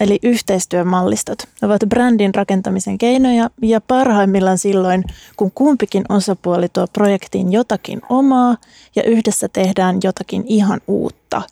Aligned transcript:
Eli 0.00 0.18
yhteistyömallistot 0.22 1.38
ovat 1.62 1.80
brändin 1.88 2.34
rakentamisen 2.34 2.98
keinoja 2.98 3.50
ja 3.62 3.80
parhaimmillaan 3.80 4.58
silloin, 4.58 5.04
kun 5.36 5.50
kumpikin 5.54 6.04
osapuoli 6.08 6.68
tuo 6.68 6.86
projektiin 6.92 7.52
jotakin 7.52 8.02
omaa 8.08 8.56
ja 8.96 9.02
yhdessä 9.02 9.48
tehdään 9.48 9.98
jotakin 10.02 10.44
ihan 10.46 10.80
uutta. 10.88 11.42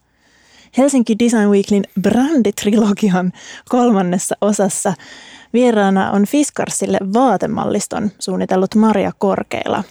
Helsinki 0.79 1.19
Design 1.19 1.51
Weeklin 1.51 1.85
bränditrilogian 2.01 3.33
kolmannessa 3.69 4.37
osassa 4.41 4.95
vieraana 5.53 6.11
on 6.11 6.25
Fiskarsille 6.27 6.99
vaatemalliston 7.15 8.11
suunnitellut 8.19 8.75
Maria 8.75 9.13
Korkeila. 9.19 9.85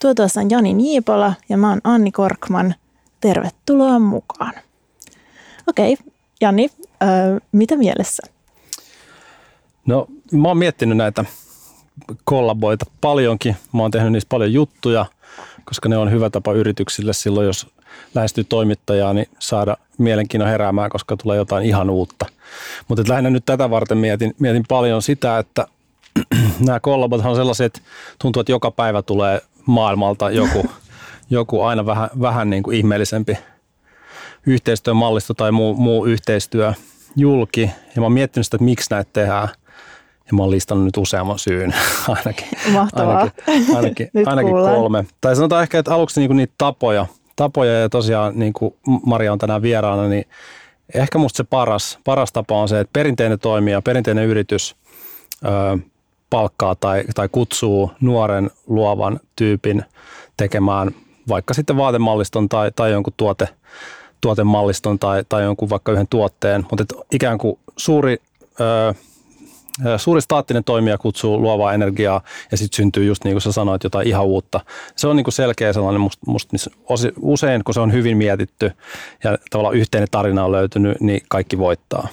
Tuotuossa 0.00 0.40
on 0.40 0.50
Jani 0.50 0.74
Niipola 0.74 1.34
ja 1.48 1.56
mä 1.56 1.68
oon 1.68 1.80
Anni 1.84 2.12
Korkman. 2.12 2.74
Tervetuloa 3.20 3.98
mukaan. 3.98 4.52
Okei, 5.66 5.96
Jani, 6.40 6.70
öö, 7.02 7.38
mitä 7.52 7.76
mielessä? 7.76 8.22
No 9.86 10.06
mä 10.32 10.48
oon 10.48 10.58
miettinyt 10.58 10.96
näitä 10.96 11.24
kollaboita 12.24 12.86
paljonkin. 13.00 13.56
Mä 13.72 13.82
oon 13.82 13.90
tehnyt 13.90 14.12
niistä 14.12 14.28
paljon 14.28 14.52
juttuja, 14.52 15.06
koska 15.64 15.88
ne 15.88 15.96
on 15.96 16.10
hyvä 16.10 16.30
tapa 16.30 16.52
yrityksille 16.52 17.12
silloin, 17.12 17.46
jos 17.46 17.66
lähestyy 18.14 18.44
toimittajaa, 18.44 19.12
niin 19.12 19.28
saada 19.38 19.76
mielenkiinnon 19.98 20.48
heräämään, 20.48 20.90
koska 20.90 21.16
tulee 21.16 21.36
jotain 21.36 21.66
ihan 21.66 21.90
uutta. 21.90 22.26
Mutta 22.88 23.04
lähinnä 23.08 23.30
nyt 23.30 23.44
tätä 23.46 23.70
varten 23.70 23.98
mietin, 23.98 24.34
mietin 24.38 24.64
paljon 24.68 25.02
sitä, 25.02 25.38
että 25.38 25.66
nämä 26.66 26.80
kollabot 26.80 27.24
on 27.24 27.36
sellaiset, 27.36 27.76
että 27.76 27.88
tuntuu, 28.18 28.40
että 28.40 28.52
joka 28.52 28.70
päivä 28.70 29.02
tulee 29.02 29.40
maailmalta 29.66 30.30
joku, 30.30 30.66
joku 31.30 31.62
aina 31.62 31.86
vähän, 31.86 32.10
vähän 32.20 32.50
niin 32.50 32.62
kuin 32.62 32.76
ihmeellisempi 32.76 33.38
yhteistyömallisto 34.46 35.34
tai 35.34 35.52
muu, 35.52 35.74
muu 35.74 36.06
yhteistyö 36.06 36.72
julki. 37.16 37.70
Ja 37.94 38.00
mä 38.00 38.02
oon 38.02 38.12
miettinyt 38.12 38.46
sitä, 38.46 38.56
että 38.56 38.64
miksi 38.64 38.90
näitä 38.90 39.10
tehdään. 39.12 39.48
Ja 40.26 40.36
mä 40.36 40.42
oon 40.42 40.50
listannut 40.50 40.84
nyt 40.84 40.96
useamman 40.96 41.38
syyn 41.38 41.74
ainakin. 42.08 42.48
Mahtavaa. 42.72 43.18
Ainakin, 43.18 43.76
ainakin, 43.76 44.08
ainakin 44.26 44.52
kolme. 44.52 45.04
Tai 45.20 45.36
sanotaan 45.36 45.62
ehkä, 45.62 45.78
että 45.78 45.94
aluksi 45.94 46.20
niinku 46.20 46.34
niitä 46.34 46.54
tapoja, 46.58 47.06
tapoja 47.36 47.80
ja 47.80 47.88
tosiaan 47.88 48.32
niin 48.38 48.52
kuin 48.52 48.74
Maria 49.06 49.32
on 49.32 49.38
tänään 49.38 49.62
vieraana, 49.62 50.08
niin 50.08 50.24
ehkä 50.94 51.18
musta 51.18 51.36
se 51.36 51.44
paras, 51.44 51.98
paras 52.04 52.32
tapa 52.32 52.60
on 52.60 52.68
se, 52.68 52.80
että 52.80 52.92
perinteinen 52.92 53.38
toimija, 53.38 53.82
perinteinen 53.82 54.26
yritys 54.26 54.76
ö, 55.44 55.78
palkkaa 56.30 56.74
tai, 56.74 57.04
tai 57.14 57.28
kutsuu 57.32 57.90
nuoren 58.00 58.50
luovan 58.66 59.20
tyypin 59.36 59.84
tekemään 60.36 60.90
vaikka 61.28 61.54
sitten 61.54 61.76
vaatemalliston 61.76 62.48
tai, 62.48 62.72
tai 62.76 62.92
jonkun 62.92 63.12
tuote, 63.16 63.48
tuotemalliston 64.26 64.98
tai, 64.98 65.24
tai 65.28 65.42
jonkun 65.42 65.70
vaikka 65.70 65.92
yhden 65.92 66.06
tuotteen, 66.10 66.66
mutta 66.70 66.84
ikään 67.12 67.38
kuin 67.38 67.58
suuri, 67.76 68.16
ö, 68.60 68.94
suuri 69.96 70.20
staattinen 70.20 70.64
toimija 70.64 70.98
kutsuu 70.98 71.40
luovaa 71.40 71.72
energiaa 71.72 72.20
ja 72.50 72.56
sitten 72.56 72.76
syntyy 72.76 73.04
just 73.04 73.24
niin 73.24 73.34
kuin 73.34 73.42
sä 73.42 73.52
sanoit 73.52 73.84
jotain 73.84 74.08
ihan 74.08 74.24
uutta. 74.24 74.60
Se 74.96 75.08
on 75.08 75.16
niin 75.16 75.24
kuin 75.24 75.32
selkeä 75.32 75.72
sellainen 75.72 76.00
musta, 76.00 76.26
must, 76.26 76.50
usein, 77.20 77.64
kun 77.64 77.74
se 77.74 77.80
on 77.80 77.92
hyvin 77.92 78.16
mietitty 78.16 78.72
ja 79.24 79.38
tavallaan 79.50 79.74
yhteinen 79.74 80.08
tarina 80.10 80.44
on 80.44 80.52
löytynyt, 80.52 81.00
niin 81.00 81.20
kaikki 81.28 81.58
voittaa. 81.58 82.08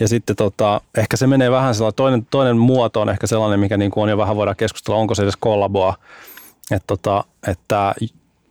Ja 0.00 0.08
sitten 0.08 0.36
tota, 0.36 0.80
ehkä 0.98 1.16
se 1.16 1.26
menee 1.26 1.50
vähän 1.50 1.74
sellainen, 1.74 1.96
toinen, 1.96 2.26
toinen 2.30 2.56
muoto 2.58 3.00
on 3.00 3.08
ehkä 3.08 3.26
sellainen, 3.26 3.60
mikä 3.60 3.76
niin 3.76 3.90
kuin 3.90 4.02
on 4.02 4.08
jo 4.08 4.18
vähän 4.18 4.36
voidaan 4.36 4.56
keskustella, 4.56 4.98
onko 4.98 5.14
se 5.14 5.22
edes 5.22 5.36
kollaboa, 5.36 5.94
että, 6.70 6.86
tota, 6.86 7.24
että 7.48 7.94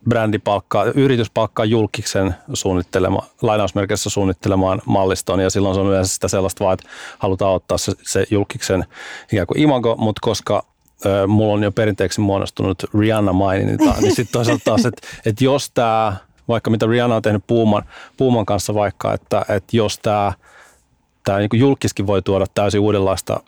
brändi 0.09 0.39
palkkaa, 0.39 0.85
yritys 0.85 1.29
palkkaa 1.29 1.65
julkiksen 1.65 2.35
suunnittelema, 2.53 3.21
lainausmerkissä 3.41 4.09
suunnittelemaan 4.09 4.81
malliston 4.85 5.39
ja 5.39 5.49
silloin 5.49 5.75
se 5.75 5.81
on 5.81 5.87
yleensä 5.87 6.13
sitä 6.13 6.27
sellaista 6.27 6.63
vaan, 6.63 6.73
että 6.73 6.89
halutaan 7.19 7.53
ottaa 7.53 7.77
se, 7.77 7.91
se 8.01 8.25
julkiksen 8.31 8.85
ikään 9.31 9.47
kuin 9.47 9.59
imago, 9.59 9.95
mutta 9.95 10.19
koska 10.21 10.65
ö, 11.05 11.27
mulla 11.27 11.53
on 11.53 11.63
jo 11.63 11.71
perinteeksi 11.71 12.21
muodostunut 12.21 12.83
Rihanna 12.99 13.33
maininta, 13.33 13.93
niin 14.01 14.15
sitten 14.15 14.33
toisaalta 14.33 14.63
taas, 14.65 14.85
että, 14.85 15.07
että 15.25 15.43
jos 15.43 15.71
tämä, 15.73 16.15
vaikka 16.47 16.69
mitä 16.69 16.85
Rihanna 16.85 17.15
on 17.15 17.21
tehnyt 17.21 17.43
Puuman, 17.47 17.83
Puuman 18.17 18.45
kanssa 18.45 18.73
vaikka, 18.73 19.13
että, 19.13 19.45
että 19.49 19.77
jos 19.77 19.99
tämä 19.99 20.33
tämä 21.23 21.39
niin 21.39 21.49
julkiskin 21.53 22.07
voi 22.07 22.21
tuoda 22.21 22.45
täysin 22.53 22.79
uudenlaista 22.79 23.39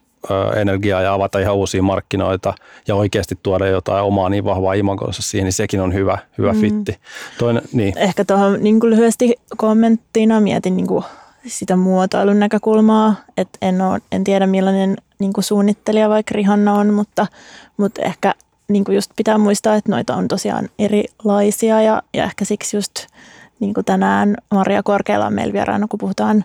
energiaa 0.55 1.01
ja 1.01 1.13
avata 1.13 1.39
ihan 1.39 1.55
uusia 1.55 1.83
markkinoita 1.83 2.53
ja 2.87 2.95
oikeasti 2.95 3.39
tuoda 3.43 3.67
jotain 3.67 4.03
omaa 4.03 4.29
niin 4.29 4.45
vahvaa 4.45 4.73
imagossa 4.73 5.21
siihen, 5.21 5.45
niin 5.45 5.53
sekin 5.53 5.81
on 5.81 5.93
hyvä, 5.93 6.17
hyvä 6.37 6.53
mm. 6.53 6.61
fitti. 6.61 6.97
Toinen, 7.37 7.63
niin. 7.73 7.97
Ehkä 7.97 8.25
tuohon 8.25 8.63
niin 8.63 8.79
lyhyesti 8.83 9.35
kommenttina 9.57 10.41
mietin 10.41 10.77
niin 10.77 10.87
kuin 10.87 11.03
sitä 11.47 11.75
muotoilun 11.75 12.39
näkökulmaa, 12.39 13.15
että 13.37 13.57
en, 13.61 13.81
ole, 13.81 14.01
en 14.11 14.23
tiedä 14.23 14.47
millainen 14.47 14.97
niin 15.19 15.33
kuin 15.33 15.43
suunnittelija 15.43 16.09
vaikka 16.09 16.33
Rihanna 16.35 16.73
on, 16.73 16.93
mutta, 16.93 17.27
mutta 17.77 18.01
ehkä 18.01 18.33
niin 18.67 18.83
kuin 18.83 18.95
just 18.95 19.11
pitää 19.15 19.37
muistaa, 19.37 19.75
että 19.75 19.91
noita 19.91 20.15
on 20.15 20.27
tosiaan 20.27 20.69
erilaisia 20.79 21.81
ja, 21.81 22.01
ja 22.13 22.23
ehkä 22.23 22.45
siksi 22.45 22.77
just 22.77 22.93
niin 23.59 23.73
kuin 23.73 23.85
tänään 23.85 24.35
Maria 24.53 24.83
Korkeala 24.83 25.25
on 25.25 25.33
meillä 25.33 25.53
vieraana, 25.53 25.87
kun 25.87 25.99
puhutaan 25.99 26.43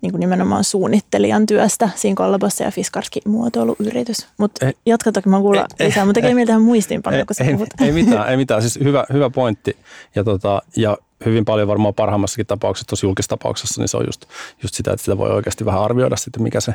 niin 0.00 0.12
kuin 0.12 0.20
nimenomaan 0.20 0.64
suunnittelijan 0.64 1.46
työstä 1.46 1.90
siinä 1.94 2.14
kollabossa 2.14 2.64
ja 2.64 2.70
Fiskarski 2.70 3.20
muotoiluyritys. 3.26 4.26
Mutta 4.38 4.66
jatka 4.86 5.12
toki, 5.12 5.28
mä 5.28 5.40
kuulla 5.40 5.66
ei, 5.78 5.86
lisää, 5.86 6.04
mutta 6.04 6.20
tekee 6.20 6.34
meillä 6.34 6.46
tähän 6.46 6.62
muistiinpanoja, 6.62 7.26
kun 7.26 7.34
sä 7.34 7.44
ei, 7.44 7.52
puhut. 7.52 7.68
Ei 7.80 7.92
mitään, 7.92 8.28
ei 8.28 8.36
mitään. 8.36 8.62
Siis 8.62 8.78
hyvä, 8.84 9.04
hyvä 9.12 9.30
pointti. 9.30 9.76
Ja, 10.14 10.24
tota, 10.24 10.62
ja 10.76 10.98
hyvin 11.24 11.44
paljon 11.44 11.68
varmaan 11.68 11.94
parhaimmassakin 11.94 12.46
tapauksessa, 12.46 12.86
tuossa 12.88 13.06
julkistapauksessa, 13.06 13.80
niin 13.80 13.88
se 13.88 13.96
on 13.96 14.06
just, 14.06 14.24
just 14.62 14.74
sitä, 14.74 14.92
että 14.92 15.04
sitä 15.04 15.18
voi 15.18 15.30
oikeasti 15.30 15.64
vähän 15.64 15.82
arvioida 15.82 16.16
sitten, 16.16 16.42
mikä 16.42 16.60
se, 16.60 16.74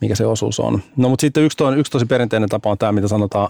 mikä 0.00 0.14
se 0.14 0.26
osuus 0.26 0.60
on. 0.60 0.82
No 0.96 1.08
mutta 1.08 1.20
sitten 1.20 1.42
yksi, 1.42 1.56
toinen, 1.56 1.80
yksi 1.80 1.92
tosi 1.92 2.06
perinteinen 2.06 2.48
tapa 2.48 2.70
on 2.70 2.78
tämä, 2.78 2.92
mitä 2.92 3.08
sanotaan, 3.08 3.48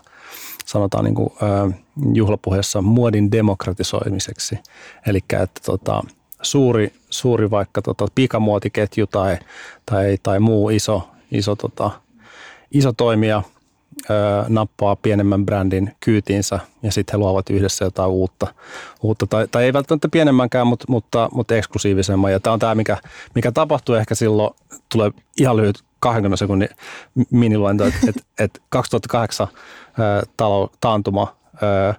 sanotaan 0.67 1.05
niin 1.05 1.15
kuin, 1.15 1.31
äh, 1.43 1.79
juhlapuheessa 2.13 2.83
muodin 2.83 3.33
demokratisoimiseksi. 3.33 4.59
Eli 5.07 5.19
että 5.19 5.61
tota, 5.67 6.03
suuri, 6.43 6.93
suuri 7.11 7.51
vaikka 7.51 7.83
tota, 7.83 8.07
pikamuotiketju 8.15 9.07
tai, 9.07 9.39
tai, 9.87 10.17
tai 10.23 10.41
muu 10.41 10.71
iso, 10.71 11.09
iso, 11.33 11.57
tota, 11.57 11.91
iso 12.71 12.93
toimija 12.93 13.43
nappaa 14.49 14.97
pienemmän 14.97 15.47
brändin 15.47 15.93
kyytiinsä 16.01 16.59
ja 16.83 16.93
sitten 16.93 17.13
he 17.13 17.19
luovat 17.19 17.51
yhdessä 17.51 17.85
jotain 17.85 18.11
uutta, 18.11 18.47
uutta 19.03 19.27
tai, 19.27 19.49
tai 19.49 19.65
ei 19.65 19.73
välttämättä 19.73 20.09
pienemmänkään, 20.09 20.67
mutta, 20.67 20.85
mutta, 20.89 21.29
mutta 21.33 21.57
eksklusiivisemman. 21.57 22.33
Ja 22.33 22.41
tämä 22.41 22.55
on 22.55 22.59
tämä, 22.59 22.75
mikä, 22.75 22.97
mikä 23.35 23.53
tapahtuu 23.53 23.95
ehkä 23.95 24.15
silloin, 24.15 24.55
tulee 24.93 25.11
ihan 25.41 25.57
lyhyt 25.57 25.83
20 26.01 26.37
sekunnin 26.37 26.69
miniluento, 27.31 27.85
että 27.85 27.99
et, 28.09 28.17
et 28.39 28.63
2008 28.69 29.49
ö, 29.49 30.27
talo, 30.37 30.71
taantuma 30.81 31.37
ö, 31.55 31.95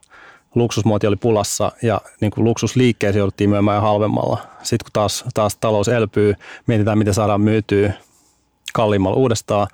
luksusmuoti 0.56 1.08
oli 1.08 1.16
pulassa 1.16 1.72
ja 1.82 2.02
niin 2.22 2.32
kuin 2.32 2.46
luksusliikkeeseen 2.46 3.20
jouduttiin 3.20 3.50
myymään 3.50 3.82
halvemmalla. 3.82 4.38
Sitten 4.64 4.86
kun 4.86 4.94
taas, 4.94 5.26
taas 5.34 5.56
talous 5.56 5.88
elpyy, 5.88 6.34
mietitään 6.68 6.98
miten 6.98 7.14
saadaan 7.14 7.42
myytyä 7.42 7.94
kalliimmalla 8.74 9.18
uudestaan, 9.18 9.68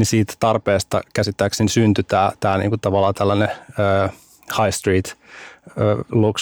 niin 0.00 0.06
siitä 0.06 0.34
tarpeesta 0.40 1.00
käsittääkseni 1.14 1.68
syntyi 1.68 2.04
tämä, 2.04 2.32
tämä 2.40 2.58
niin 2.58 2.70
kuin 2.70 2.80
tavallaan 2.80 3.14
tällainen 3.14 3.48
uh, 3.68 4.10
high 4.58 4.74
street 4.74 5.16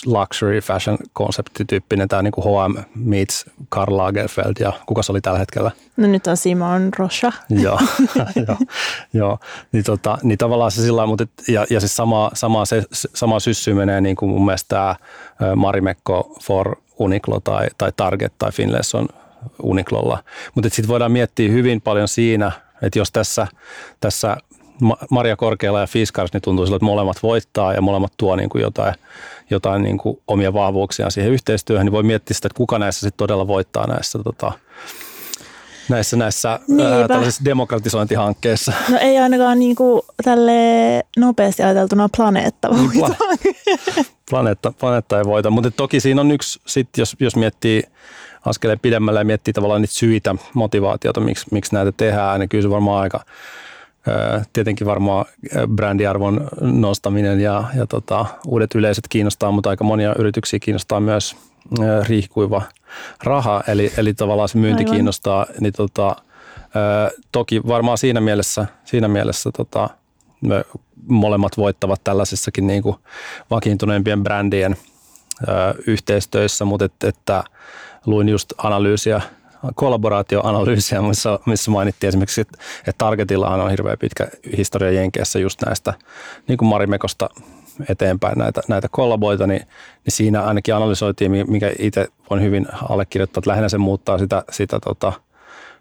luxury 0.06 0.60
fashion 0.60 0.98
konseptityyppinen, 1.12 2.08
tämä 2.08 2.22
niin 2.22 2.32
kuin 2.32 2.44
H&M 2.44 2.82
meets 2.94 3.44
Karl 3.68 3.96
Lagerfeld 3.96 4.52
ja 4.60 4.72
kuka 4.86 5.02
se 5.02 5.12
oli 5.12 5.20
tällä 5.20 5.38
hetkellä? 5.38 5.70
No 5.96 6.08
nyt 6.08 6.26
on 6.26 6.36
Simon 6.36 6.90
Rocha. 6.98 7.32
joo, 7.64 7.78
joo, 8.16 8.56
joo. 9.12 9.38
Niin, 9.72 9.84
tota, 9.84 10.18
niin 10.22 10.38
tavallaan 10.38 10.70
se 10.70 10.82
sillä 10.82 11.06
mutta 11.06 11.26
ja, 11.48 11.66
ja 11.70 11.80
siis 11.80 11.96
sama, 11.96 12.30
sama, 12.34 12.64
se, 12.64 12.82
sama 12.92 13.40
syssy 13.40 13.74
menee 13.74 14.00
niin 14.00 14.16
kuin 14.16 14.30
mun 14.30 14.44
mielestä 14.44 14.68
tämä 14.68 14.96
Marimekko 15.56 16.36
for 16.42 16.76
Uniqlo 16.98 17.40
tai, 17.40 17.68
tai 17.78 17.92
Target 17.96 18.32
tai 18.38 18.52
Finlayson 18.52 19.08
Uniqlolla. 19.62 20.24
Mutta 20.54 20.70
sitten 20.70 20.88
voidaan 20.88 21.12
miettiä 21.12 21.52
hyvin 21.52 21.80
paljon 21.80 22.08
siinä, 22.08 22.52
että 22.82 22.98
jos 22.98 23.12
tässä, 23.12 23.46
tässä 24.00 24.36
Maria 25.10 25.36
Korkeala 25.36 25.80
ja 25.80 25.86
Fiskars, 25.86 26.32
niin 26.32 26.42
tuntuu 26.42 26.66
sillä, 26.66 26.76
että 26.76 26.84
molemmat 26.84 27.22
voittaa 27.22 27.74
ja 27.74 27.80
molemmat 27.80 28.12
tuo 28.16 28.36
niin 28.36 28.48
kuin 28.48 28.62
jotain, 28.62 28.94
jotain 29.50 29.82
niin 29.82 29.98
kuin 29.98 30.20
omia 30.28 30.52
vahvuuksia 30.52 31.10
siihen 31.10 31.32
yhteistyöhön, 31.32 31.86
niin 31.86 31.92
voi 31.92 32.02
miettiä 32.02 32.34
sitä, 32.34 32.46
että 32.46 32.56
kuka 32.56 32.78
näissä 32.78 33.00
sitten 33.00 33.18
todella 33.18 33.46
voittaa 33.46 33.86
näissä 33.86 34.18
tota, 34.24 34.52
näissä, 35.88 36.16
näissä 36.16 36.50
ää, 36.50 37.08
tällaisissa 37.08 37.44
demokratisointihankkeissa? 37.44 38.72
No 38.88 38.98
ei 39.00 39.18
ainakaan 39.18 39.58
niin 39.58 39.76
kuin 39.76 40.02
tälle 40.24 40.52
nopeasti 41.16 41.62
ajateltuna 41.62 42.08
planeetta 42.16 42.68
niin, 42.68 42.90
voita. 43.00 43.16
planeetta, 44.30 44.72
planeetta 44.80 45.18
ei 45.18 45.24
voita, 45.24 45.50
mutta 45.50 45.70
toki 45.70 46.00
siinä 46.00 46.20
on 46.20 46.30
yksi, 46.30 46.60
sit 46.66 46.88
jos, 46.96 47.16
jos 47.20 47.36
miettii 47.36 47.82
askeleen 48.46 48.80
pidemmälle 48.80 49.20
ja 49.20 49.24
miettii 49.24 49.54
tavallaan 49.54 49.80
niitä 49.80 49.94
syitä, 49.94 50.34
motivaatiota, 50.54 51.20
miksi, 51.20 51.46
miksi 51.50 51.74
näitä 51.74 51.92
tehdään, 51.92 52.40
niin 52.40 52.48
kyllä 52.48 52.62
se 52.62 52.70
varmaan 52.70 53.02
aika 53.02 53.24
Tietenkin 54.52 54.86
varmaan 54.86 55.24
brändiarvon 55.68 56.48
nostaminen 56.60 57.40
ja, 57.40 57.64
ja 57.76 57.86
tota, 57.86 58.26
uudet 58.46 58.74
yleiset 58.74 59.04
kiinnostaa, 59.08 59.50
mutta 59.50 59.70
aika 59.70 59.84
monia 59.84 60.14
yrityksiä 60.18 60.58
kiinnostaa 60.58 61.00
myös 61.00 61.36
riihkuiva 62.08 62.62
raha, 63.24 63.62
eli, 63.68 63.92
eli 63.96 64.14
tavallaan 64.14 64.48
se 64.48 64.58
myynti 64.58 64.82
Aivan. 64.82 64.94
kiinnostaa, 64.94 65.46
niin 65.60 65.72
tota, 65.72 66.16
toki 67.32 67.62
varmaan 67.66 67.98
siinä 67.98 68.20
mielessä, 68.20 68.66
siinä 68.84 69.08
mielessä 69.08 69.50
tota, 69.56 69.90
me 70.40 70.64
molemmat 71.06 71.56
voittavat 71.56 72.00
tällaisissakin 72.04 72.66
niin 72.66 72.82
kuin 72.82 72.96
vakiintuneempien 73.50 74.22
brändien 74.22 74.76
ö, 75.42 75.74
yhteistöissä, 75.86 76.64
mutta 76.64 76.84
et, 76.84 76.92
että 77.04 77.44
luin 78.06 78.28
just 78.28 78.52
analyysiä, 78.58 79.20
kollaboraatioanalyysiä, 79.74 81.02
missä, 81.02 81.38
missä 81.46 81.70
mainittiin 81.70 82.08
esimerkiksi, 82.08 82.40
että, 82.40 82.58
että 82.78 82.98
Targetillahan 82.98 83.60
on 83.60 83.70
hirveän 83.70 83.98
pitkä 83.98 84.28
historia 84.56 84.90
Jenkeissä 84.90 85.38
just 85.38 85.62
näistä 85.66 85.94
niin 86.48 86.58
kuin 86.58 86.68
Marimekosta 86.68 87.30
eteenpäin 87.88 88.38
näitä, 88.38 88.60
näitä 88.68 88.88
kollaboita, 88.90 89.46
niin, 89.46 89.60
niin 89.60 90.12
siinä 90.12 90.42
ainakin 90.42 90.74
analysoitiin, 90.74 91.32
mikä 91.48 91.72
itse 91.78 92.08
voin 92.30 92.42
hyvin 92.42 92.66
allekirjoittaa, 92.88 93.40
että 93.40 93.50
lähinnä 93.50 93.68
se 93.68 93.78
muuttaa 93.78 94.18
sitä, 94.18 94.44
sitä 94.50 94.80
tota, 94.80 95.12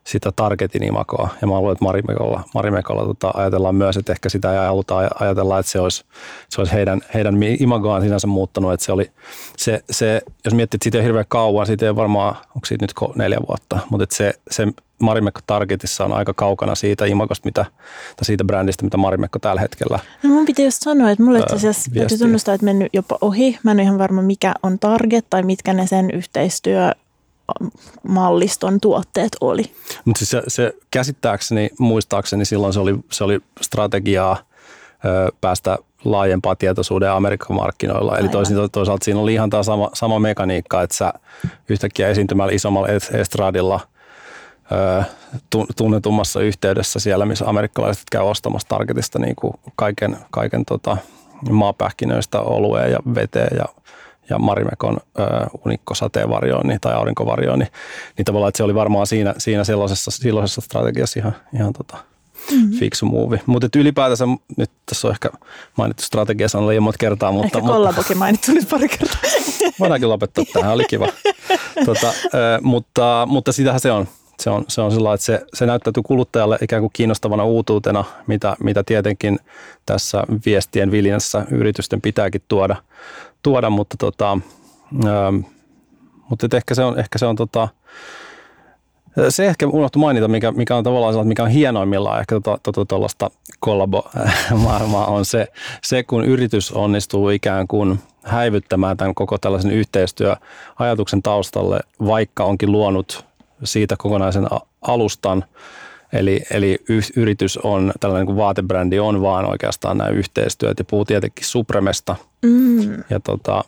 sitä 0.07 0.31
targetin 0.36 0.83
imakoa. 0.83 1.30
Ja 1.42 1.48
mä 1.48 1.59
luulen, 1.59 1.71
että 1.71 1.86
Marimekolla, 1.86 2.44
Marimekolla 2.54 3.06
tota, 3.06 3.31
ajatellaan 3.33 3.75
myös, 3.75 3.98
että 3.98 4.12
ehkä 4.12 4.30
sitä 4.30 4.51
ei 4.51 4.68
haluta 4.68 4.98
ajatella, 5.19 5.59
että 5.59 5.71
se 5.71 5.80
olisi, 5.80 6.06
se 6.50 6.62
olisi 6.62 6.74
heidän, 6.74 7.01
heidän 7.13 7.44
imagoaan 7.59 8.01
sinänsä 8.01 8.27
muuttanut. 8.27 8.74
Että 8.74 8.86
se 8.86 8.92
oli, 8.92 9.12
se, 9.57 9.83
se, 9.92 10.21
jos 10.45 10.54
miettii, 10.54 10.77
että 10.77 10.83
siitä 10.83 10.98
ei 10.98 11.04
hirveän 11.04 11.25
kauan, 11.27 11.68
siitä 11.68 11.86
ei 11.86 11.95
varmaan, 11.95 12.36
onko 12.56 12.65
siitä 12.65 12.83
nyt 12.83 12.94
neljä 13.15 13.39
vuotta, 13.48 13.80
mutta 13.89 14.04
että 14.04 14.15
se, 14.15 14.33
se 14.51 14.68
Marimekko 15.00 15.39
Targetissa 15.48 16.06
on 16.06 16.13
aika 16.13 16.33
kaukana 16.33 16.75
siitä 16.75 17.06
imagosta, 17.06 17.45
mitä, 17.45 17.65
tai 18.15 18.25
siitä 18.25 18.44
brändistä, 18.44 18.83
mitä 18.83 18.98
Marimekko 18.98 19.39
tällä 19.39 19.62
hetkellä 19.62 20.00
No 20.24 20.30
mun 20.30 20.45
piti 20.45 20.63
just 20.63 20.83
sanoa, 20.83 21.12
että 21.12 21.24
mulle 21.24 21.39
itse 21.39 21.56
asiassa 21.56 21.92
täytyy 21.92 22.18
tunnustaa, 22.18 22.53
että 22.53 22.65
mennyt 22.65 22.89
jopa 22.94 23.18
ohi. 23.21 23.60
Mä 23.63 23.71
en 23.71 23.77
ole 23.77 23.83
ihan 23.83 23.98
varma, 23.98 24.21
mikä 24.21 24.53
on 24.63 24.80
Target 24.80 25.25
tai 25.30 25.44
mitkä 25.44 25.74
ne 25.74 25.88
sen 25.88 26.12
yhteistyö 26.12 26.92
malliston 28.04 28.82
tuotteet 28.82 29.38
oli. 29.42 29.64
Mutta 30.06 30.20
siis 30.20 30.30
se, 30.30 30.44
se 30.48 30.74
käsittääkseni, 30.92 31.70
muistaakseni 31.80 32.46
silloin 32.46 32.74
se 32.74 32.80
oli, 32.80 32.96
se 33.12 33.24
oli 33.24 33.40
strategiaa 33.62 34.38
ö, 35.06 35.32
päästä 35.42 35.78
laajempaa 36.06 36.56
tietoisuuden 36.56 37.12
Amerikan 37.12 37.58
markkinoilla. 37.58 38.18
Eli 38.18 38.30
toisin, 38.30 38.58
toisaalta 38.72 39.06
siinä 39.06 39.20
oli 39.20 39.34
ihan 39.34 39.50
tämä 39.50 39.64
sama, 39.64 39.90
sama 39.94 40.20
mekaniikka, 40.20 40.82
että 40.82 40.96
sä 40.96 41.14
yhtäkkiä 41.70 42.10
esiintymällä 42.10 42.54
isommalla 42.54 42.88
estradilla 43.14 43.80
ö, 44.72 45.04
tunnetummassa 45.76 46.42
yhteydessä 46.42 47.00
siellä, 47.00 47.26
missä 47.26 47.46
amerikkalaiset 47.50 48.04
käy 48.12 48.22
ostamassa 48.22 48.68
Targetista 48.68 49.20
niin 49.20 49.36
kuin 49.36 49.54
kaiken, 49.76 50.18
kaiken 50.32 50.66
tota, 50.66 50.98
maapähkinöistä 51.50 52.42
olueen 52.42 52.92
ja 52.92 53.00
veteen 53.16 53.58
ja 53.58 53.66
ja 54.29 54.39
Marimekon 54.39 54.97
äh, 55.19 55.27
unikkosateenvarjoon 55.65 56.77
tai 56.81 56.94
aurinkovarjoon, 56.94 57.59
niin, 57.59 57.71
niin 58.18 58.25
tavallaan, 58.25 58.50
että 58.50 58.57
se 58.57 58.63
oli 58.63 58.75
varmaan 58.75 59.07
siinä, 59.07 59.33
siinä 59.38 59.63
sellaisessa, 59.63 60.12
silloisessa 60.12 60.62
strategiassa 60.62 61.19
ihan, 61.19 61.35
ihan 61.53 61.74
tota, 61.74 61.97
mm-hmm. 62.51 62.71
fiksu 62.71 63.06
muuvi. 63.06 63.41
Mutta 63.45 63.68
ylipäätänsä, 63.75 64.25
nyt 64.57 64.71
tässä 64.85 65.07
on 65.07 65.12
ehkä 65.12 65.29
mainittu 65.77 66.03
strategiassa 66.03 66.57
on 66.57 66.68
liian 66.68 66.83
monta 66.83 66.97
kertaa. 66.97 67.31
Mutta, 67.31 67.57
ehkä 67.57 67.62
kollabokin 67.62 68.18
mainittu 68.18 68.51
nyt 68.51 68.69
pari 68.69 68.89
kertaa. 68.89 69.19
Voidaankin 69.79 70.09
lopettaa 70.09 70.44
tähän, 70.53 70.74
oli 70.74 70.85
kiva. 70.85 71.07
tota, 71.85 72.07
äh, 72.07 72.62
mutta, 72.62 73.27
mutta 73.29 73.51
sitähän 73.51 73.79
se 73.79 73.91
on. 73.91 74.07
Se 74.39 74.50
on, 74.50 74.65
se 74.68 74.81
on 74.81 74.91
sillä 74.91 75.13
että 75.13 75.25
se, 75.25 75.45
se 75.53 75.65
näyttäytyy 75.65 76.03
kuluttajalle 76.03 76.57
ikään 76.62 76.81
kuin 76.81 76.91
kiinnostavana 76.94 77.44
uutuutena, 77.44 78.03
mitä, 78.27 78.56
mitä 78.63 78.83
tietenkin 78.83 79.39
tässä 79.85 80.24
viestien 80.45 80.91
viljassa 80.91 81.45
yritysten 81.51 82.01
pitääkin 82.01 82.41
tuoda, 82.47 82.75
tuoda, 83.48 83.70
mutta, 83.70 83.96
tota, 84.00 84.38
ähm, 85.06 85.36
mutta 86.30 86.58
ehkä 86.58 86.76
se 86.76 86.84
on, 86.84 87.00
ehkä 87.00 87.18
se 87.18 87.26
on 87.26 87.36
tota, 87.36 87.68
se 89.30 89.46
ehkä 89.46 89.68
unohtu 89.68 90.00
mainita, 90.00 90.28
mikä, 90.28 90.52
mikä 90.52 90.76
on 90.76 90.84
tavallaan 90.84 91.14
sellaista, 91.14 91.28
mikä 91.28 91.44
on 91.44 91.50
hienoimmillaan 91.50 92.20
ehkä 92.20 92.40
tuollaista 92.86 93.20
tota, 93.20 93.30
tota, 93.30 93.36
kollabo-maailmaa 93.60 95.06
on 95.16 95.26
se, 95.26 95.48
se, 95.84 96.04
kun 96.04 96.26
yritys 96.26 96.72
onnistuu 96.72 97.30
ikään 97.30 97.68
kuin 97.68 98.00
häivyttämään 98.24 98.98
tämän 98.98 99.16
koko 99.16 99.38
tällaisen 99.38 99.72
yhteistyöajatuksen 99.72 101.24
taustalle, 101.24 101.80
vaikka 102.06 102.44
onkin 102.44 102.72
luonut 102.72 103.26
siitä 103.64 103.96
kokonaisen 103.98 104.48
alustan, 104.82 105.46
Eli, 106.14 106.42
eli 106.52 106.78
yritys 107.16 107.58
on, 107.58 107.92
tällainen 108.00 108.26
kuin 108.26 108.38
vaatebrändi 108.38 109.00
on 109.00 109.22
vaan 109.22 109.46
oikeastaan 109.46 109.98
nämä 109.98 110.10
yhteistyöt 110.10 110.80
ja 110.80 110.86
puhuu 110.86 111.06
tietenkin 111.06 111.46
Supremesta. 111.46 112.16
Mm. 112.42 113.04
Ja 113.10 113.19
tota, 113.24 113.63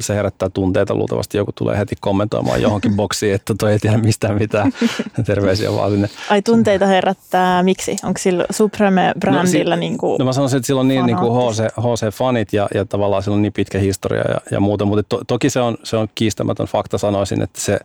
se 0.00 0.14
herättää 0.14 0.50
tunteita. 0.50 0.94
Luultavasti 0.94 1.36
joku 1.36 1.52
tulee 1.52 1.78
heti 1.78 1.96
kommentoimaan 2.00 2.62
johonkin 2.62 2.96
boksiin, 3.00 3.34
että 3.34 3.54
toi 3.58 3.72
ei 3.72 3.78
tiedä 3.78 3.98
mistään 3.98 4.38
mitään. 4.38 4.72
Terveisiä 5.26 5.72
vaan 5.72 5.90
sinne. 5.90 6.08
Ai 6.30 6.42
tunteita 6.42 6.86
herättää, 6.86 7.62
miksi? 7.62 7.96
Onko 8.04 8.18
sillä 8.18 8.44
Supreme-brändillä 8.50 9.76
no, 9.76 9.80
niin 9.80 9.98
kuin 9.98 10.18
No 10.18 10.24
mä 10.24 10.32
sanoisin, 10.32 10.56
että 10.56 10.66
sillä 10.66 10.80
on 10.80 10.88
niin, 10.88 11.06
niin 11.06 11.16
kuin 11.16 11.32
HC, 11.32 11.60
HC-fanit 11.60 12.48
ja, 12.52 12.68
ja 12.74 12.84
tavallaan 12.84 13.22
sillä 13.22 13.34
on 13.34 13.42
niin 13.42 13.52
pitkä 13.52 13.78
historia 13.78 14.22
ja, 14.30 14.40
ja 14.50 14.60
muuta, 14.60 14.84
mutta 14.84 15.02
to, 15.08 15.20
toki 15.26 15.50
se 15.50 15.60
on, 15.60 15.76
se 15.82 15.96
on 15.96 16.08
kiistämätön 16.14 16.66
fakta 16.66 16.98
sanoisin, 16.98 17.42
että 17.42 17.60
se, 17.60 17.78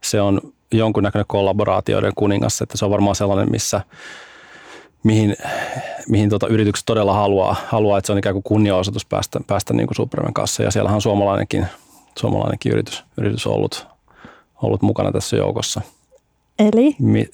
se 0.00 0.20
on 0.20 0.40
jonkunnäköinen 0.72 1.26
kollaboraatioiden 1.28 2.12
kuningas, 2.14 2.62
että 2.62 2.78
se 2.78 2.84
on 2.84 2.90
varmaan 2.90 3.16
sellainen, 3.16 3.50
missä 3.50 3.80
mihin, 5.06 5.36
mihin 6.08 6.30
tota 6.30 6.46
yritykset 6.46 6.86
todella 6.86 7.14
haluaa, 7.14 7.56
haluaa, 7.66 7.98
että 7.98 8.06
se 8.06 8.12
on 8.12 8.18
ikään 8.18 8.34
kuin 8.34 8.42
kunniaosoitus 8.42 9.06
päästä, 9.06 9.40
päästä 9.46 9.74
niin 9.74 9.86
kuin 9.86 9.96
Supremen 9.96 10.34
kanssa. 10.34 10.62
Ja 10.62 10.70
siellähän 10.70 10.94
on 10.94 11.02
suomalainenkin, 11.02 11.66
suomalainenkin 12.18 12.72
yritys, 12.72 13.04
yritys 13.18 13.46
ollut, 13.46 13.86
ollut 14.62 14.82
mukana 14.82 15.12
tässä 15.12 15.36
joukossa– 15.36 15.80
Eli? 16.58 16.96
Mi- 16.98 17.28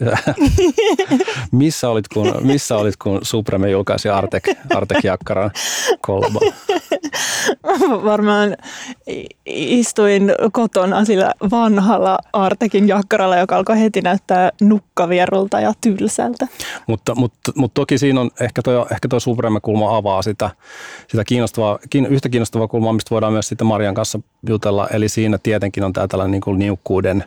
missä, 1.52 1.88
olit, 1.88 2.08
kun, 2.08 2.34
missä 2.40 2.76
olit, 2.76 2.96
kun 2.96 3.18
Supreme 3.22 3.70
julkaisi 3.70 4.08
Artek, 4.08 4.44
Artek 4.74 5.04
Jakkaran 5.04 5.50
kollabo? 6.00 6.40
Varmaan 8.04 8.56
istuin 9.46 10.32
kotona 10.52 11.04
sillä 11.04 11.32
vanhalla 11.50 12.18
Artekin 12.32 12.88
jakkaralla, 12.88 13.36
joka 13.36 13.56
alkoi 13.56 13.80
heti 13.80 14.00
näyttää 14.00 14.50
nukkavierulta 14.60 15.60
ja 15.60 15.72
tylsältä. 15.80 16.46
Mutta, 16.86 17.14
mutta, 17.14 17.52
mutta 17.56 17.74
toki 17.80 17.98
siinä 17.98 18.20
on, 18.20 18.30
ehkä 18.40 18.62
tuo 18.62 18.86
ehkä 18.92 19.08
toi 19.08 19.20
Supreme-kulma 19.20 19.96
avaa 19.96 20.22
sitä, 20.22 20.50
sitä 21.08 21.24
kiinnostavaa, 21.24 21.78
yhtä 22.08 22.28
kiinnostavaa 22.28 22.68
kulmaa, 22.68 22.92
mistä 22.92 23.10
voidaan 23.10 23.32
myös 23.32 23.48
sitten 23.48 23.66
Marian 23.66 23.94
kanssa 23.94 24.20
jutella. 24.48 24.88
Eli 24.88 25.08
siinä 25.08 25.38
tietenkin 25.42 25.84
on 25.84 25.92
tämä 25.92 26.08
tällainen 26.08 26.30
niin 26.30 26.40
kuin 26.40 26.58
niukkuuden 26.58 27.24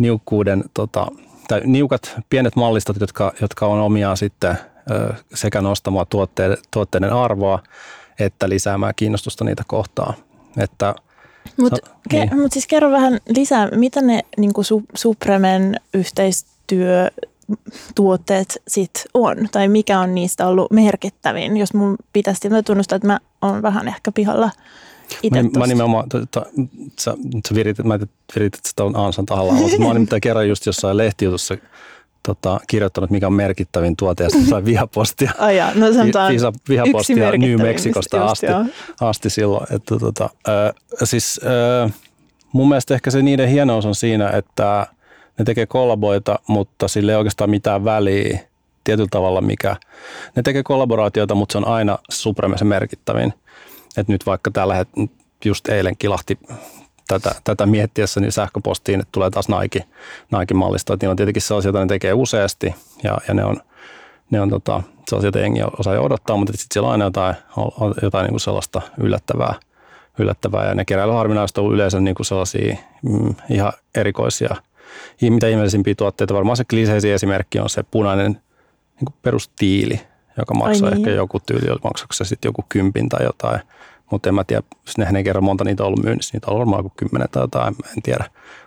niukkuuden, 0.00 0.64
tota, 0.74 1.06
tai 1.48 1.60
niukat 1.64 2.16
pienet 2.30 2.56
mallistot, 2.56 3.00
jotka, 3.00 3.32
jotka 3.40 3.66
on 3.66 3.80
omiaan 3.80 4.16
sitten 4.16 4.58
sekä 5.34 5.60
nostamaan 5.60 6.06
tuotteiden, 6.10 6.58
tuotteiden 6.70 7.12
arvoa, 7.12 7.62
että 8.18 8.48
lisäämään 8.48 8.92
kiinnostusta 8.96 9.44
niitä 9.44 9.62
kohtaan. 9.66 10.14
Että 10.56 10.94
mutta 11.56 11.76
ke, 12.08 12.24
niin. 12.24 12.40
mut 12.40 12.52
siis 12.52 12.66
kerro 12.66 12.90
vähän 12.90 13.20
lisää, 13.36 13.68
mitä 13.70 14.00
ne 14.00 14.20
niin 14.36 14.52
su, 14.60 14.82
Supremen 14.94 15.80
yhteistyö 15.94 17.10
tuotteet 17.94 18.62
sit 18.68 19.04
on, 19.14 19.36
tai 19.52 19.68
mikä 19.68 20.00
on 20.00 20.14
niistä 20.14 20.46
ollut 20.46 20.70
merkittävin, 20.70 21.56
jos 21.56 21.74
mun 21.74 21.96
pitäisi 22.12 22.48
tunnustaa, 22.64 22.96
että 22.96 23.08
mä 23.08 23.20
oon 23.42 23.62
vähän 23.62 23.88
ehkä 23.88 24.12
pihalla 24.12 24.50
Mä, 25.30 25.58
mä 25.58 25.66
nimenomaan, 25.66 26.08
to, 26.08 26.26
to, 26.30 26.44
sä, 27.00 27.14
sä 27.48 27.54
viritit, 27.54 27.86
mä 27.86 27.98
viritit 28.34 28.66
sitä 28.66 28.84
on 28.84 28.96
Ansan 28.96 29.26
tahalla, 29.26 29.52
mutta 29.52 29.78
mä 29.78 29.84
oon 29.84 29.94
nimittäin 29.94 30.20
kerran 30.20 30.48
just 30.48 30.66
jossain 30.66 30.96
lehtijutussa 30.96 31.56
tota, 32.22 32.60
kirjoittanut, 32.66 33.10
mikä 33.10 33.26
on 33.26 33.32
merkittävin 33.32 33.96
tuote, 33.96 34.24
ja 34.24 34.30
sai 34.50 34.64
vihapostia. 34.64 35.32
Ai 35.38 35.56
ja, 35.56 35.72
no 35.74 35.92
sanotaan 35.92 36.32
Visa, 36.32 36.52
vihapostia 36.68 37.30
New 37.30 37.62
Mexicosta 37.62 38.24
asti, 38.24 38.46
asti 39.00 39.30
silloin. 39.30 39.66
Että, 39.70 39.98
tota, 39.98 40.30
äh, 40.48 40.74
siis 41.04 41.40
äh, 41.84 41.92
mun 42.52 42.68
mielestä 42.68 42.94
ehkä 42.94 43.10
se 43.10 43.22
niiden 43.22 43.48
hienous 43.48 43.86
on 43.86 43.94
siinä, 43.94 44.30
että 44.30 44.86
ne 45.38 45.44
tekee 45.44 45.66
kollaboita, 45.66 46.38
mutta 46.46 46.88
sille 46.88 47.12
ei 47.12 47.18
oikeastaan 47.18 47.50
mitään 47.50 47.84
väliä 47.84 48.38
tietyllä 48.84 49.08
tavalla, 49.10 49.40
mikä 49.40 49.76
ne 50.36 50.42
tekee 50.42 50.62
kollaboraatioita, 50.62 51.34
mutta 51.34 51.52
se 51.52 51.58
on 51.58 51.66
aina 51.66 51.98
Supreme 52.10 52.58
se 52.58 52.64
merkittävin. 52.64 53.34
Et 53.96 54.08
nyt 54.08 54.26
vaikka 54.26 54.50
tällä 54.50 54.74
hetkellä, 54.74 55.08
just 55.44 55.68
eilen 55.68 55.96
kilahti 55.96 56.38
tätä, 57.08 57.34
tätä 57.44 57.66
miettiessä 57.66 58.20
niin 58.20 58.32
sähköpostiin, 58.32 59.00
että 59.00 59.12
tulee 59.12 59.30
taas 59.30 59.46
Nike, 59.48 59.84
Nike-mallista. 60.38 60.94
Että 60.94 61.10
on 61.10 61.16
tietenkin 61.16 61.42
sellaisia, 61.42 61.68
joita 61.68 61.80
ne 61.80 61.86
tekee 61.86 62.12
useasti 62.12 62.74
ja, 63.02 63.18
ja 63.28 63.34
ne 63.34 63.44
on, 63.44 63.56
ne 64.30 64.40
on 64.40 64.50
tota, 64.50 64.82
sellaisia, 65.08 65.26
joita 65.26 65.38
jengi 65.38 65.60
osaa 65.78 65.94
jo 65.94 66.04
odottaa, 66.04 66.36
mutta 66.36 66.52
sitten 66.52 66.74
siellä 66.74 66.86
on 66.86 66.92
aina 66.92 67.04
jotain, 67.04 67.34
jotain 68.02 68.24
niin 68.24 68.32
kuin 68.32 68.40
sellaista 68.40 68.82
yllättävää, 68.98 69.54
yllättävää. 70.18 70.68
Ja 70.68 70.74
ne 70.74 70.84
keräilyharvinaiset 70.84 71.58
on 71.58 71.74
yleensä 71.74 72.00
niin 72.00 72.14
kuin 72.14 72.26
sellaisia 72.26 72.76
mm, 73.02 73.34
ihan 73.50 73.72
erikoisia, 73.94 74.56
mitä 75.20 75.48
ihmeellisimpiä 75.48 75.94
tuotteita. 75.94 76.34
Varmaan 76.34 76.56
se 76.56 76.64
kliseisin 76.64 77.12
esimerkki 77.12 77.58
on 77.58 77.70
se 77.70 77.82
punainen 77.82 78.32
niin 78.32 79.06
kuin 79.06 79.14
perustiili, 79.22 80.00
joka 80.36 80.54
maksaa 80.54 80.90
niin. 80.90 80.98
ehkä 80.98 81.10
joku 81.10 81.40
tyyli, 81.46 81.78
maksaako 81.84 82.12
se 82.12 82.24
sitten 82.24 82.48
joku 82.48 82.64
kympin 82.68 83.08
tai 83.08 83.24
jotain. 83.24 83.60
mutta 84.10 84.28
en 84.28 84.34
mä 84.34 84.44
tiedä, 84.44 84.62
nehän 84.98 85.16
ei 85.16 85.24
kerran 85.24 85.44
monta 85.44 85.64
niitä 85.64 85.84
ollut 85.84 86.04
myynnissä, 86.04 86.36
niitä 86.36 86.46
on 86.46 86.52
ollut 86.52 86.66
varmaan 86.66 86.82
kuin 86.82 86.92
kymmenen 86.96 87.28
tai 87.32 87.42
jotain, 87.42 87.74
en 87.96 88.02
tiedä. 88.02 88.24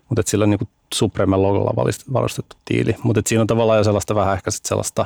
Mutta 0.10 0.22
sillä 0.25 0.43
on 0.43 0.50
niin 0.50 0.70
Supremen 0.93 1.43
logolla 1.43 1.86
varustettu 2.13 2.55
tiili, 2.65 2.96
mutta 3.03 3.22
siinä 3.25 3.41
on 3.41 3.48
tavallaan 3.48 3.77
jo 3.77 3.84
sellaista 3.84 4.15
vähän 4.15 4.34
ehkä 4.34 4.51
sit 4.51 4.65
sellaista, 4.65 5.05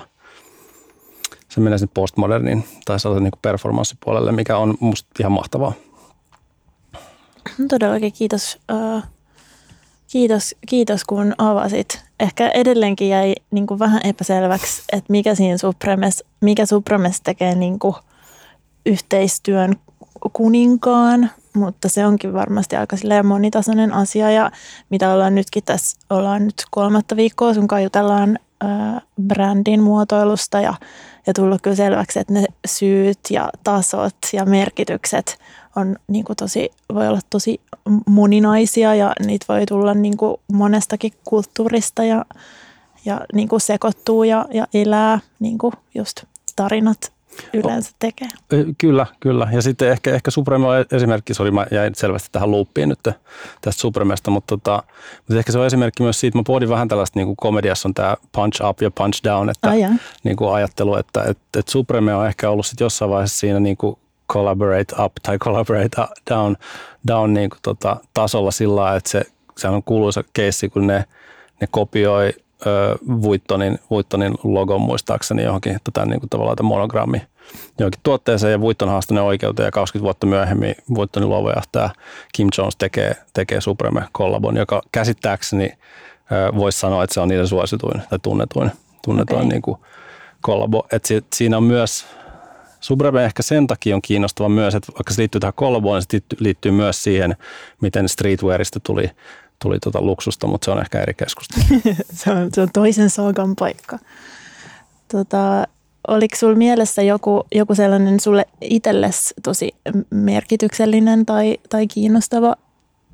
se 1.49 1.59
menee 1.59 1.77
sitten 1.77 1.93
postmodernin 1.93 2.63
tai 2.85 2.99
sellaisen 2.99 3.23
niin 3.23 3.39
performanssipuolelle, 3.41 4.31
mikä 4.31 4.57
on 4.57 4.77
musta 4.79 5.09
ihan 5.19 5.31
mahtavaa. 5.31 5.73
Todellakin 7.69 8.13
kiitos, 8.13 8.59
uh, 8.71 9.03
kiitos, 10.07 10.55
kiitos 10.67 11.03
kun 11.03 11.33
avasit. 11.37 12.03
Ehkä 12.19 12.49
edelleenkin 12.49 13.09
jäi 13.09 13.35
niin 13.51 13.67
kuin 13.67 13.79
vähän 13.79 14.01
epäselväksi, 14.03 14.83
että 14.91 15.11
mikä 15.11 15.35
siinä 15.35 15.57
Supremes, 15.57 16.23
mikä 16.41 16.65
Supremes 16.65 17.21
tekee 17.21 17.55
niin 17.55 17.79
kuin 17.79 17.95
yhteistyön 18.85 19.75
kuninkaan, 20.33 21.31
mutta 21.55 21.89
se 21.89 22.05
onkin 22.05 22.33
varmasti 22.33 22.75
aika 22.75 22.97
monitasoinen 23.23 23.93
asia 23.93 24.31
ja 24.31 24.51
mitä 24.89 25.13
ollaan 25.13 25.35
nytkin 25.35 25.63
tässä, 25.63 25.99
ollaan 26.09 26.45
nyt 26.45 26.63
kolmatta 26.71 27.15
viikkoa, 27.15 27.53
sun 27.53 27.67
jutellaan 27.83 28.39
brändin 29.21 29.83
muotoilusta 29.83 30.61
ja, 30.61 30.73
ja 31.27 31.33
tullut 31.33 31.61
kyllä 31.61 31.75
selväksi, 31.75 32.19
että 32.19 32.33
ne 32.33 32.45
syyt 32.67 33.19
ja 33.29 33.49
tasot 33.63 34.17
ja 34.33 34.45
merkitykset 34.45 35.39
on 35.77 35.95
niin 36.07 36.25
kuin 36.25 36.37
tosi, 36.37 36.69
voi 36.93 37.07
olla 37.07 37.19
tosi 37.29 37.61
moninaisia 38.05 38.95
ja 38.95 39.13
niitä 39.25 39.45
voi 39.49 39.65
tulla 39.65 39.93
niin 39.93 40.17
kuin 40.17 40.37
monestakin 40.53 41.13
kulttuurista 41.23 42.03
ja, 42.03 42.25
ja 43.05 43.21
niin 43.33 43.47
kuin 43.47 43.61
sekoittuu 43.61 44.23
ja, 44.23 44.45
ja 44.53 44.67
elää 44.73 45.19
niin 45.39 45.57
kuin 45.57 45.73
just 45.95 46.23
tarinat 46.55 47.11
yleensä 47.53 47.91
tekee. 47.99 48.27
Kyllä, 48.77 49.05
kyllä. 49.19 49.47
Ja 49.51 49.61
sitten 49.61 49.91
ehkä, 49.91 50.15
ehkä 50.15 50.31
Supreme 50.31 50.67
on 50.67 50.85
esimerkki, 50.91 51.33
sori, 51.33 51.51
mä 51.51 51.65
jäin 51.71 51.95
selvästi 51.95 52.29
tähän 52.31 52.51
loopiin 52.51 52.89
nyt 52.89 52.99
tästä 53.61 53.81
Supremesta, 53.81 54.31
mutta, 54.31 54.57
tota, 54.57 54.83
mutta 55.17 55.39
ehkä 55.39 55.51
se 55.51 55.59
on 55.59 55.65
esimerkki 55.65 56.03
myös 56.03 56.19
siitä, 56.19 56.37
mä 56.37 56.43
pohdin 56.47 56.69
vähän 56.69 56.87
tällaista, 56.87 57.19
niin 57.19 57.27
kuin 57.27 57.37
komediassa 57.37 57.89
on 57.89 57.93
tämä 57.93 58.17
punch 58.31 58.65
up 58.69 58.81
ja 58.81 58.91
punch 58.91 59.23
down, 59.23 59.49
että 59.49 59.73
niin 60.23 60.37
kuin 60.37 60.53
ajattelu, 60.53 60.95
että, 60.95 61.21
että, 61.21 61.59
että 61.59 61.71
Supreme 61.71 62.15
on 62.15 62.27
ehkä 62.27 62.49
ollut 62.49 62.65
sitten 62.65 62.85
jossain 62.85 63.11
vaiheessa 63.11 63.39
siinä 63.39 63.59
niin 63.59 63.77
kuin 63.77 63.97
collaborate 64.33 64.95
up 65.03 65.13
tai 65.23 65.37
collaborate 65.37 66.01
down, 66.29 66.55
down 67.07 67.33
niin 67.33 67.49
kuin 67.49 67.59
tota, 67.61 67.97
tasolla 68.13 68.51
sillä 68.51 68.75
lailla, 68.75 68.97
että 68.97 69.09
se, 69.09 69.23
se 69.57 69.67
on 69.67 69.83
kuuluisa 69.83 70.23
keissi, 70.33 70.69
kun 70.69 70.87
ne, 70.87 71.05
ne 71.61 71.67
kopioi 71.71 72.33
Vuittonin, 73.21 73.79
Vuittonin 73.89 74.35
logon 74.43 74.81
muistaakseni 74.81 75.43
johonkin 75.43 75.77
tota, 75.83 76.05
niin 76.05 76.19
kuin 76.19 76.29
tavallaan 76.29 76.65
monogrammi 76.65 77.21
johonkin 77.79 77.99
tuotteeseen 78.03 78.51
ja 78.51 78.61
Vuitton 78.61 78.89
haastaa 78.89 79.23
oikeuteen 79.23 79.67
ja 79.67 79.71
20 79.71 80.03
vuotta 80.03 80.27
myöhemmin 80.27 80.75
Vuittonin 80.95 81.29
luovujohtaja 81.29 81.89
Kim 82.33 82.47
Jones 82.57 82.75
tekee, 82.75 83.15
tekee 83.33 83.61
Supreme 83.61 84.03
kollabon, 84.11 84.57
joka 84.57 84.81
käsittääkseni 84.91 85.69
voisi 86.55 86.79
sanoa, 86.79 87.03
että 87.03 87.13
se 87.13 87.19
on 87.19 87.27
niiden 87.27 87.47
suosituin 87.47 88.01
tai 88.09 88.19
tunnetuin, 88.19 88.71
tunnetuin 89.03 89.37
okay. 89.37 89.49
niin 89.49 89.61
kuin 89.61 89.77
kollabo. 90.41 90.87
Et 90.91 91.05
si, 91.05 91.25
siinä 91.33 91.57
on 91.57 91.63
myös 91.63 92.05
Supreme 92.79 93.25
ehkä 93.25 93.43
sen 93.43 93.67
takia 93.67 93.95
on 93.95 94.01
kiinnostava 94.01 94.49
myös, 94.49 94.75
että 94.75 94.91
vaikka 94.91 95.13
se 95.13 95.21
liittyy 95.21 95.41
tähän 95.41 95.53
kollaboon, 95.53 96.01
niin 96.11 96.21
se 96.21 96.35
liittyy 96.39 96.71
myös 96.71 97.03
siihen, 97.03 97.35
miten 97.81 98.09
streetwearista 98.09 98.79
tuli 98.79 99.11
tuli 99.61 99.79
tota 99.79 100.01
luksusta, 100.01 100.47
mutta 100.47 100.65
se 100.65 100.71
on 100.71 100.79
ehkä 100.79 101.01
eri 101.01 101.13
keskustelu. 101.13 101.65
se, 102.13 102.31
on, 102.31 102.49
se 102.53 102.61
on 102.61 102.69
toisen 102.73 103.09
saagan 103.09 103.55
paikka. 103.55 103.99
Tota, 105.11 105.67
oliko 106.07 106.35
sinulla 106.35 106.57
mielessä 106.57 107.01
joku, 107.01 107.43
joku 107.55 107.75
sellainen 107.75 108.19
sulle 108.19 108.45
itsellesi 108.61 109.33
tosi 109.43 109.75
merkityksellinen 110.09 111.25
tai, 111.25 111.57
tai 111.69 111.87
kiinnostava 111.87 112.55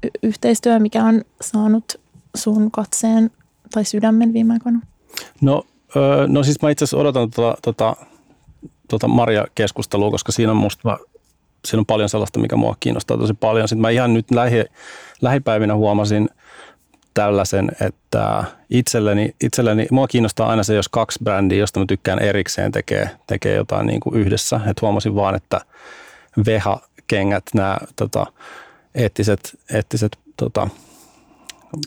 y- 0.03 0.27
yhteistyö, 0.27 0.79
mikä 0.79 1.03
on 1.03 1.21
saanut 1.41 2.01
sun 2.35 2.71
katseen 2.71 3.31
tai 3.71 3.85
sydämen 3.85 4.33
viime 4.33 4.53
aikoina? 4.53 4.79
No, 5.41 5.65
öö, 5.95 6.27
no 6.27 6.43
siis 6.43 6.61
mä 6.61 6.69
itse 6.69 6.83
asiassa 6.83 6.97
odotan 6.97 7.31
tota, 7.31 7.57
tota, 7.61 7.95
tota 8.93 9.07
Maria-keskustelua, 9.07 10.11
koska 10.11 10.31
siinä 10.31 10.51
on 10.51 10.57
musta 10.57 10.97
siinä 11.65 11.79
on 11.79 11.85
paljon 11.85 12.09
sellaista, 12.09 12.39
mikä 12.39 12.55
mua 12.55 12.75
kiinnostaa 12.79 13.17
tosi 13.17 13.33
paljon. 13.33 13.67
Sitten 13.67 13.81
mä 13.81 13.89
ihan 13.89 14.13
nyt 14.13 14.31
lähi, 14.31 14.65
lähipäivinä 15.21 15.75
huomasin 15.75 16.29
tällaisen, 17.13 17.71
että 17.81 18.43
itselleni, 18.69 19.35
itselleni, 19.43 19.87
mua 19.91 20.07
kiinnostaa 20.07 20.49
aina 20.49 20.63
se, 20.63 20.75
jos 20.75 20.89
kaksi 20.89 21.19
brändiä, 21.23 21.59
josta 21.59 21.79
mä 21.79 21.85
tykkään 21.85 22.19
erikseen, 22.19 22.71
tekee, 22.71 23.09
tekee 23.27 23.55
jotain 23.55 23.87
niin 23.87 23.99
kuin 23.99 24.15
yhdessä. 24.15 24.59
Et 24.67 24.81
huomasin 24.81 25.15
vaan, 25.15 25.35
että 25.35 25.61
Veha-kengät, 26.45 27.43
nämä 27.53 27.77
tota, 27.95 28.25
eettiset, 28.95 29.59
eettiset 29.73 30.17
tota, 30.37 30.67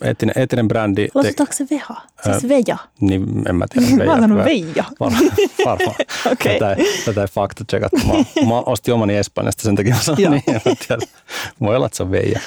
eettinen, 0.02 0.32
eettinen 0.38 0.68
brändi. 0.68 1.08
Lausutaanko 1.14 1.52
se 1.52 1.66
Veha? 1.70 2.02
Siis 2.22 2.44
äh, 2.44 2.48
Veja? 2.48 2.76
Niin, 3.00 3.42
en 3.48 3.56
mä 3.56 3.66
tiedä. 3.70 3.86
Veja. 3.96 4.04
mä 4.04 4.12
oon 4.12 4.20
sanonut 4.20 4.44
Veija. 4.44 4.84
Varmaan. 5.00 5.24
okay. 6.32 6.52
tätä, 6.52 6.72
ei, 6.72 7.02
tätä 7.04 7.20
ei 7.20 7.26
fakta 7.26 7.64
tsekattu. 7.64 8.00
Mä, 8.06 8.12
mä 8.46 8.60
ostin 8.66 8.94
omani 8.94 9.16
Espanjasta, 9.16 9.62
sen 9.62 9.76
takia 9.76 9.94
mä 9.94 10.00
sanoin 10.00 10.30
niin. 10.30 10.42
En 10.66 10.76
tiedä. 10.88 11.06
Voi 11.60 11.76
olla, 11.76 11.86
että 11.86 11.96
se 11.96 12.02
on 12.02 12.10
Veija. 12.10 12.40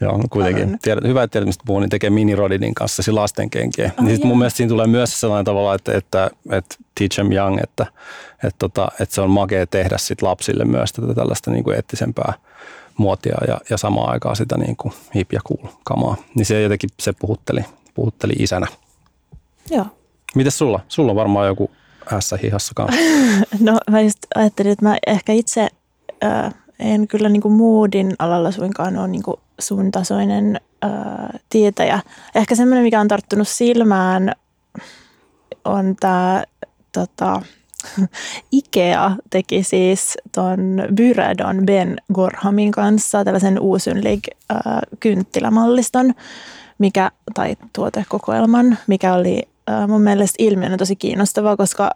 Joo, 0.00 0.20
kuitenkin. 0.30 0.78
Tiedät, 0.82 1.04
hyvä, 1.04 1.22
että 1.22 1.32
tiedät, 1.32 1.46
mistä 1.46 1.64
puhun, 1.66 1.82
niin 1.82 1.90
tekee 1.90 2.10
Mini 2.10 2.34
Rodinin 2.34 2.74
kanssa 2.74 3.02
siis 3.02 3.14
lastenkenkiä. 3.14 3.90
Oh, 3.98 4.04
niin 4.04 4.26
mun 4.26 4.38
mielestä 4.38 4.56
siinä 4.56 4.68
tulee 4.68 4.86
myös 4.86 5.20
sellainen 5.20 5.44
tavalla, 5.44 5.74
että, 5.74 5.96
että, 5.96 6.30
että 6.50 6.76
teach 6.98 7.14
them 7.14 7.32
young, 7.32 7.58
että, 7.62 7.86
että, 8.34 8.58
tota, 8.58 8.88
että 9.00 9.14
se 9.14 9.20
on 9.20 9.30
makea 9.30 9.66
tehdä 9.66 9.98
sit 9.98 10.22
lapsille 10.22 10.64
myös 10.64 10.92
tätä 10.92 11.14
tällaista 11.14 11.50
niin 11.50 11.64
kuin 11.64 11.76
eettisempää 11.76 12.32
muotia 12.96 13.36
ja, 13.48 13.60
ja 13.70 13.76
samaan 13.76 14.12
aikaan 14.12 14.36
sitä 14.36 14.56
niin 14.56 14.76
kuin 14.76 14.94
hip 15.14 15.32
ja 15.32 15.40
cool 15.48 15.72
kamaa. 15.84 16.16
Niin 16.34 16.46
se 16.46 16.62
jotenkin 16.62 16.90
se 17.00 17.12
puhutteli, 17.12 17.64
puhutteli 17.94 18.32
isänä. 18.38 18.66
Joo. 19.70 19.86
Mites 20.34 20.58
sulla? 20.58 20.80
Sulla 20.88 21.12
on 21.12 21.16
varmaan 21.16 21.46
joku 21.46 21.70
ässä 22.12 22.38
hihassa 22.42 22.72
kanssa. 22.74 23.00
no 23.60 23.78
mä 23.90 24.00
just 24.00 24.18
ajattelin, 24.34 24.72
että 24.72 24.84
mä 24.84 24.96
ehkä 25.06 25.32
itse 25.32 25.68
äh, 26.24 26.54
en 26.78 27.08
kyllä 27.08 27.28
niin 27.28 27.42
kuin 27.42 27.54
moodin 27.54 28.14
alalla 28.18 28.50
suinkaan 28.50 28.98
ole 28.98 29.08
niin 29.08 29.22
kuin 29.22 29.36
sun 29.58 29.90
tasoinen 29.90 30.60
äh, 30.84 31.40
tietäjä. 31.50 32.00
Ehkä 32.34 32.54
semmoinen, 32.54 32.84
mikä 32.84 33.00
on 33.00 33.08
tarttunut 33.08 33.48
silmään, 33.48 34.32
on 35.64 35.96
tämä 36.00 36.44
tota, 36.92 37.42
Ikea 38.52 39.16
teki 39.30 39.62
siis 39.62 40.18
ton 40.34 40.82
Byredon 40.94 41.66
Ben 41.66 41.96
Gorhamin 42.14 42.70
kanssa 42.70 43.24
tällaisen 43.24 43.60
Uusynlig-kynttilämalliston, 43.60 46.14
mikä, 46.78 47.10
tai 47.34 47.56
tuotekokoelman, 47.72 48.78
mikä 48.86 49.14
oli 49.14 49.42
äh, 49.70 49.88
mun 49.88 50.02
mielestä 50.02 50.36
ilmiönä 50.38 50.76
tosi 50.76 50.96
kiinnostavaa, 50.96 51.56
koska 51.56 51.90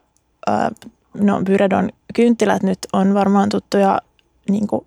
äh, 0.49 0.71
no, 1.15 1.43
Byredon 1.45 1.91
kynttilät 2.15 2.63
nyt 2.63 2.79
on 2.93 3.15
varmaan 3.15 3.49
tuttuja 3.49 4.01
niin 4.51 4.67
kuin 4.67 4.85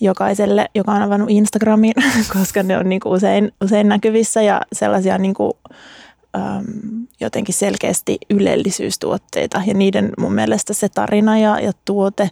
jokaiselle, 0.00 0.66
joka 0.74 0.92
on 0.92 1.02
avannut 1.02 1.30
Instagramin, 1.30 1.94
koska 2.38 2.62
ne 2.62 2.78
on 2.78 2.88
niin 2.88 3.00
kuin 3.00 3.12
usein, 3.12 3.52
usein 3.64 3.88
näkyvissä 3.88 4.42
ja 4.42 4.60
sellaisia 4.72 5.18
niin 5.18 5.34
kuin, 5.34 5.52
äm, 6.36 7.06
jotenkin 7.20 7.54
selkeästi 7.54 8.18
ylellisyystuotteita. 8.30 9.62
Ja 9.66 9.74
niiden 9.74 10.12
mun 10.18 10.32
mielestä 10.32 10.74
se 10.74 10.88
tarina 10.88 11.38
ja, 11.38 11.60
ja 11.60 11.72
tuote 11.84 12.30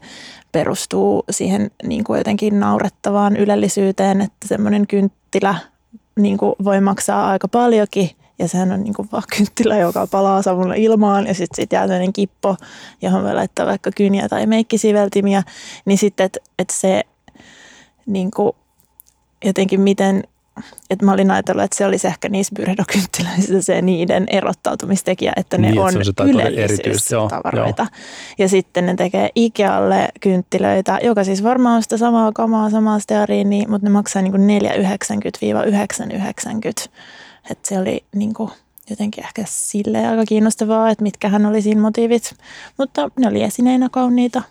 perustuu 0.52 1.24
siihen 1.30 1.70
niin 1.82 2.04
kuin 2.04 2.18
jotenkin 2.18 2.60
naurettavaan 2.60 3.36
ylellisyyteen, 3.36 4.20
että 4.20 4.48
semmoinen 4.48 4.86
kynttilä 4.86 5.54
niin 6.18 6.38
kuin 6.38 6.54
voi 6.64 6.80
maksaa 6.80 7.28
aika 7.28 7.48
paljonkin. 7.48 8.10
Ja 8.38 8.48
sehän 8.48 8.72
on 8.72 8.84
niin 8.84 8.94
kuin 8.94 9.08
vaan 9.12 9.22
kynttilä, 9.36 9.78
joka 9.78 10.06
palaa 10.06 10.42
savulla 10.42 10.74
ilmaan 10.74 11.26
ja 11.26 11.34
sitten 11.34 11.56
sit 11.56 11.72
jää 11.72 11.82
sellainen 11.82 12.12
kippo, 12.12 12.56
johon 13.02 13.24
voi 13.24 13.34
laittaa 13.34 13.66
vaikka 13.66 13.90
kyniä 13.96 14.28
tai 14.28 14.46
meikkisiveltimiä, 14.46 15.42
niin 15.84 15.98
sitten, 15.98 16.26
että 16.26 16.40
et 16.58 16.70
se 16.70 17.04
niin 18.06 18.30
kuin 18.30 18.52
jotenkin 19.44 19.80
miten 19.80 20.24
että 20.90 21.04
mä 21.04 21.12
olin 21.12 21.30
ajatellut, 21.30 21.64
että 21.64 21.76
se 21.76 21.86
olisi 21.86 22.06
ehkä 22.06 22.28
niissä 22.28 22.54
byredokynttilöissä 22.54 23.62
se 23.62 23.82
niiden 23.82 24.26
erottautumistekijä, 24.30 25.32
että 25.36 25.58
ne 25.58 25.70
niin, 25.70 25.80
on 25.80 25.92
ylellisyystavaroita. 26.28 27.86
Ja 28.38 28.48
sitten 28.48 28.86
ne 28.86 28.94
tekee 28.94 29.30
Ikealle 29.34 30.08
kynttilöitä, 30.20 30.98
joka 31.02 31.24
siis 31.24 31.42
varmaan 31.42 31.76
on 31.76 31.82
sitä 31.82 31.96
samaa 31.96 32.32
kamaa, 32.32 32.70
samaa 32.70 32.98
steariinia, 32.98 33.68
mutta 33.68 33.86
ne 33.86 33.90
maksaa 33.90 34.22
niin 34.22 34.62
4,90-9,90. 36.84 36.88
Että 37.50 37.68
se 37.68 37.78
oli 37.78 38.04
niin 38.14 38.34
kuin 38.34 38.50
jotenkin 38.90 39.24
ehkä 39.24 39.44
sille 39.46 40.06
aika 40.06 40.24
kiinnostavaa, 40.24 40.90
että 40.90 41.02
mitkähän 41.02 41.46
oli 41.46 41.62
siinä 41.62 41.80
motiivit. 41.80 42.34
Mutta 42.78 43.10
ne 43.18 43.28
oli 43.28 43.42
esineinä 43.42 43.88
kauniita. 43.92 44.42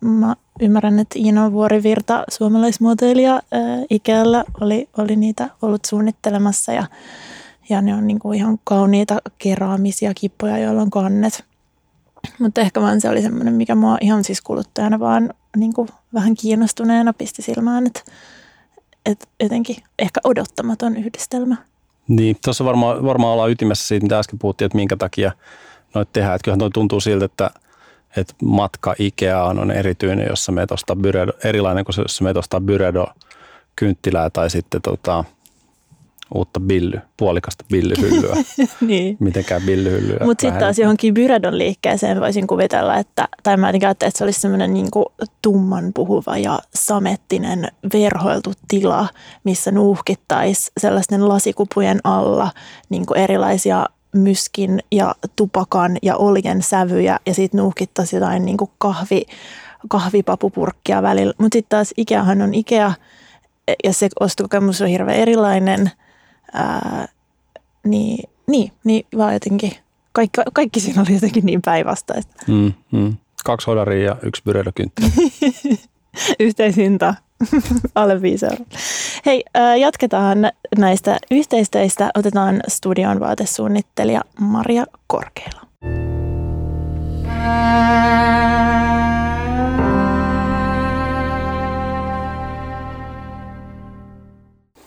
Mä 0.00 0.36
ymmärrän, 0.60 0.98
että 0.98 1.18
Iino 1.18 1.52
Vuorivirta, 1.52 2.24
suomalaismuotoilija 2.30 3.32
ää, 3.32 3.60
Ikealla, 3.90 4.44
oli, 4.60 4.88
oli 4.98 5.16
niitä 5.16 5.50
ollut 5.62 5.84
suunnittelemassa 5.84 6.72
ja, 6.72 6.84
ja 7.68 7.82
ne 7.82 7.94
on 7.94 8.06
niin 8.06 8.18
kuin 8.18 8.38
ihan 8.38 8.58
kauniita 8.64 9.18
keraamisia 9.38 10.14
kippoja, 10.14 10.58
joilla 10.58 10.82
on 10.82 10.90
kannet. 10.90 11.44
Mutta 12.38 12.60
ehkä 12.60 12.80
vaan 12.80 13.00
se 13.00 13.08
oli 13.08 13.22
semmoinen, 13.22 13.54
mikä 13.54 13.74
mua 13.74 13.98
ihan 14.00 14.24
siis 14.24 14.40
kuluttajana 14.40 15.00
vaan 15.00 15.34
niin 15.56 15.72
kuin 15.72 15.88
vähän 16.14 16.34
kiinnostuneena 16.34 17.12
pisti 17.12 17.42
silmään, 17.42 17.86
että, 17.86 18.00
että 19.06 19.26
jotenkin 19.42 19.76
ehkä 19.98 20.20
odottamaton 20.24 20.96
yhdistelmä. 20.96 21.56
Niin, 22.08 22.36
tuossa 22.44 22.64
varmaan, 22.64 23.04
varmaan 23.04 23.32
ollaan 23.32 23.50
ytimessä 23.50 23.86
siitä, 23.86 24.04
mitä 24.04 24.18
äsken 24.18 24.38
puhuttiin, 24.38 24.66
että 24.66 24.76
minkä 24.76 24.96
takia 24.96 25.32
noita 25.94 26.10
tehdään. 26.12 26.36
Että 26.36 26.44
kyllähän 26.44 26.72
tuntuu 26.72 27.00
siltä, 27.00 27.24
että, 27.24 27.50
että 28.16 28.34
matka 28.44 28.94
Ikeaan 28.98 29.58
on 29.58 29.70
erityinen, 29.70 30.26
jossa 30.28 30.52
me 30.52 30.66
ostaa 30.70 30.96
byredo, 30.96 31.32
erilainen 31.44 31.84
kuin 31.84 31.94
se, 31.94 32.02
jossa 32.02 32.24
me 32.24 32.32
ostaa 32.36 32.60
byredo 32.60 33.06
kynttilää 33.76 34.30
tai 34.30 34.50
sitten 34.50 34.82
tota, 34.82 35.24
uutta 36.34 36.60
billy, 36.60 37.00
puolikasta 37.16 37.64
billyhyllyä. 37.70 38.36
niin. 38.80 39.16
Mitenkään 39.20 39.62
billyhyllyä. 39.66 40.18
Mutta 40.24 40.42
sitten 40.42 40.60
taas 40.60 40.78
johonkin 40.78 41.14
Byredon 41.14 41.58
liikkeeseen 41.58 42.20
voisin 42.20 42.46
kuvitella, 42.46 42.96
että, 42.96 43.28
tai 43.42 43.56
mä 43.56 43.68
jotenkin 43.68 43.88
että 43.88 44.10
se 44.14 44.24
olisi 44.24 44.40
semmoinen 44.40 44.74
niin 44.74 44.88
tumman 45.42 45.92
puhuva 45.94 46.38
ja 46.38 46.58
samettinen 46.74 47.68
verhoiltu 47.92 48.52
tila, 48.68 49.08
missä 49.44 49.70
nuuhkittaisi 49.70 50.72
sellaisten 50.80 51.28
lasikupujen 51.28 52.00
alla 52.04 52.50
niin 52.88 53.04
erilaisia 53.16 53.86
myskin 54.12 54.80
ja 54.92 55.14
tupakan 55.36 55.96
ja 56.02 56.16
oljen 56.16 56.62
sävyjä 56.62 57.18
ja 57.26 57.34
sitten 57.34 57.58
nuuhkittaisiin 57.58 58.20
jotain 58.20 58.44
niin 58.44 58.56
kahvi, 58.78 59.26
kahvipapupurkkia 59.88 61.02
välillä. 61.02 61.34
Mutta 61.38 61.56
sitten 61.56 61.76
taas 61.76 61.94
Ikeahan 61.96 62.42
on 62.42 62.54
Ikea 62.54 62.92
ja 63.84 63.92
se 63.92 64.08
ostokokemus 64.20 64.82
on 64.82 64.88
hirveän 64.88 65.18
erilainen– 65.18 65.90
Ää, 66.52 67.08
niin, 67.84 68.30
niin, 68.46 68.72
niin 68.84 69.06
vaan 69.16 69.32
jotenkin, 69.32 69.72
kaikki, 70.12 70.40
kaikki 70.52 70.80
siinä 70.80 71.02
oli 71.02 71.14
jotenkin 71.14 71.46
niin 71.46 71.62
päinvastaista. 71.62 72.34
Mm, 72.46 72.72
mm. 72.92 73.16
Kaksi 73.44 73.66
hodaria 73.66 74.04
ja 74.04 74.16
yksi 74.22 74.42
byrelökynttilä. 74.44 75.08
Yhteishinta 76.40 77.14
alle 77.94 78.22
5 78.22 78.46
euroa. 78.46 78.66
Hei, 79.26 79.44
jatketaan 79.80 80.38
näistä 80.78 81.18
yhteisteistä. 81.30 82.10
Otetaan 82.14 82.60
studion 82.68 83.20
vaatesuunnittelija 83.20 84.20
Maria 84.40 84.86
Korkeila. 85.06 85.60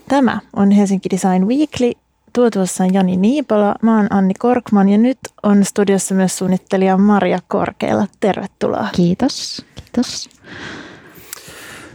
Tämä 0.07 0.39
on 0.55 0.71
Helsinki 0.71 1.09
Design 1.09 1.47
Weekly. 1.47 1.91
Tuotuossa 2.33 2.83
on 2.83 2.93
Jani 2.93 3.17
Niipola, 3.17 3.75
mä 3.81 3.97
oon 3.97 4.07
Anni 4.09 4.33
Korkman 4.33 4.89
ja 4.89 4.97
nyt 4.97 5.19
on 5.43 5.65
studiossa 5.65 6.15
myös 6.15 6.37
suunnittelija 6.37 6.97
Maria 6.97 7.39
Korkeala. 7.47 8.07
Tervetuloa. 8.19 8.87
Kiitos, 8.95 9.65
kiitos. 9.75 10.29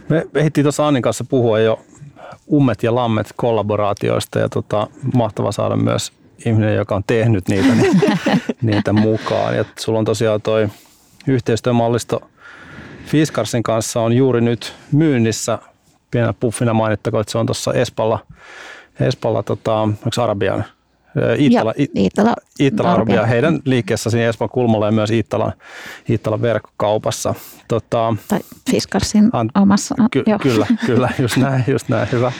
Me 0.09 0.27
ehdittiin 0.35 0.63
tuossa 0.63 0.87
Annin 0.87 1.03
kanssa 1.03 1.23
puhua 1.23 1.59
jo 1.59 1.79
ummet 2.51 2.83
ja 2.83 2.95
lammet 2.95 3.33
kollaboraatioista 3.35 4.39
ja 4.39 4.49
tota, 4.49 4.87
mahtava 5.13 5.51
saada 5.51 5.75
myös 5.75 6.13
ihminen, 6.45 6.75
joka 6.75 6.95
on 6.95 7.03
tehnyt 7.07 7.47
niitä, 7.47 7.75
niin, 7.75 8.01
niitä 8.61 8.93
mukaan. 8.93 9.55
Ja 9.55 9.65
sulla 9.79 9.99
on 9.99 10.05
tosiaan 10.05 10.41
toi 10.41 10.69
yhteistyömallisto 11.27 12.21
Fiskarsin 13.05 13.63
kanssa 13.63 14.01
on 14.01 14.13
juuri 14.13 14.41
nyt 14.41 14.73
myynnissä 14.91 15.59
pienenä 16.11 16.33
puffina 16.39 16.73
mainittakoon, 16.73 17.21
että 17.21 17.31
se 17.31 17.37
on 17.37 17.45
tuossa 17.45 17.73
Espalla, 17.73 18.19
Espalla 18.99 19.43
tota, 19.43 19.89
Arabian 20.21 20.65
Iittala, 21.39 21.73
Iittala, 21.95 22.35
Iittala 22.59 22.91
Arabia. 22.91 23.25
Heidän 23.25 23.59
liikkeessä 23.65 24.09
siinä 24.09 24.29
Espoon 24.29 24.49
kulmalla 24.49 24.85
ja 24.85 24.91
myös 24.91 25.11
Iittalan, 25.11 25.53
Iittalan 26.09 26.41
verkkokaupassa. 26.41 27.35
Tota, 27.67 28.15
tai 28.27 28.39
Fiskarsin 28.71 29.29
an, 29.33 29.49
omassa. 29.55 29.95
Ky, 30.11 30.23
joo. 30.27 30.39
Kyllä, 30.39 30.67
kyllä, 30.85 31.09
just 31.19 31.37
näin, 31.37 31.63
just 31.67 31.89
näin, 31.89 32.07
hyvä. 32.11 32.31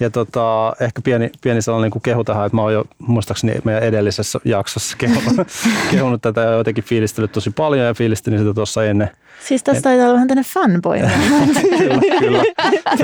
Ja 0.00 0.10
tota, 0.10 0.72
ehkä 0.80 1.02
pieni, 1.02 1.30
pieni 1.40 1.62
sellainen 1.62 1.90
niin 1.94 2.02
kehu 2.02 2.24
tähän, 2.24 2.46
että 2.46 2.56
mä 2.56 2.62
oon 2.62 2.72
jo 2.72 2.84
muistaakseni 2.98 3.54
meidän 3.64 3.82
edellisessä 3.82 4.40
jaksossa 4.44 4.96
kehunut, 4.96 5.46
kehunut 5.90 6.22
tätä 6.22 6.40
ja 6.40 6.50
jotenkin 6.50 6.84
fiilistellyt 6.84 7.32
tosi 7.32 7.50
paljon 7.50 7.86
ja 7.86 7.94
fiilistelin 7.94 8.38
sitä 8.38 8.54
tuossa 8.54 8.84
ennen. 8.84 9.10
Siis 9.44 9.62
tässä 9.62 9.82
taitaa 9.82 10.04
olla 10.04 10.14
vähän 10.14 10.28
tänne 10.28 10.42
fanboy. 10.42 10.98
kyllä, 11.78 12.00
kyllä. 12.18 12.42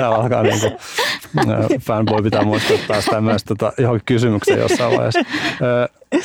Alkaa 0.07 0.43
niin 0.43 0.59
kuin, 0.59 1.81
fanboy 1.81 2.21
pitää 2.21 2.43
muistaa 2.43 2.77
taas 2.87 3.05
myös 3.21 3.43
tota, 3.43 3.73
johonkin 3.77 4.05
kysymykseen 4.05 4.59
jossain 4.59 4.97
vaiheessa. 4.97 5.19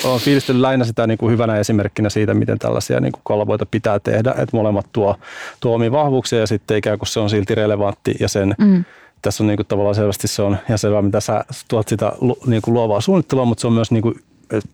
Olen 0.05 0.21
fiilistellyt 0.21 0.61
lähinnä 0.61 0.85
sitä 0.85 1.07
niin 1.07 1.19
kuin 1.19 1.33
hyvänä 1.33 1.57
esimerkkinä 1.57 2.11
siitä, 2.11 2.35
miten 2.35 2.59
tällaisia 2.59 3.01
niin 3.01 3.13
kuin 3.13 3.23
kollaboita 3.25 3.67
pitää 3.67 3.99
tehdä, 3.99 4.31
että 4.31 4.57
molemmat 4.57 4.87
tuo, 4.93 5.17
tuo 5.61 5.75
omia 5.75 5.93
vahvuuksia 5.93 6.39
ja 6.39 6.47
sitten 6.47 6.77
ikään 6.77 6.99
kuin 6.99 7.09
se 7.09 7.21
on 7.21 7.31
silti 7.31 7.55
relevantti 7.55 8.15
ja 8.21 8.29
sen 8.29 8.55
mm 8.59 8.85
tässä 9.23 9.43
on 9.43 9.49
niin 9.49 9.57
kuin 9.57 9.67
tavallaan 9.67 9.95
selvästi 9.95 10.29
se 10.29 10.43
on 10.43 10.57
ihan 10.67 10.79
selvä, 10.79 11.03
mitä 11.03 11.21
sä 11.21 11.45
tuot 11.69 11.89
sitä 11.89 12.13
niin 12.47 12.63
kuin 12.63 12.75
luovaa 12.75 13.01
suunnittelua, 13.01 13.45
mutta 13.45 13.61
se 13.61 13.67
on 13.67 13.73
myös 13.73 13.91
niin 13.91 14.03
kuin, 14.03 14.15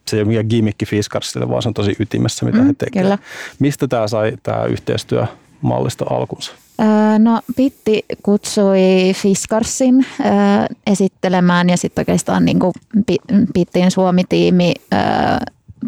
se 0.09 0.17
ei 0.17 0.23
ole 0.23 0.29
mikään 0.29 0.47
gimmikki 0.49 0.87
Fiskarsille, 0.87 1.49
vaan 1.49 1.63
se 1.63 1.69
on 1.69 1.75
tosi 1.75 1.97
ytimessä, 1.99 2.47
mitä 2.47 2.59
mm, 2.59 2.67
he 2.67 2.75
tekevät. 2.79 3.21
Mistä 3.59 3.89
tämä 3.89 4.09
sai 4.09 4.33
tämä 4.43 4.65
yhteistyömallisto 4.65 6.15
alkunsa? 6.15 6.53
No 7.19 7.41
Pitti 7.57 8.05
kutsui 8.23 9.13
Fiskarsin 9.15 10.07
esittelemään 10.87 11.71
ja 11.71 11.77
sitten 11.77 12.03
oikeastaan 12.03 12.45
niin 12.45 12.59
kuin 12.59 12.73
Pittin 13.55 13.91
Suomi-tiimi 13.91 14.75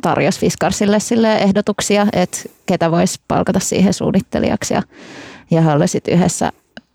tarjosi 0.02 0.40
Fiskarsille 0.40 1.00
sille 1.00 1.36
ehdotuksia, 1.36 2.06
että 2.12 2.38
ketä 2.66 2.90
voisi 2.90 3.20
palkata 3.28 3.60
siihen 3.60 3.92
suunnittelijaksi 3.94 4.74
ja, 4.74 4.82
ja 5.50 5.60
he 5.62 5.72
olisivat 5.72 6.08
yhdessä 6.08 6.52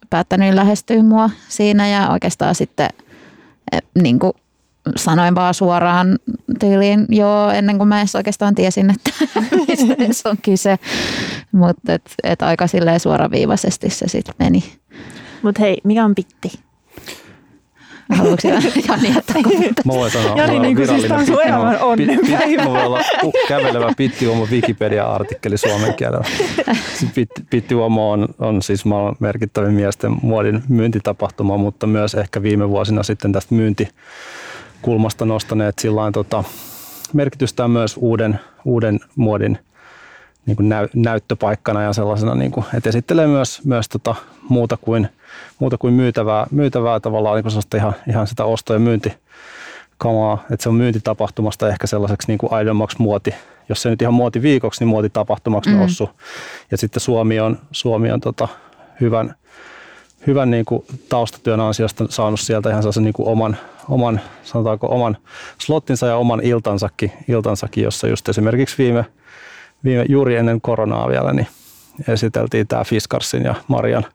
päättänyt 0.09 0.53
lähestyä 0.53 1.03
mua 1.03 1.29
siinä 1.49 1.87
ja 1.87 2.09
oikeastaan 2.09 2.55
sitten 2.55 2.89
niin 4.01 4.19
kuin 4.19 4.33
sanoin 4.95 5.35
vaan 5.35 5.53
suoraan 5.53 6.19
tyyliin 6.59 7.05
joo 7.09 7.49
ennen 7.49 7.77
kuin 7.77 7.87
mä 7.87 7.99
edes 7.99 8.15
oikeastaan 8.15 8.55
tiesin, 8.55 8.89
että 8.89 9.11
mistä 10.07 10.29
on 10.29 10.37
kyse. 10.41 10.79
Mutta 11.51 11.93
et, 11.93 12.15
et 12.23 12.41
aika 12.41 12.67
silleen 12.67 12.99
suoraviivaisesti 12.99 13.89
se 13.89 14.07
sitten 14.07 14.35
meni. 14.39 14.63
Mutta 15.41 15.61
hei, 15.61 15.77
mikä 15.83 16.05
on 16.05 16.15
pitti? 16.15 16.59
Haluatko 18.11 18.47
Jani 18.87 19.13
jättää 19.15 19.35
Mä 19.85 19.93
voin 19.93 20.11
sanoa, 20.11 20.37
Jani, 20.37 20.59
niin 20.59 20.75
kuin 20.75 20.87
siis 20.87 21.11
on 21.11 21.25
sun 21.25 21.41
elämän 21.43 21.81
onnenpäivä. 21.81 22.63
Mä 22.63 22.69
voin 22.69 22.85
olla 22.85 23.01
kävelevä 23.47 23.93
pittiuomo 23.97 24.45
Wikipedia-artikkeli 24.51 25.57
suomen 25.57 25.93
kielellä. 25.93 26.25
Pittiuomo 27.49 28.11
on, 28.11 28.27
on 28.39 28.61
siis 28.61 28.85
maailman 28.85 29.15
merkittävin 29.19 29.73
miesten 29.73 30.15
muodin 30.21 30.63
myyntitapahtuma, 30.69 31.57
mutta 31.57 31.87
myös 31.87 32.15
ehkä 32.15 32.43
viime 32.43 32.69
vuosina 32.69 33.03
sitten 33.03 33.31
tästä 33.31 33.55
myynti 33.55 33.87
kulmasta 34.81 35.25
nostaneet 35.25 35.79
sillain 35.79 36.13
tota, 36.13 36.43
merkitystä 37.13 37.67
myös 37.67 37.97
uuden, 37.97 38.39
uuden 38.65 38.99
muodin 39.15 39.57
niin 40.45 40.55
kuin 40.55 40.69
näy, 40.69 40.87
näyttöpaikkana 40.95 41.81
ja 41.83 41.93
sellaisena, 41.93 42.35
niin 42.35 42.51
kuin, 42.51 42.65
että 42.73 42.89
esittelee 42.89 43.27
myös, 43.27 43.65
myös 43.65 43.89
tota, 43.89 44.15
muuta 44.49 44.77
kuin, 44.77 45.09
muuta 45.59 45.77
kuin 45.77 45.93
myytävää, 45.93 46.47
myytävää 46.51 46.99
tavallaan 46.99 47.43
niin 47.43 47.77
ihan, 47.77 47.93
ihan 48.09 48.27
sitä 48.27 48.45
osto- 48.45 48.73
ja 48.73 48.79
myynti 48.79 49.13
kamaa, 49.97 50.43
että 50.51 50.63
se 50.63 50.69
on 50.69 50.75
myyntitapahtumasta 50.75 51.69
ehkä 51.69 51.87
sellaiseksi 51.87 52.27
niin 52.27 52.37
kuin 52.37 52.53
aidommaksi 52.53 52.97
muoti, 52.99 53.35
jos 53.69 53.81
se 53.81 53.89
nyt 53.89 54.01
ihan 54.01 54.13
muoti 54.13 54.41
viikoksi, 54.41 54.81
niin 54.81 54.87
muotitapahtumaksi 54.87 55.69
mm. 55.69 55.77
noussut. 55.77 56.09
Ja 56.71 56.77
sitten 56.77 57.01
Suomi 57.01 57.39
on, 57.39 57.59
Suomi 57.71 58.11
on 58.11 58.21
tota, 58.21 58.47
hyvän, 59.01 59.35
hyvän 60.27 60.51
niin 60.51 60.65
kuin 60.65 60.85
taustatyön 61.09 61.59
ansiosta 61.59 62.05
saanut 62.09 62.39
sieltä 62.39 62.69
ihan 62.69 62.81
sellaisen 62.81 63.03
niin 63.03 63.13
kuin 63.13 63.27
oman, 63.27 63.57
oman, 63.89 64.21
sanotaanko 64.43 64.87
oman 64.87 65.17
slottinsa 65.57 66.07
ja 66.07 66.15
oman 66.15 66.41
iltansakin, 66.43 67.11
iltansakin 67.27 67.83
jossa 67.83 68.07
just 68.07 68.29
esimerkiksi 68.29 68.77
viime, 68.77 69.05
viime, 69.83 70.05
juuri 70.09 70.35
ennen 70.35 70.61
koronaa 70.61 71.09
vielä, 71.09 71.33
niin 71.33 71.47
esiteltiin 72.07 72.67
tämä 72.67 72.83
Fiskarsin 72.83 73.43
ja 73.43 73.55
Marian, 73.67 74.05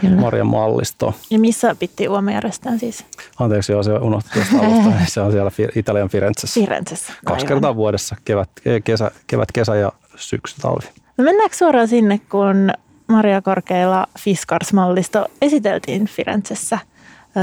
Kyllä. 0.00 0.16
Marian 0.16 0.46
mallisto. 0.46 1.14
Ja 1.30 1.38
missä 1.38 1.74
Pitti 1.78 2.08
Uoma 2.08 2.32
järjestetään 2.32 2.78
siis? 2.78 3.04
Anteeksi, 3.38 3.72
joo, 3.72 3.82
se 3.82 3.92
unohtui 3.92 4.32
tuosta 4.32 4.58
alusta. 4.66 4.92
Se 5.06 5.20
on 5.20 5.32
siellä 5.32 5.50
Italian 5.76 6.08
Firenzessä. 6.08 6.60
Firenzessä. 6.60 7.12
Kaksi 7.24 7.46
kertaa 7.46 7.76
vuodessa, 7.76 8.16
kevät, 8.24 8.50
kesä, 8.84 9.10
kevät, 9.26 9.52
kesä 9.52 9.76
ja 9.76 9.92
syksy, 10.16 10.60
talvi. 10.60 10.86
No 11.18 11.24
mennäänkö 11.24 11.56
suoraan 11.56 11.88
sinne, 11.88 12.20
kun 12.30 12.70
Maria 13.08 13.42
Korkeilla 13.42 14.06
Fiskars-mallisto 14.18 15.26
esiteltiin 15.42 16.06
Firenzessä? 16.06 16.78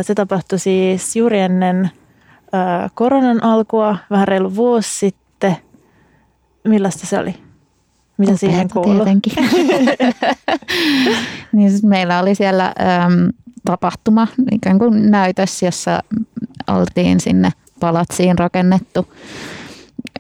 Se 0.01 0.15
tapahtui 0.15 0.59
siis 0.59 1.15
juuri 1.15 1.39
ennen 1.39 1.91
koronan 2.93 3.43
alkua, 3.43 3.97
vähän 4.09 4.27
reilu 4.27 4.55
vuosi 4.55 4.89
sitten. 4.99 5.57
Millaista 6.67 7.07
se 7.07 7.19
oli? 7.19 7.35
Mitä 8.17 8.31
Upeata 8.31 8.37
siihen 8.39 8.69
kuuluu? 8.73 8.93
Tietenkin. 8.95 9.33
niin 11.53 11.69
siis 11.69 11.83
meillä 11.83 12.19
oli 12.19 12.35
siellä 12.35 12.65
äm, 12.65 13.29
tapahtuma, 13.65 14.27
ikään 14.51 14.79
kuin 14.79 15.11
näytös, 15.11 15.63
jossa 15.63 16.03
oltiin 16.67 17.19
sinne 17.19 17.51
palatsiin 17.79 18.39
rakennettu 18.39 19.07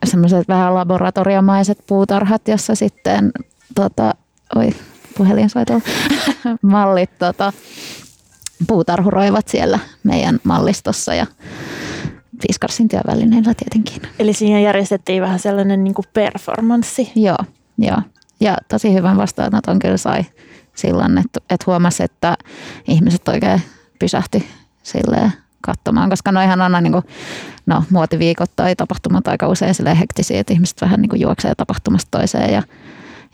semmoiset 0.05 0.47
vähän 0.47 0.73
laboratoriomaiset 0.73 1.77
puutarhat, 1.87 2.47
jossa 2.47 2.75
sitten 2.75 3.31
tota, 3.75 4.13
oi, 4.55 4.69
puhelinsoitolla, 5.17 5.81
mallit 6.61 7.17
tota, 7.19 7.53
puutarhuroivat 8.67 9.47
siellä 9.47 9.79
meidän 10.03 10.39
mallistossa 10.43 11.15
ja 11.15 11.25
Fiskarsin 12.47 12.87
työvälineillä 12.87 13.53
tietenkin. 13.53 14.09
Eli 14.19 14.33
siinä 14.33 14.59
järjestettiin 14.59 15.21
vähän 15.21 15.39
sellainen 15.39 15.83
niin 15.83 15.95
performanssi. 16.13 17.11
Joo, 17.15 17.37
joo. 17.77 17.97
Ja 18.39 18.57
tosi 18.67 18.93
hyvän 18.93 19.17
vastaanoton 19.17 19.79
kyllä 19.79 19.97
sai 19.97 20.25
silloin, 20.75 21.17
että, 21.17 21.39
että 21.49 21.63
huomasi, 21.67 22.03
että 22.03 22.37
ihmiset 22.87 23.27
oikein 23.27 23.61
pysähti 23.99 24.49
silleen 24.83 25.33
katsomaan, 25.61 26.09
koska 26.09 26.31
noihan 26.31 26.61
on 26.61 26.83
niin 26.83 26.91
kuin, 26.91 27.03
no, 27.65 27.83
muotiviikot 27.89 28.51
tai 28.55 28.75
tapahtumat 28.75 29.27
aika 29.27 29.47
usein 29.47 29.75
sille 29.75 29.99
hektisiä, 29.99 30.39
että 30.39 30.53
ihmiset 30.53 30.81
vähän 30.81 31.01
niin 31.01 31.09
kuin 31.09 31.21
juoksee 31.21 31.55
tapahtumasta 31.55 32.11
toiseen 32.11 32.53
ja, 32.53 32.63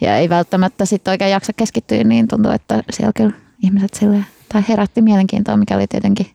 ja 0.02 0.18
ei 0.18 0.30
välttämättä 0.30 0.86
sitten 0.86 1.12
oikein 1.12 1.32
jaksa 1.32 1.54
keskittyä, 1.54 2.04
niin 2.04 2.28
tuntuu, 2.28 2.52
että 2.52 2.84
siellä 2.90 3.12
kyllä 3.16 3.34
ihmiset 3.64 3.94
sille 3.94 4.26
tai 4.56 4.64
herätti 4.70 5.02
mielenkiintoa, 5.02 5.58
mikä 5.58 5.76
oli 5.76 5.88
tietenkin 5.88 6.26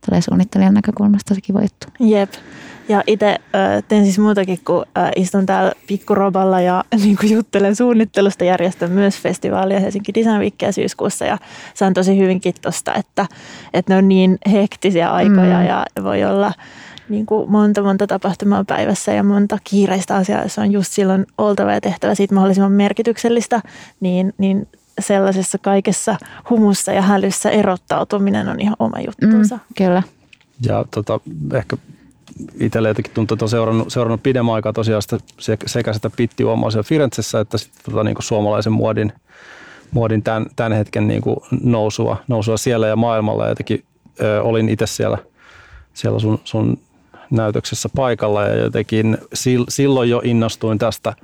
tällä 0.00 0.20
suunnittelijan 0.20 0.74
näkökulmasta 0.74 1.34
se 1.34 1.40
kiva 1.40 1.60
juttu. 1.60 1.86
Jep. 2.00 2.30
Ja 2.88 3.02
itse 3.06 3.28
äh, 3.28 3.84
teen 3.88 4.04
siis 4.04 4.18
muutakin, 4.18 4.58
kun 4.66 4.84
äh, 4.98 5.10
istun 5.16 5.46
täällä 5.46 5.72
pikkuroballa 5.86 6.60
ja 6.60 6.84
niin 7.04 7.16
kuin 7.16 7.32
juttelen 7.32 7.76
suunnittelusta. 7.76 8.44
Järjestän 8.44 8.90
myös 8.90 9.20
festivaalia 9.20 9.80
Helsinki 9.80 10.14
Design 10.14 10.38
Weekia 10.38 10.72
syyskuussa 10.72 11.24
ja 11.24 11.38
saan 11.74 11.94
tosi 11.94 12.18
hyvinkin 12.18 12.54
tosta, 12.62 12.94
että, 12.94 13.26
että 13.74 13.92
ne 13.92 13.98
on 13.98 14.08
niin 14.08 14.38
hektisiä 14.52 15.12
aikoja 15.12 15.58
mm. 15.58 15.66
ja 15.66 15.86
voi 16.02 16.24
olla 16.24 16.52
niin 17.08 17.26
kuin 17.26 17.50
monta 17.50 17.82
monta 17.82 18.06
tapahtumaa 18.06 18.64
päivässä 18.64 19.12
ja 19.12 19.22
monta 19.22 19.58
kiireistä 19.64 20.16
asiaa, 20.16 20.42
jos 20.42 20.58
on 20.58 20.72
just 20.72 20.92
silloin 20.92 21.26
oltava 21.38 21.72
ja 21.72 21.80
tehtävä 21.80 22.14
siitä 22.14 22.34
mahdollisimman 22.34 22.72
merkityksellistä, 22.72 23.60
niin, 24.00 24.34
niin 24.38 24.68
sellaisessa 24.98 25.58
kaikessa 25.58 26.16
humussa 26.50 26.92
ja 26.92 27.02
hälyssä 27.02 27.50
erottautuminen 27.50 28.48
on 28.48 28.60
ihan 28.60 28.76
oma 28.78 28.96
juttunsa. 29.00 29.56
Mm, 29.56 29.60
kyllä. 29.76 30.02
Ja 30.66 30.84
tota, 30.90 31.20
ehkä 31.54 31.76
itselle 32.60 32.88
jotenkin 32.88 33.14
tuntuu, 33.14 33.34
että 33.34 33.44
on 33.44 33.48
seurannut, 33.48 33.92
seurannut 33.92 34.22
pidemmän 34.22 34.54
aikaa 34.54 34.72
tosiaan 34.72 35.02
sitä, 35.02 35.18
sekä 35.66 35.92
sitä 35.92 36.10
pittiuomaa 36.10 36.70
siellä 36.70 36.88
Firenzessä 36.88 37.40
että 37.40 37.58
sitten 37.58 37.84
tota, 37.84 38.04
niin 38.04 38.14
kuin 38.14 38.24
suomalaisen 38.24 38.72
muodin, 38.72 39.12
muodin 39.90 40.22
tämän, 40.22 40.46
tämän 40.56 40.72
hetken 40.72 41.08
niin 41.08 41.22
kuin 41.22 41.36
nousua, 41.62 42.16
nousua 42.28 42.56
siellä 42.56 42.86
ja 42.86 42.96
maailmalla. 42.96 43.44
Ja 43.44 43.48
jotenkin 43.48 43.84
ö, 44.20 44.42
olin 44.42 44.68
itse 44.68 44.86
siellä, 44.86 45.18
siellä 45.94 46.18
sun, 46.18 46.40
sun 46.44 46.78
näytöksessä 47.30 47.88
paikalla 47.96 48.44
ja 48.44 48.56
jotenkin 48.56 49.18
silloin 49.68 50.10
jo 50.10 50.20
innostuin 50.24 50.78
tästä, 50.78 51.14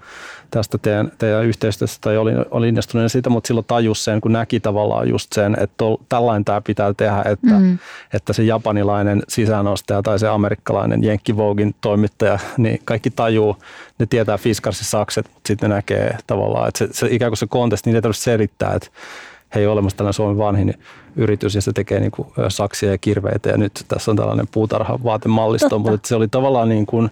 tästä 0.51 0.79
teidän, 0.79 1.13
teidän 1.19 1.45
yhteistyöstä 1.45 1.99
tai 2.01 2.17
olin, 2.17 2.37
olin 2.51 2.69
innostunut 2.69 3.13
siitä, 3.13 3.31
mutta 3.31 3.49
silloin 3.49 3.67
tajus 3.67 4.05
sen, 4.05 4.21
kun 4.21 4.33
näki 4.33 4.61
tavallaan 4.61 5.09
just 5.09 5.33
sen, 5.33 5.57
että 5.61 5.75
tol, 5.77 5.97
tällainen 6.09 6.45
tämä 6.45 6.61
pitää 6.61 6.95
tehdä, 6.95 7.23
että, 7.25 7.59
mm. 7.59 7.79
että 8.13 8.33
se 8.33 8.43
japanilainen 8.43 9.23
sisäänostaja 9.29 10.03
tai 10.03 10.19
se 10.19 10.29
amerikkalainen 10.29 11.05
Jenkki 11.05 11.37
Vogin 11.37 11.75
toimittaja, 11.81 12.39
niin 12.57 12.81
kaikki 12.85 13.11
tajuu, 13.11 13.57
ne 13.99 14.07
tietää 14.07 14.39
Fiskarsin 14.39 14.87
sakset, 14.87 15.27
mutta 15.35 15.49
sitten 15.49 15.71
ne 15.71 15.77
näkee 15.77 16.19
tavallaan, 16.27 16.69
että 16.69 16.79
se, 16.79 16.89
se 16.93 17.07
ikään 17.11 17.31
kuin 17.31 17.39
se 17.39 17.47
kontesti, 17.47 17.91
niin 17.91 17.97
ei 17.97 18.03
tarvitse 18.03 18.23
selittää, 18.23 18.75
että 18.75 18.89
he 19.55 19.61
ei 19.61 19.67
ole 19.67 19.73
olemassa 19.73 19.97
tällainen 19.97 20.15
Suomen 20.15 20.39
vanhin 20.39 20.75
yritys 21.17 21.55
ja 21.55 21.63
se 21.63 21.73
tekee 21.73 22.01
niin 22.01 22.11
kuin 22.11 22.29
saksia 22.49 22.91
ja 22.91 22.99
kirveitä 22.99 23.51
ja 23.51 23.57
nyt 23.57 23.85
tässä 23.89 24.11
on 24.11 24.17
tällainen 24.17 24.49
puutarha 24.53 24.99
vaatemallisto, 25.05 25.79
mutta 25.79 26.09
se 26.09 26.15
oli 26.15 26.29
tavallaan 26.29 26.69
niin 26.69 26.87
kuin, 26.87 27.11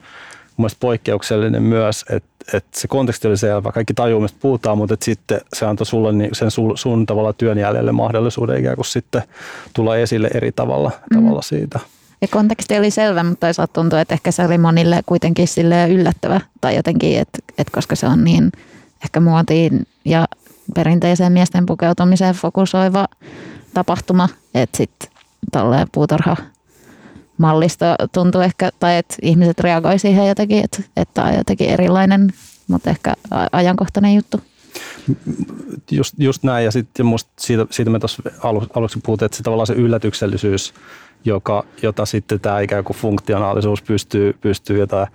mun 0.57 0.71
poikkeuksellinen 0.81 1.63
myös, 1.63 2.05
että, 2.11 2.57
että 2.57 2.81
se 2.81 2.89
konteksti 2.89 3.29
oli 3.29 3.37
selvä, 3.37 3.73
kaikki 3.73 3.95
tajuu, 3.95 4.21
mistä 4.21 4.39
puhutaan, 4.43 4.79
mutta 4.79 4.95
että 4.95 5.05
sitten 5.05 5.41
se 5.53 5.67
antoi 5.67 5.87
sulle 5.87 6.13
niin, 6.13 6.31
sen 6.33 6.51
sun, 6.51 6.79
sun 6.79 7.07
tavalla 7.07 7.33
työn 7.33 7.59
jäljelle 7.59 7.93
mahdollisuuden 7.93 8.61
ikään 8.61 8.77
kuin 8.77 8.87
sitten 8.87 9.23
tulla 9.75 9.97
esille 9.97 10.31
eri 10.35 10.53
tavalla, 10.53 10.91
mm. 11.11 11.21
tavalla 11.21 11.43
siitä. 11.43 11.81
Ja 12.21 12.29
konteksti 12.29 12.79
oli 12.79 12.91
selvä, 12.91 13.23
mutta 13.23 13.47
toisaalta 13.47 13.73
tuntuu, 13.73 13.99
että 13.99 14.15
ehkä 14.15 14.31
se 14.31 14.45
oli 14.45 14.59
monille 14.59 15.01
kuitenkin 15.07 15.49
sille 15.49 15.89
yllättävä 15.89 16.41
tai 16.61 16.77
jotenkin, 16.77 17.19
että, 17.19 17.39
että 17.59 17.73
koska 17.75 17.97
se 17.97 18.07
on 18.07 18.25
niin 18.25 18.53
ehkä 19.05 19.21
muotiin 19.21 19.87
ja 20.05 20.25
perinteiseen 20.75 21.33
miesten 21.33 21.67
pukeutumiseen 21.67 22.35
fokusoiva 22.35 23.07
tapahtuma, 23.75 24.29
että 24.55 24.77
sitten 24.77 25.11
tolleen 25.53 25.87
puutarha 25.93 26.37
mallista 27.39 27.97
tuntuu 28.13 28.41
ehkä, 28.41 28.71
tai 28.81 28.97
että 28.97 29.15
ihmiset 29.23 29.61
reagoi 29.61 29.99
siihen 29.99 30.29
jotenkin, 30.29 30.65
että, 30.65 30.83
että 30.97 31.25
on 31.25 31.35
jotenkin 31.35 31.71
erilainen, 31.71 32.33
mutta 32.69 32.91
ehkä 32.91 33.15
ajankohtainen 33.53 34.15
juttu. 34.15 34.41
Just, 35.91 36.15
just 36.19 36.43
näin, 36.43 36.65
ja 36.65 36.71
sitten 36.71 37.07
siitä, 37.39 37.67
siitä 37.71 37.91
me 37.91 37.99
tuossa 37.99 38.23
alu, 38.43 38.67
aluksi 38.75 39.01
puhuttiin, 39.03 39.27
että 39.27 39.37
se 39.37 39.43
tavallaan 39.43 39.67
se 39.67 39.73
yllätyksellisyys, 39.73 40.75
joka, 41.25 41.65
jota 41.83 42.07
sitten 42.07 42.41
tämä 42.41 42.61
ikään 42.61 42.85
kuin 42.85 42.97
funktionaalisuus 42.97 43.83
pystyy, 43.83 44.37
pystyy 44.41 44.79
jota, 44.79 44.97
tai 44.97 45.07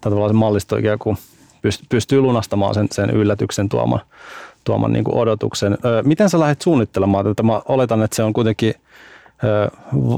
tavallaan 0.00 0.30
se 0.30 0.34
mallisto 0.34 0.76
ikään 0.76 0.98
kuin 0.98 1.16
pystyy 1.88 2.20
lunastamaan 2.20 2.74
sen, 2.74 2.88
sen 2.92 3.10
yllätyksen 3.10 3.68
tuoman, 3.68 4.00
tuoman 4.66 4.92
niin 4.92 5.04
kuin 5.04 5.16
odotuksen. 5.16 5.78
Miten 6.04 6.30
sä 6.30 6.40
lähdet 6.40 6.62
suunnittelemaan 6.62 7.24
tätä? 7.24 7.42
Mä 7.42 7.62
oletan, 7.68 8.02
että 8.02 8.16
se 8.16 8.22
on 8.22 8.32
kuitenkin 8.32 8.74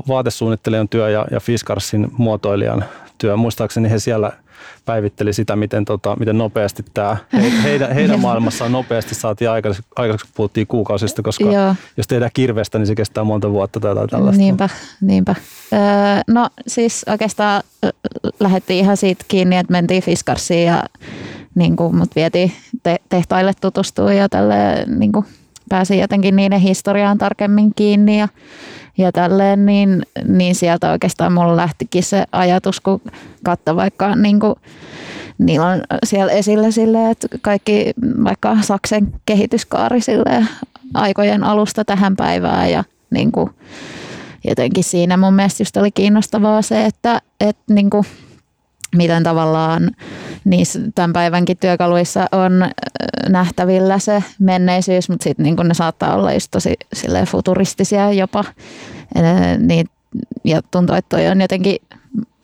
vaatesuunnittelijan 0.08 0.88
työ 0.88 1.10
ja, 1.10 1.26
ja 1.30 1.40
Fiskarsin 1.40 2.08
muotoilijan 2.18 2.84
työ. 3.18 3.36
Muistaakseni 3.36 3.90
he 3.90 3.98
siellä 3.98 4.32
päivitteli 4.84 5.32
sitä, 5.32 5.56
miten, 5.56 5.84
tota, 5.84 6.16
miten 6.16 6.38
nopeasti 6.38 6.84
tämä 6.94 7.16
he, 7.32 7.62
heidän, 7.62 7.92
heidän 7.98 8.20
maailmassaan 8.20 8.72
nopeasti 8.72 9.14
saatiin 9.14 9.50
aikaiseksi, 9.50 9.90
aikaiseksi 9.96 10.26
kun 10.26 10.32
puhuttiin 10.36 10.66
kuukausista, 10.66 11.22
koska 11.22 11.44
Joo. 11.44 11.74
jos 11.96 12.06
tehdään 12.06 12.30
kirvestä, 12.34 12.78
niin 12.78 12.86
se 12.86 12.94
kestää 12.94 13.24
monta 13.24 13.50
vuotta 13.50 13.80
tai 13.80 13.94
tällaista. 13.94 14.42
Niinpä, 14.42 14.68
niinpä. 15.00 15.34
Öö, 15.72 15.78
no 16.26 16.48
siis 16.66 17.04
oikeastaan 17.08 17.62
lähdettiin 18.40 18.78
ihan 18.78 18.96
siitä 18.96 19.24
kiinni, 19.28 19.56
että 19.56 19.72
mentiin 19.72 20.02
Fiskarsiin 20.02 20.66
ja 20.66 20.82
niin 21.54 21.76
kuin, 21.76 21.96
mut 21.96 22.16
vietiin 22.16 22.52
te- 22.82 23.00
tehtaille 23.08 23.52
tutustua 23.60 24.12
ja 24.12 24.28
tälle, 24.28 24.84
niin 24.86 25.12
kuin, 25.12 25.24
pääsi 25.68 25.98
jotenkin 25.98 26.36
niiden 26.36 26.60
historiaan 26.60 27.18
tarkemmin 27.18 27.74
kiinni 27.76 28.18
ja, 28.18 28.28
ja 28.98 29.12
tälleen, 29.12 29.66
niin, 29.66 30.02
niin 30.24 30.54
sieltä 30.54 30.90
oikeastaan 30.90 31.32
mulla 31.32 31.56
lähtikin 31.56 32.02
se 32.02 32.24
ajatus, 32.32 32.80
kun 32.80 33.00
katso 33.44 33.76
vaikka 33.76 34.16
niin 34.16 34.40
kuin, 34.40 34.54
niillä 35.38 35.66
on 35.66 35.82
siellä 36.04 36.32
esillä 36.32 36.70
sille, 36.70 37.10
että 37.10 37.28
kaikki 37.42 37.92
vaikka 38.24 38.56
Saksen 38.60 39.12
kehityskaari 39.26 40.00
sille 40.00 40.46
aikojen 40.94 41.44
alusta 41.44 41.84
tähän 41.84 42.16
päivään 42.16 42.70
ja 42.70 42.84
niin 43.10 43.32
kuin, 43.32 43.50
jotenkin 44.44 44.84
siinä 44.84 45.16
mun 45.16 45.34
mielestä 45.34 45.62
just 45.62 45.76
oli 45.76 45.90
kiinnostavaa 45.90 46.62
se, 46.62 46.84
että, 46.84 47.22
että 47.40 47.74
niin 47.74 47.90
kuin, 47.90 48.04
miten 48.96 49.22
tavallaan 49.22 49.90
niissä 50.44 50.80
tämän 50.94 51.12
päivänkin 51.12 51.56
työkaluissa 51.56 52.26
on 52.32 52.52
nähtävillä 53.28 53.98
se 53.98 54.24
menneisyys, 54.38 55.08
mutta 55.08 55.24
sitten 55.24 55.44
niin 55.44 55.56
ne 55.64 55.74
saattaa 55.74 56.14
olla 56.14 56.32
just 56.32 56.50
tosi 56.50 56.74
futuristisia 57.26 58.12
jopa. 58.12 58.44
Niin, 59.58 59.86
ja 60.44 60.62
tuntuu, 60.70 60.96
että 60.96 61.16
toi 61.16 61.28
on 61.28 61.40
jotenkin 61.40 61.76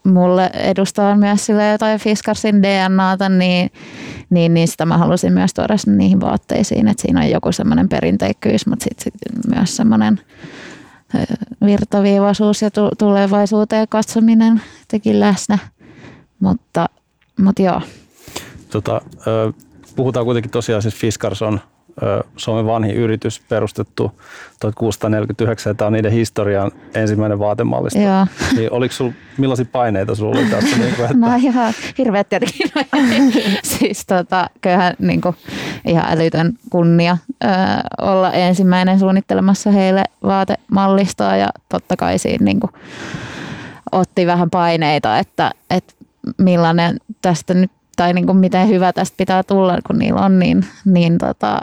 mulle 0.05 0.51
edustaa 0.55 1.17
myös 1.17 1.47
sille 1.47 1.69
jotain 1.69 2.01
Fiskarsin 2.01 2.63
DNAta, 2.63 3.29
niin, 3.29 3.71
niin, 4.31 4.55
niin 4.55 4.69
sitä 4.69 4.87
mä 4.87 4.99
halusin 4.99 5.33
myös 5.33 5.55
tuoda 5.55 5.75
niihin 5.87 6.21
vaatteisiin, 6.21 6.89
että 6.89 7.03
siinä 7.03 7.21
on 7.21 7.31
joku 7.31 7.53
semmoinen 7.53 7.89
perinteikkyys, 7.89 8.67
mutta 8.67 8.85
sitten 8.85 9.05
sit 9.05 9.15
myös 9.55 9.77
semmoinen 9.77 10.21
virtaviivaisuus 11.65 12.63
ja 12.63 12.71
tulevaisuuteen 12.99 13.89
katsominen 13.89 14.61
teki 14.89 15.21
läsnä. 15.21 15.59
Mutta, 16.45 16.89
mutta 17.41 17.63
joo. 17.63 17.81
Tota, 18.71 19.01
puhutaan 19.97 20.25
kuitenkin 20.25 20.51
tosiaan, 20.51 20.83
siis 20.83 20.95
Fiskars 20.95 21.43
on 21.43 21.61
Suomen 22.37 22.67
vanhin 22.67 22.95
yritys 22.95 23.41
perustettu 23.49 24.13
1649 24.61 25.77
tämä 25.77 25.87
on 25.87 25.93
niiden 25.93 26.13
historian 26.13 26.71
ensimmäinen 26.95 27.39
vaatemallisto. 27.39 28.01
Joo. 28.01 28.27
Niin 28.57 28.73
oliko 28.73 28.95
sul, 28.95 29.11
millaisia 29.39 29.67
paineita 29.73 30.15
sulla 30.15 30.39
oli 30.39 30.47
tässä? 30.47 30.77
Niin 30.77 30.95
kuin, 30.95 31.05
että... 31.05 31.17
No 31.17 31.37
ihan 31.37 31.75
hirveät 31.99 32.29
tietenkin. 32.29 32.71
siis 33.79 34.07
tota, 34.07 34.51
kyllähän 34.61 34.95
niin 34.99 35.21
kuin, 35.21 35.37
ihan 35.87 36.05
älytön 36.09 36.53
kunnia 36.71 37.19
ö, 37.45 37.47
olla 37.99 38.33
ensimmäinen 38.33 38.99
suunnittelemassa 38.99 39.71
heille 39.71 40.05
vaatemallistoa 40.23 41.37
ja 41.37 41.49
totta 41.69 41.97
kai 41.97 42.19
siinä 42.19 42.45
niin 42.45 42.61
kuin, 42.61 42.73
otti 43.93 44.27
vähän 44.27 44.51
paineita, 44.51 45.19
että, 45.19 45.51
että 45.71 45.95
millainen 46.39 46.97
tästä 47.23 47.55
nyt, 47.55 47.71
tai 47.97 48.13
niin 48.13 48.27
kuin 48.27 48.39
miten 48.39 48.69
hyvä 48.69 48.93
tästä 48.93 49.17
pitää 49.17 49.43
tulla, 49.43 49.79
kun 49.87 49.99
niillä 49.99 50.21
on 50.21 50.39
niin, 50.39 50.65
niin 50.85 51.19
tota, 51.19 51.61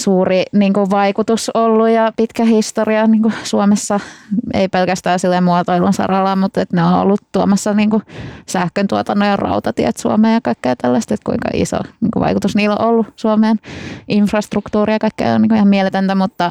suuri 0.00 0.42
niin 0.52 0.72
kuin 0.72 0.90
vaikutus 0.90 1.50
ollut 1.54 1.88
ja 1.88 2.12
pitkä 2.16 2.44
historia 2.44 3.06
niin 3.06 3.22
kuin 3.22 3.34
Suomessa, 3.42 4.00
ei 4.54 4.68
pelkästään 4.68 5.18
sille 5.18 5.40
muotoilun 5.40 5.92
saralla, 5.92 6.36
mutta 6.36 6.60
että 6.60 6.76
ne 6.76 6.84
on 6.84 6.94
ollut 6.94 7.20
tuomassa 7.32 7.74
niin 7.74 7.90
kuin 7.90 8.02
sähkön 8.46 8.86
tuotannon 8.86 9.28
ja 9.28 9.36
rautatiet 9.36 9.96
Suomeen 9.96 10.34
ja 10.34 10.40
kaikkea 10.40 10.76
tällaista, 10.76 11.14
että 11.14 11.24
kuinka 11.24 11.48
iso 11.52 11.76
niin 12.00 12.10
kuin 12.10 12.24
vaikutus 12.24 12.56
niillä 12.56 12.76
on 12.78 12.86
ollut 12.86 13.06
Suomeen. 13.16 13.56
Infrastruktuuria 14.08 14.94
ja 14.94 14.98
kaikkea 14.98 15.34
on 15.34 15.42
niin 15.42 15.48
kuin 15.48 15.56
ihan 15.56 15.68
mieletöntä, 15.68 16.14
mutta, 16.14 16.50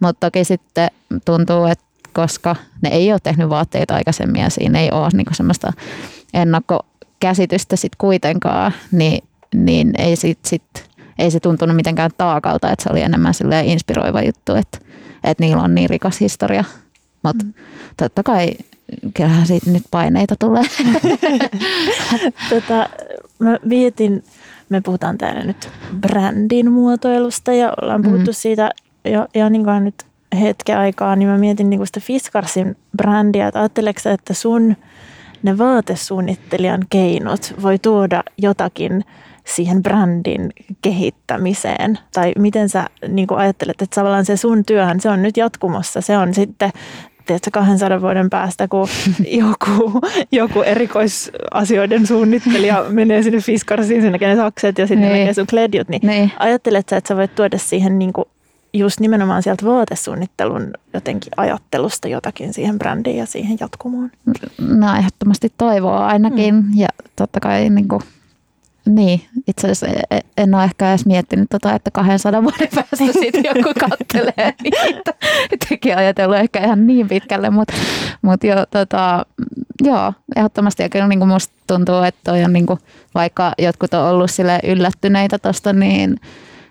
mutta 0.00 0.26
toki 0.26 0.44
sitten 0.44 0.88
tuntuu, 1.24 1.66
että 1.66 1.84
koska 2.18 2.56
ne 2.82 2.88
ei 2.88 3.12
ole 3.12 3.20
tehnyt 3.22 3.48
vaatteita 3.48 3.94
aikaisemmin 3.94 4.42
ja 4.42 4.50
siinä 4.50 4.80
ei 4.80 4.90
ole 4.90 5.08
niin 5.12 5.26
semmoista 5.32 5.72
ennakkokäsitystä 6.34 7.76
sitten 7.76 7.98
kuitenkaan, 7.98 8.72
niin, 8.92 9.24
niin 9.54 9.94
ei 9.98 10.16
sit, 10.16 10.38
sit 10.44 10.88
ei 11.18 11.30
se 11.30 11.40
tuntunut 11.40 11.76
mitenkään 11.76 12.10
taakalta, 12.18 12.70
että 12.70 12.82
se 12.82 12.88
oli 12.92 13.02
enemmän 13.02 13.34
inspiroiva 13.64 14.22
juttu, 14.22 14.54
että, 14.54 14.78
että 15.24 15.44
niillä 15.44 15.62
on 15.62 15.74
niin 15.74 15.90
rikas 15.90 16.20
historia. 16.20 16.64
Mutta 17.22 17.44
mm. 17.44 17.54
totta 17.96 18.22
kai 18.22 18.50
kyllähän 19.14 19.46
siitä 19.46 19.70
nyt 19.70 19.84
paineita 19.90 20.34
tulee. 20.38 20.64
tota, 22.50 22.88
mä 23.38 23.58
mietin, 23.64 24.24
me 24.68 24.80
puhutaan 24.80 25.18
täällä 25.18 25.44
nyt 25.44 25.68
brändin 26.00 26.72
muotoilusta 26.72 27.52
ja 27.52 27.72
ollaan 27.82 28.02
puhuttu 28.02 28.30
mm. 28.30 28.34
siitä 28.34 28.70
jo, 29.04 29.26
jo 29.34 29.48
niin 29.48 29.64
kuin 29.64 29.84
nyt 29.84 30.07
hetken 30.40 30.78
aikaa, 30.78 31.16
niin 31.16 31.28
mä 31.28 31.38
mietin 31.38 31.70
niin 31.70 31.78
kuin 31.78 31.86
sitä 31.86 32.00
Fiskarsin 32.00 32.76
brändiä, 32.96 33.48
että 33.48 33.60
ajatteleksä, 33.60 34.12
että 34.12 34.34
sun 34.34 34.76
ne 35.42 35.58
vaatesuunnittelijan 35.58 36.80
keinot 36.90 37.54
voi 37.62 37.78
tuoda 37.78 38.22
jotakin 38.38 39.04
siihen 39.44 39.82
brändin 39.82 40.50
kehittämiseen? 40.82 41.98
Tai 42.14 42.32
miten 42.38 42.68
sä 42.68 42.86
niin 43.08 43.26
ajattelet, 43.36 43.82
että 43.82 43.94
tavallaan 44.00 44.24
se 44.24 44.36
sun 44.36 44.64
työhän, 44.64 45.00
se 45.00 45.10
on 45.10 45.22
nyt 45.22 45.36
jatkumossa, 45.36 46.00
se 46.00 46.18
on 46.18 46.34
sitten 46.34 46.70
tiedätkö, 47.26 47.50
200 47.50 48.00
vuoden 48.00 48.30
päästä, 48.30 48.68
kun 48.68 48.88
joku, 49.42 50.00
joku 50.32 50.62
erikoisasioiden 50.62 52.06
suunnittelija 52.06 52.84
menee 52.88 53.22
sinne 53.22 53.40
Fiskarsiin, 53.40 54.00
sinne 54.00 54.10
näkee 54.10 54.28
ne 54.28 54.36
sakset 54.36 54.78
ja 54.78 54.86
sitten 54.86 55.08
niin. 55.08 55.18
näkee 55.18 55.34
sun 55.34 55.46
kledjut, 55.46 55.88
niin, 55.88 56.06
niin. 56.06 56.32
ajattelet 56.38 56.88
sä, 56.88 56.96
että 56.96 57.08
sä 57.08 57.16
voit 57.16 57.34
tuoda 57.34 57.58
siihen 57.58 57.98
niin 57.98 58.12
kuin 58.12 58.28
just 58.72 59.00
nimenomaan 59.00 59.42
sieltä 59.42 59.66
vaatesuunnittelun 59.66 60.70
jotenkin 60.94 61.32
ajattelusta 61.36 62.08
jotakin 62.08 62.52
siihen 62.52 62.78
brändiin 62.78 63.16
ja 63.16 63.26
siihen 63.26 63.56
jatkumoon? 63.60 64.10
No 64.58 64.96
ehdottomasti 64.98 65.52
toivoa 65.58 66.06
ainakin 66.06 66.54
mm. 66.54 66.70
ja 66.74 66.88
totta 67.16 67.40
kai 67.40 67.70
niin 67.70 67.88
kuin 67.88 68.02
niin, 68.88 69.22
itse 69.46 69.66
asiassa 69.66 69.86
e, 69.86 70.16
e, 70.16 70.20
en 70.36 70.54
ole 70.54 70.64
ehkä 70.64 70.90
edes 70.90 71.06
miettinyt 71.06 71.48
tota, 71.50 71.74
että 71.74 71.90
200 71.90 72.42
vuoden 72.42 72.68
päästä 72.74 72.96
sitten 73.20 73.44
joku 73.44 73.72
kattelee 73.80 74.54
niitä. 74.62 75.14
Tekin 75.68 75.96
ajatellut 75.96 76.36
ehkä 76.36 76.64
ihan 76.64 76.86
niin 76.86 77.08
pitkälle, 77.08 77.50
mutta 77.50 77.74
mut 78.22 78.44
jo, 78.44 78.54
tota, 78.70 79.26
joo, 79.82 80.12
ehdottomasti 80.36 80.82
ja 80.82 80.88
kyllä 80.88 81.08
niin 81.08 81.18
kuin 81.18 81.28
musta 81.28 81.54
tuntuu, 81.66 82.02
että 82.02 82.20
toi 82.24 82.44
on 82.44 82.52
niin 82.52 82.66
kuin, 82.66 82.78
vaikka 83.14 83.52
jotkut 83.58 83.94
on 83.94 84.04
ollut 84.04 84.30
sille 84.30 84.60
yllättyneitä 84.64 85.38
tuosta, 85.38 85.72
niin 85.72 86.20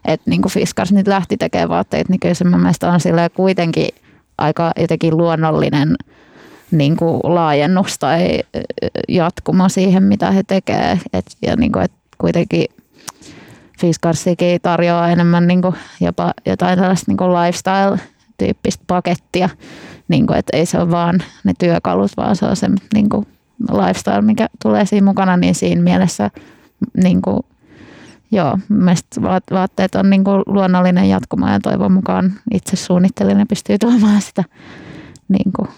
että 0.08 0.30
niin 0.30 0.42
Fiskars 0.50 0.92
nyt 0.92 1.08
lähti 1.08 1.38
tekemään 1.38 1.70
vaatteita, 1.70 2.12
niin 2.12 2.20
kyllä 2.20 2.34
se 2.34 2.44
mun 2.44 2.60
mielestä 2.60 2.92
on 2.92 3.00
sille 3.00 3.30
kuitenkin 3.30 3.88
aika 4.38 4.72
jotenkin 4.80 5.18
luonnollinen 5.18 5.96
niin 6.72 6.98
kuin 6.98 7.20
laajennus 7.24 8.00
tai 8.00 8.40
jatkuma 9.08 9.70
siihen, 9.70 10.04
mitä 10.04 10.32
he 10.32 10.44
tekevät. 10.44 11.00
Et, 11.14 11.26
ja 11.42 11.56
niin 11.56 11.72
kuin, 11.72 11.84
et 11.84 11.92
kuitenkin 12.18 12.66
Fiskarsikin 13.80 14.62
tarjoaa 14.62 15.10
enemmän 15.10 15.48
niin 15.48 15.62
kuin 15.62 15.76
jopa 16.02 16.34
jotain 16.46 16.80
tällaista 16.80 17.12
niin 17.12 17.18
lifestyle-tyyppistä 17.18 18.84
pakettia. 18.88 19.50
Niin 20.08 20.28
kuin, 20.28 20.40
että 20.40 20.58
ei 20.58 20.66
se 20.66 20.80
ole 20.80 20.92
vaan 20.92 21.24
ne 21.44 21.54
työkalut, 21.60 22.12
vaan 22.18 22.36
se 22.36 22.46
on 22.46 22.56
se 22.56 22.68
niin 22.94 23.10
kuin 23.10 23.28
lifestyle, 23.72 24.22
mikä 24.22 24.48
tulee 24.64 24.86
siinä 24.86 25.06
mukana, 25.06 25.38
niin 25.38 25.56
siinä 25.56 25.82
mielessä 25.82 26.32
niin 27.04 27.22
kuin, 27.22 27.40
joo, 28.32 28.58
mielestäni 28.70 29.28
vaatteet 29.52 29.96
on 29.96 30.10
niin 30.10 30.24
kuin 30.24 30.44
luonnollinen 30.46 31.10
jatkuma 31.10 31.52
ja 31.52 31.60
toivon 31.60 31.92
mukaan 31.92 32.34
itse 32.54 32.76
suunnittelijana 32.76 33.46
pystyy 33.46 33.78
tuomaan 33.78 34.22
sitä 34.22 34.44
niin 35.28 35.52
kuin, 35.56 35.70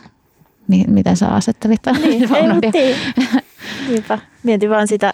miten 0.88 1.18
sä 1.18 1.28
asettelit. 1.28 1.82
Niin, 2.02 2.30
ei, 2.74 2.96
Niinpä. 3.88 4.20
Mietin 4.44 4.70
vaan 4.70 4.88
sitä, 4.88 5.14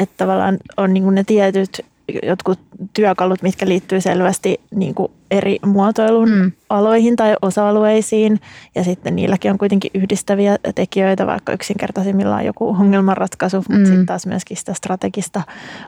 että 0.00 0.14
tavallaan 0.16 0.58
on 0.76 0.94
niin 0.94 1.14
ne 1.14 1.24
tietyt 1.24 1.80
jotkut 2.22 2.58
työkalut, 2.94 3.42
mitkä 3.42 3.68
liittyy 3.68 4.00
selvästi 4.00 4.60
niin 4.74 4.94
kuin 4.94 5.12
eri 5.30 5.58
muotoilun 5.66 6.30
mm. 6.30 6.52
aloihin 6.68 7.16
tai 7.16 7.36
osa-alueisiin. 7.42 8.40
Ja 8.74 8.84
sitten 8.84 9.16
niilläkin 9.16 9.50
on 9.50 9.58
kuitenkin 9.58 9.90
yhdistäviä 9.94 10.56
tekijöitä, 10.74 11.26
vaikka 11.26 11.52
yksinkertaisimmillaan 11.52 12.46
joku 12.46 12.68
ongelmanratkaisu, 12.68 13.56
mutta 13.56 13.74
mm. 13.74 13.84
sitten 13.84 14.06
taas 14.06 14.26
myöskin 14.26 14.56
sitä 14.56 14.74
strategista 14.74 15.42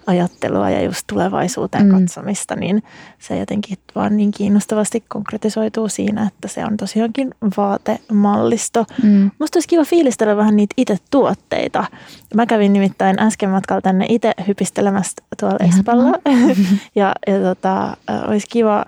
ajattelua 0.07 0.71
ja 0.71 0.83
just 0.83 1.03
tulevaisuuteen 1.07 1.87
mm. 1.87 2.01
katsomista, 2.01 2.57
niin 2.57 2.83
se 3.19 3.39
jotenkin 3.39 3.79
vaan 3.95 4.17
niin 4.17 4.31
kiinnostavasti 4.31 5.05
konkretisoituu 5.09 5.89
siinä, 5.89 6.27
että 6.27 6.49
se 6.49 6.65
on 6.65 6.77
tosiaankin 6.77 7.35
vaatemallisto. 7.57 8.85
Mm. 9.03 9.31
Musta 9.39 9.57
olisi 9.57 9.69
kiva 9.69 9.85
fiilistellä 9.85 10.37
vähän 10.37 10.57
niitä 10.57 10.75
itse 10.77 10.97
tuotteita. 11.11 11.85
Mä 12.35 12.47
kävin 12.47 12.73
nimittäin 12.73 13.21
äsken 13.21 13.51
matkalla 13.51 13.81
tänne 13.81 14.07
itse 14.09 14.33
hypistelemässä 14.49 15.23
tuolla 15.41 15.59
Espalla. 15.69 16.19
ja 16.95 17.15
ja 17.27 17.41
tota, 17.41 17.97
olisi 18.29 18.47
kiva 18.51 18.85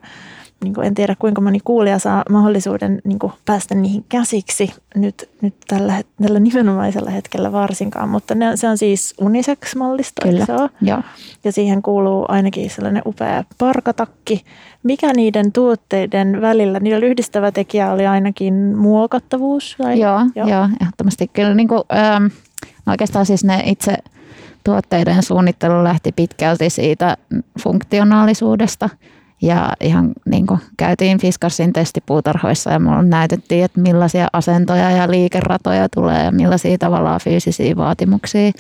niin 0.64 0.75
kuin 0.75 0.87
en 0.87 0.94
tiedä 0.94 1.16
kuinka 1.18 1.40
moni 1.40 1.59
kuulija 1.64 1.99
saa 1.99 2.23
mahdollisuuden 2.31 3.01
niin 3.05 3.18
kuin 3.18 3.33
päästä 3.44 3.75
niihin 3.75 4.05
käsiksi 4.09 4.73
nyt, 4.94 5.31
nyt 5.40 5.55
tällä, 5.68 6.03
tällä 6.23 6.40
nimenomaisella 6.40 7.11
hetkellä 7.11 7.53
varsinkaan, 7.53 8.09
mutta 8.09 8.35
ne, 8.35 8.57
se 8.57 8.68
on 8.68 8.79
siis 8.79 9.14
unisex-mallisto, 9.21 10.23
Kyllä, 10.23 10.47
se 10.47 10.53
joo. 10.83 11.03
Ja 11.44 11.53
siihen 11.53 11.83
kuuluu 11.83 12.25
ainakin 12.29 12.71
sellainen 12.71 13.03
upea 13.07 13.44
parkatakki. 13.59 14.44
Mikä 14.83 15.12
niiden 15.12 15.53
tuotteiden 15.53 16.40
välillä, 16.40 16.81
niillä 16.81 17.07
yhdistävä 17.07 17.53
tekijä 17.53 17.92
oli 17.92 18.07
ainakin 18.07 18.55
muokattavuus? 18.55 19.77
Vai? 19.79 20.01
Joo, 20.01 20.21
joo. 20.35 20.49
joo, 20.49 20.68
ehdottomasti. 20.83 21.31
Kyllä 21.33 21.55
niin 21.55 21.68
kuin, 21.68 21.83
ähm, 21.97 22.27
oikeastaan 22.87 23.27
siis 23.27 23.44
ne 23.44 23.62
itse 23.66 23.94
tuotteiden 24.64 25.23
suunnittelu 25.23 25.85
lähti 25.85 26.12
pitkälti 26.12 26.71
siitä 26.71 27.16
funktionaalisuudesta– 27.62 28.88
ja 29.42 29.72
ihan 29.81 30.12
niin 30.24 30.46
kuin 30.46 30.61
käytiin 30.77 31.18
Fiskarsin 31.18 31.72
testipuutarhoissa 31.72 32.70
ja 32.70 32.81
mulla 32.81 33.03
näytettiin, 33.03 33.64
että 33.64 33.81
millaisia 33.81 34.29
asentoja 34.33 34.90
ja 34.90 35.11
liikeratoja 35.11 35.88
tulee 35.88 36.24
ja 36.24 36.31
millaisia 36.31 36.79
tavallaan 36.79 37.20
fyysisiä 37.20 37.77
vaatimuksia 37.77 38.53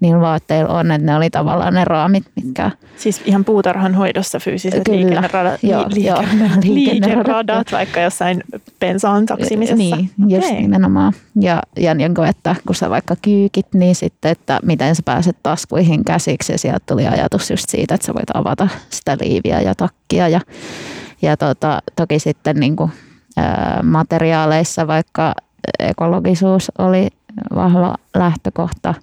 niillä 0.00 0.20
vaatteilla 0.20 0.74
on, 0.74 0.90
että 0.90 1.06
ne 1.06 1.16
oli 1.16 1.30
tavallaan 1.30 1.74
ne 1.74 1.84
raamit, 1.84 2.24
mitkä... 2.36 2.70
Siis 2.96 3.22
ihan 3.24 3.44
puutarhan 3.44 3.94
hoidossa 3.94 4.38
fyysiset 4.38 4.84
Kyllä, 4.84 4.98
liikenneradat, 4.98 5.62
joo, 5.62 5.84
liikenneradat, 5.94 6.64
liikenneradat 6.64 7.72
vaikka 7.72 8.00
jossain 8.00 8.44
pensaan 8.80 9.26
taksimisessa. 9.26 9.76
Niin, 9.76 10.10
okay. 10.24 10.38
just 10.38 10.50
nimenomaan. 10.50 11.12
Ja, 11.40 11.62
ja 11.76 11.94
niin 11.94 12.14
kuin, 12.14 12.28
että 12.28 12.56
kun 12.66 12.74
sä 12.74 12.90
vaikka 12.90 13.16
kyykit, 13.22 13.66
niin 13.74 13.94
sitten, 13.94 14.30
että 14.30 14.60
miten 14.62 14.96
sä 14.96 15.02
pääset 15.04 15.36
taskuihin 15.42 16.04
käsiksi 16.04 16.52
ja 16.52 16.58
sieltä 16.58 16.84
tuli 16.86 17.06
ajatus 17.06 17.50
just 17.50 17.68
siitä, 17.68 17.94
että 17.94 18.06
sä 18.06 18.14
voit 18.14 18.30
avata 18.34 18.68
sitä 18.90 19.16
liiviä 19.20 19.60
ja 19.60 19.74
takkia 19.74 20.28
ja, 20.28 20.40
ja 21.22 21.36
tota, 21.36 21.82
toki 21.96 22.18
sitten 22.18 22.56
niin 22.56 22.76
kuin, 22.76 22.90
ää, 23.36 23.80
materiaaleissa 23.82 24.86
vaikka 24.86 25.34
ekologisuus 25.78 26.72
oli 26.78 27.08
vahva 27.54 27.94
lähtökohta 28.14 28.94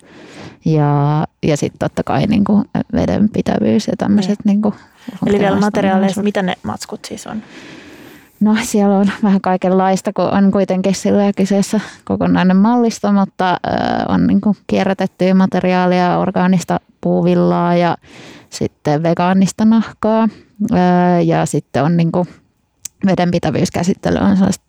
ja, 0.65 1.25
ja 1.43 1.57
sitten 1.57 1.79
totta 1.79 2.03
kai 2.03 2.25
niin 2.25 2.43
kuin 2.43 2.65
vedenpitävyys 2.93 3.87
ja 3.87 3.93
tämmöiset. 3.97 4.39
Niin. 4.45 4.61
Niin 4.61 4.73
Eli 5.25 5.39
vielä 5.39 5.59
materiaaleissa, 5.59 6.23
mitä 6.23 6.41
ne 6.41 6.53
matskut 6.63 7.05
siis 7.05 7.27
on? 7.27 7.43
No 8.39 8.55
siellä 8.63 8.97
on 8.97 9.11
vähän 9.23 9.41
kaikenlaista, 9.41 10.13
kun 10.13 10.25
on 10.25 10.51
kuitenkin 10.51 10.95
sillä 10.95 11.33
kyseessä 11.33 11.79
kokonainen 12.05 12.57
mallisto, 12.57 13.11
mutta 13.11 13.59
on 14.07 14.27
niin 14.27 14.41
kuin 14.41 14.57
kierrätettyä 14.67 15.33
materiaalia, 15.33 16.17
orgaanista 16.17 16.79
puuvillaa 17.01 17.75
ja 17.75 17.97
sitten 18.49 19.03
vegaanista 19.03 19.65
nahkaa. 19.65 20.29
Ja 21.25 21.45
sitten 21.45 21.83
on 21.83 21.97
niin 21.97 22.11
kuin 22.11 22.27
vedenpitävyyskäsittely 23.05 24.17
on 24.17 24.37
sellaista 24.37 24.64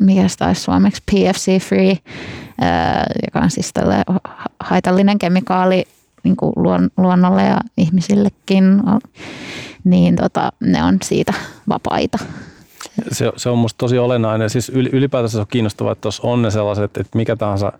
mikä 0.00 0.28
se 0.28 0.36
taisi 0.36 0.60
suomeksi, 0.60 1.02
PFC-free, 1.10 1.98
joka 3.26 3.38
on 3.38 3.50
siis 3.50 3.72
haitallinen 4.60 5.18
kemikaali 5.18 5.84
niin 6.24 6.36
kuin 6.36 6.52
luonnolle 6.96 7.42
ja 7.42 7.60
ihmisillekin, 7.76 8.82
niin 9.84 10.16
tota, 10.16 10.52
ne 10.60 10.82
on 10.82 10.98
siitä 11.04 11.34
vapaita. 11.68 12.18
Se, 13.12 13.32
se 13.36 13.48
on 13.48 13.58
musta 13.58 13.78
tosi 13.78 13.98
olennainen. 13.98 14.50
Siis 14.50 14.68
ylipäätänsä 14.68 15.32
se 15.32 15.40
on 15.40 15.46
kiinnostavaa, 15.50 15.92
että 15.92 16.02
tuossa 16.02 16.22
on 16.26 16.42
ne 16.42 16.50
sellaiset, 16.50 16.84
että 16.96 17.18
mikä 17.18 17.36
tahansa 17.36 17.72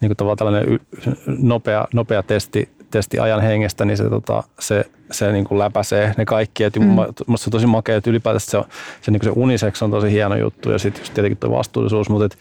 niin 0.00 0.16
kuin 0.16 0.36
tällainen 0.38 0.80
nopea, 1.26 1.88
nopea 1.94 2.22
testi, 2.22 2.68
tietysti 2.92 3.18
ajan 3.18 3.40
hengestä, 3.40 3.84
niin 3.84 3.96
se, 3.96 4.10
tota, 4.10 4.42
se, 4.60 4.84
se 5.10 5.32
niin 5.32 5.44
kuin 5.44 5.58
läpäisee 5.58 6.14
ne 6.16 6.24
kaikki. 6.24 6.64
Et 6.64 6.76
mm. 6.76 6.86
Musta 7.26 7.44
se 7.44 7.48
on 7.48 7.52
tosi 7.52 7.66
makea, 7.66 7.96
että 7.96 8.10
ylipäätään 8.10 8.40
se, 8.40 8.62
se, 9.00 9.10
niin 9.10 9.20
kuin 9.20 9.34
se 9.34 9.40
unisex 9.40 9.82
on 9.82 9.90
tosi 9.90 10.10
hieno 10.10 10.36
juttu 10.36 10.70
ja 10.70 10.78
sitten 10.78 11.02
tietenkin 11.14 11.38
tuo 11.38 11.58
vastuullisuus, 11.58 12.08
mutta 12.08 12.24
et 12.24 12.38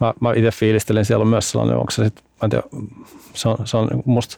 mä, 0.00 0.14
mä 0.20 0.32
itse 0.36 0.50
fiilistelen, 0.50 1.04
siellä 1.04 1.22
on 1.22 1.28
myös 1.28 1.50
sellainen, 1.50 1.76
onko 1.76 1.90
se 1.90 2.04
sitten, 2.04 2.24
mä 2.24 2.46
en 2.46 2.50
tiedä, 2.50 2.64
se 3.34 3.48
on, 3.48 3.56
se 3.64 3.76
on 3.76 3.88
musta 4.04 4.36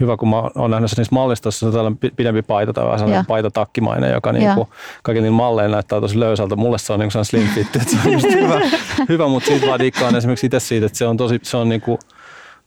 hyvä, 0.00 0.16
kun 0.16 0.28
mä 0.28 0.36
oon 0.54 0.70
nähnyt 0.70 0.90
niissä 0.96 1.14
mallistossa, 1.14 1.60
se 1.60 1.66
on 1.66 1.72
tällainen 1.72 2.12
pidempi 2.16 2.42
paita 2.42 2.72
tai 2.72 2.84
vähän 2.84 2.98
sellainen 2.98 3.26
paitatakkimainen, 3.26 4.12
joka 4.12 4.32
niin 4.32 4.54
kuin, 4.54 4.68
kaiken 5.02 5.22
niillä 5.22 5.36
malleilla 5.36 5.76
näyttää 5.76 6.00
tosi 6.00 6.20
löysältä. 6.20 6.56
Mulle 6.56 6.78
se 6.78 6.92
on 6.92 7.00
niin 7.00 7.10
kuin 7.12 7.24
slim 7.24 7.48
fit, 7.54 7.76
että 7.76 7.90
se 7.90 7.96
on 8.06 8.12
just 8.12 8.26
hyvä, 8.32 8.60
hyvä 9.08 9.28
mutta 9.28 9.46
siitä 9.46 9.66
vaan 9.66 9.80
dikkaan 9.80 10.16
esimerkiksi 10.16 10.46
itse 10.46 10.60
siitä, 10.60 10.86
että 10.86 10.98
se 10.98 11.06
on 11.06 11.16
tosi, 11.16 11.40
se 11.42 11.56
on 11.56 11.68
niin 11.68 11.80
kuin, 11.80 11.98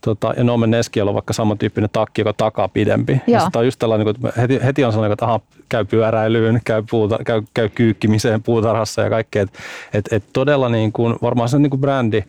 Tota, 0.02 0.34
ja 0.38 0.44
Nomen 0.44 0.72
Neskiellä 0.72 1.10
on 1.10 1.16
vaikka 1.16 1.34
samantyyppinen 1.34 1.90
takki, 1.94 2.22
joka 2.22 2.34
takaa 2.34 2.68
pidempi. 2.68 3.22
Ja 3.28 3.40
sitä 3.40 3.60
on 3.60 3.66
just 3.66 3.80
tällainen, 3.80 4.08
että 4.08 4.42
heti, 4.42 4.60
heti 4.64 4.84
on 4.84 4.92
sellainen, 4.92 5.14
että 5.14 5.26
aha, 5.26 5.40
käy 5.70 5.86
pyöräilyyn, 5.86 6.62
käy, 6.66 6.84
puuta, 6.90 7.20
käy, 7.26 7.42
käy 7.54 7.70
kyykkimiseen 7.70 8.44
puutarhassa 8.44 9.02
ja 9.02 9.10
kaikkea. 9.10 9.44
Että 9.44 9.60
et, 9.94 10.14
et 10.14 10.24
todella 10.34 10.70
niin 10.70 10.92
kuin, 10.92 11.16
varmaan 11.22 11.50
se 11.50 11.56
on 11.56 11.62
niin 11.62 11.70
kuin 11.70 11.82
brändi, 11.82 12.24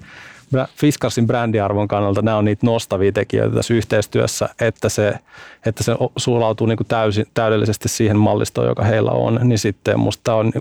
Fiskarsin 0.77 1.27
brändiarvon 1.27 1.89
kannalta 1.89 2.23
nämä 2.23 2.37
on 2.37 2.45
niitä 2.45 2.67
nostavia 2.67 3.13
tekijöitä 3.13 3.55
tässä 3.55 3.75
yhteistyössä, 3.75 4.49
että 4.61 4.89
se, 4.89 5.15
että 5.67 5.83
se 5.83 5.93
sulautuu 6.17 6.67
niin 6.67 6.77
kuin 6.77 6.87
täysin, 6.87 7.27
täydellisesti 7.35 7.89
siihen 7.89 8.17
mallistoon, 8.17 8.69
joka 8.69 8.85
heillä 8.85 9.11
on, 9.11 9.41
niin 9.43 9.59
sitten 9.59 10.01
musta 10.01 10.35
on 10.35 10.53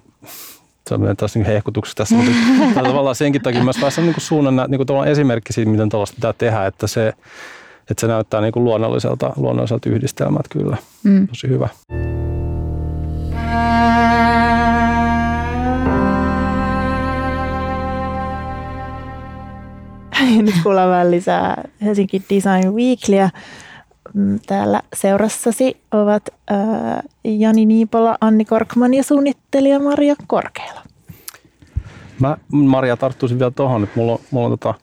se 0.89 0.95
on 0.95 1.17
taas 1.17 1.35
niin 1.35 1.45
hehkutuksessa 1.45 1.97
tässä, 1.97 2.15
mutta 2.15 2.33
tavallaan 2.89 3.15
senkin 3.15 3.41
takia 3.41 3.63
myös 3.63 3.77
päässä 3.81 4.01
niin 4.01 4.15
suunnan 4.17 4.65
niin 4.67 4.85
kuin 4.87 5.07
esimerkki 5.07 5.53
siitä, 5.53 5.71
miten 5.71 5.89
tällaista 5.89 6.15
pitää 6.15 6.33
tehdä, 6.33 6.65
että 6.65 6.87
se, 6.87 7.07
että 7.89 8.01
se 8.01 8.07
näyttää 8.07 8.41
niin 8.41 8.51
kuin 8.51 8.63
luonnolliselta, 8.63 9.33
luonnolliselta 9.35 9.89
yhdistelmältä 9.89 10.49
kyllä. 10.49 10.77
Mm. 11.03 11.27
Tosi 11.27 11.47
hyvä. 11.47 11.69
Nyt 20.41 20.55
kuullaan 20.63 20.89
vähän 20.89 21.11
lisää 21.11 21.63
Helsinki 21.81 22.21
Design 22.29 22.73
Weeklyä. 22.73 23.29
Mm, 24.13 24.39
täällä 24.47 24.81
seurassasi 24.93 25.81
ovat 25.91 26.23
äh, 26.51 26.57
Jani 27.23 27.65
Niipola, 27.65 28.17
Anni 28.21 28.45
Korkman 28.45 28.93
ja 28.93 29.03
suunnittelija 29.03 29.79
Maria 29.79 30.15
Korkeala. 30.27 30.81
Mä 32.19 32.37
Maria 32.51 32.97
tarttuisin 32.97 33.39
vielä 33.39 33.51
tuohon, 33.51 33.83
että 33.83 33.99
mulla 33.99 34.11
on, 34.11 34.19
mulla 34.31 34.45
on 34.45 34.59
tota, 34.59 34.73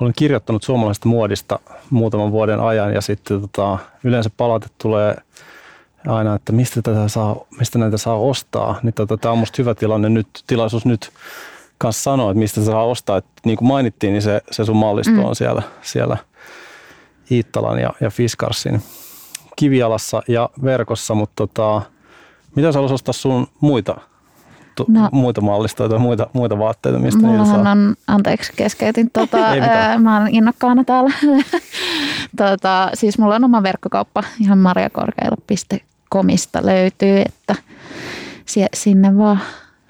olen 0.00 0.12
kirjoittanut 0.16 0.62
suomalaisesta 0.62 1.08
muodista 1.08 1.58
muutaman 1.90 2.32
vuoden 2.32 2.60
ajan 2.60 2.94
ja 2.94 3.00
sitten 3.00 3.40
tota, 3.40 3.78
yleensä 4.04 4.30
palaute 4.36 4.66
tulee 4.78 5.16
aina, 6.06 6.34
että 6.34 6.52
mistä, 6.52 6.82
tätä 6.82 7.08
saa, 7.08 7.36
mistä 7.58 7.78
näitä 7.78 7.96
saa 7.96 8.16
ostaa. 8.16 8.78
Niin 8.82 8.94
tota, 8.94 9.16
tämä 9.16 9.32
on 9.32 9.38
musta 9.38 9.56
hyvä 9.58 9.74
tilanne 9.74 10.08
nyt, 10.08 10.28
tilaisuus 10.46 10.86
nyt 10.86 11.10
kanssa 11.78 12.02
sanoa, 12.02 12.30
että 12.30 12.38
mistä 12.38 12.64
saa 12.64 12.84
ostaa. 12.84 13.16
Et 13.16 13.24
niin 13.44 13.56
kuin 13.56 13.68
mainittiin, 13.68 14.12
niin 14.12 14.22
se, 14.22 14.40
se 14.50 14.64
sun 14.64 14.76
mallisto 14.76 15.12
mm. 15.12 15.24
on 15.24 15.36
siellä, 15.36 15.62
siellä 15.82 16.16
Iittalan 17.30 17.78
ja, 17.78 17.90
ja 18.00 18.10
Fiskarsin 18.10 18.82
kivialassa 19.56 20.22
ja 20.28 20.50
verkossa, 20.64 21.14
mutta 21.14 21.46
tota, 21.46 21.82
mitä 22.54 22.72
sä 22.72 22.80
ostaa 22.80 23.12
sun 23.12 23.46
muita 23.60 23.96
no, 24.88 25.08
muita 25.12 25.40
mallistoja 25.40 25.88
tai 25.88 25.98
muita, 25.98 26.26
muita 26.32 26.58
vaatteita, 26.58 26.98
mistä 26.98 27.26
niitä 27.26 27.44
saa? 27.44 27.70
on, 27.70 27.94
anteeksi 28.06 28.52
keskeytin, 28.56 29.10
tota, 29.20 29.38
ää, 29.38 29.98
mä 29.98 30.18
oon 30.18 30.28
innokkaana 30.28 30.84
täällä. 30.84 31.14
tota, 32.36 32.90
siis 32.94 33.18
mulla 33.18 33.34
on 33.34 33.44
oma 33.44 33.62
verkkokauppa 33.62 34.24
ihan 34.40 34.58
marjakorkeilla.comista 34.58 36.66
löytyy, 36.66 37.20
että 37.20 37.54
sinne 38.74 39.18
vaan 39.18 39.40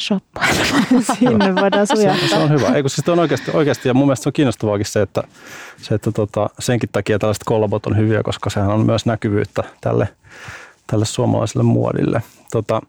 shoppailemaan. 0.04 0.84
Sinne 1.18 1.54
voidaan 1.54 1.86
sujahtaa. 1.86 2.28
Se, 2.28 2.34
se, 2.34 2.36
on 2.36 2.50
hyvä. 2.50 2.68
Eikö 2.68 2.88
siis 2.88 3.08
on 3.08 3.18
oikeasti, 3.18 3.50
oikeasti, 3.54 3.88
ja 3.88 3.94
mun 3.94 4.06
mielestä 4.06 4.22
se 4.22 4.28
on 4.28 4.32
kiinnostavaakin 4.32 4.86
se, 4.86 5.02
että, 5.02 5.22
se, 5.76 5.94
että 5.94 6.12
tota, 6.12 6.50
senkin 6.58 6.88
takia 6.92 7.18
tällaiset 7.18 7.44
kollabot 7.44 7.86
on 7.86 7.96
hyviä, 7.96 8.22
koska 8.22 8.50
sehän 8.50 8.70
on 8.70 8.86
myös 8.86 9.06
näkyvyyttä 9.06 9.64
tälle, 9.80 10.08
tälle 10.86 11.04
suomalaiselle 11.04 11.62
muodille. 11.62 12.22
Tota, 12.52 12.80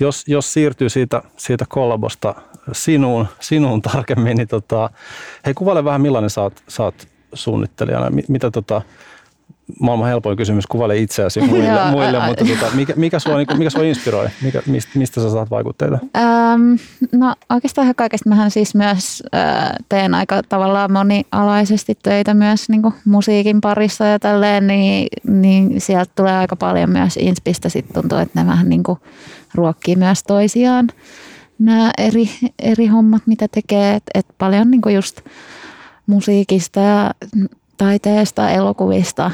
jos, 0.00 0.24
jos 0.26 0.52
siirtyy 0.52 0.88
siitä, 0.88 1.22
siitä 1.36 1.64
kollabosta 1.68 2.34
sinuun, 2.72 3.26
sinuun 3.40 3.82
tarkemmin, 3.82 4.36
niin 4.36 4.48
tota, 4.48 4.90
hei 5.46 5.54
kuvaile 5.54 5.84
vähän 5.84 6.00
millainen 6.00 6.30
sä 6.30 6.42
oot, 6.42 6.62
sä 6.68 6.82
oot 6.82 7.08
suunnittelijana. 7.32 8.10
Mitä 8.28 8.50
tota, 8.50 8.82
maailman 9.80 10.08
helpoin 10.08 10.36
kysymys, 10.36 10.66
kuvaile 10.66 10.98
itseäsi 10.98 11.40
muille, 11.40 11.90
muille 11.90 12.26
mutta 12.26 12.44
tota, 12.44 12.74
mikä, 12.74 12.92
mikä, 12.96 13.18
sua, 13.18 13.36
niin, 13.36 13.58
mikä 13.58 13.70
sua 13.70 13.82
inspiroi? 13.82 14.28
Mikä, 14.42 14.62
mistä, 14.66 14.90
mistä 14.94 15.20
sä 15.20 15.30
saat 15.30 15.50
vaikutteita? 15.50 15.98
Ähm, 16.16 16.74
no 17.12 17.34
oikeastaan 17.50 17.84
ihan 17.84 17.94
kaikesta 17.94 18.28
mähän 18.28 18.50
siis 18.50 18.74
myös 18.74 19.22
äh, 19.34 19.70
teen 19.88 20.14
aika 20.14 20.42
tavallaan 20.48 20.92
monialaisesti 20.92 21.98
töitä 22.02 22.34
myös 22.34 22.68
niin 22.68 22.82
kuin 22.82 22.94
musiikin 23.04 23.60
parissa 23.60 24.04
ja 24.04 24.18
tälleen, 24.18 24.66
niin, 24.66 25.08
niin 25.26 25.80
sieltä 25.80 26.12
tulee 26.16 26.36
aika 26.36 26.56
paljon 26.56 26.90
myös 26.90 27.16
inspistä. 27.16 27.68
Sitten 27.68 27.94
tuntuu, 28.02 28.18
että 28.18 28.42
ne 28.42 28.50
vähän 28.50 28.68
niin 28.68 28.82
kuin 28.82 28.98
ruokkii 29.54 29.96
myös 29.96 30.22
toisiaan 30.22 30.88
nämä 31.58 31.90
eri, 31.98 32.30
eri 32.58 32.86
hommat, 32.86 33.22
mitä 33.26 33.46
tekee. 33.48 33.94
Et, 33.94 34.02
et 34.14 34.26
paljon 34.38 34.70
niin 34.70 34.80
kuin 34.80 34.94
just 34.94 35.20
musiikista 36.06 36.80
ja 36.80 37.10
taiteesta, 37.78 38.50
elokuvista, 38.50 39.30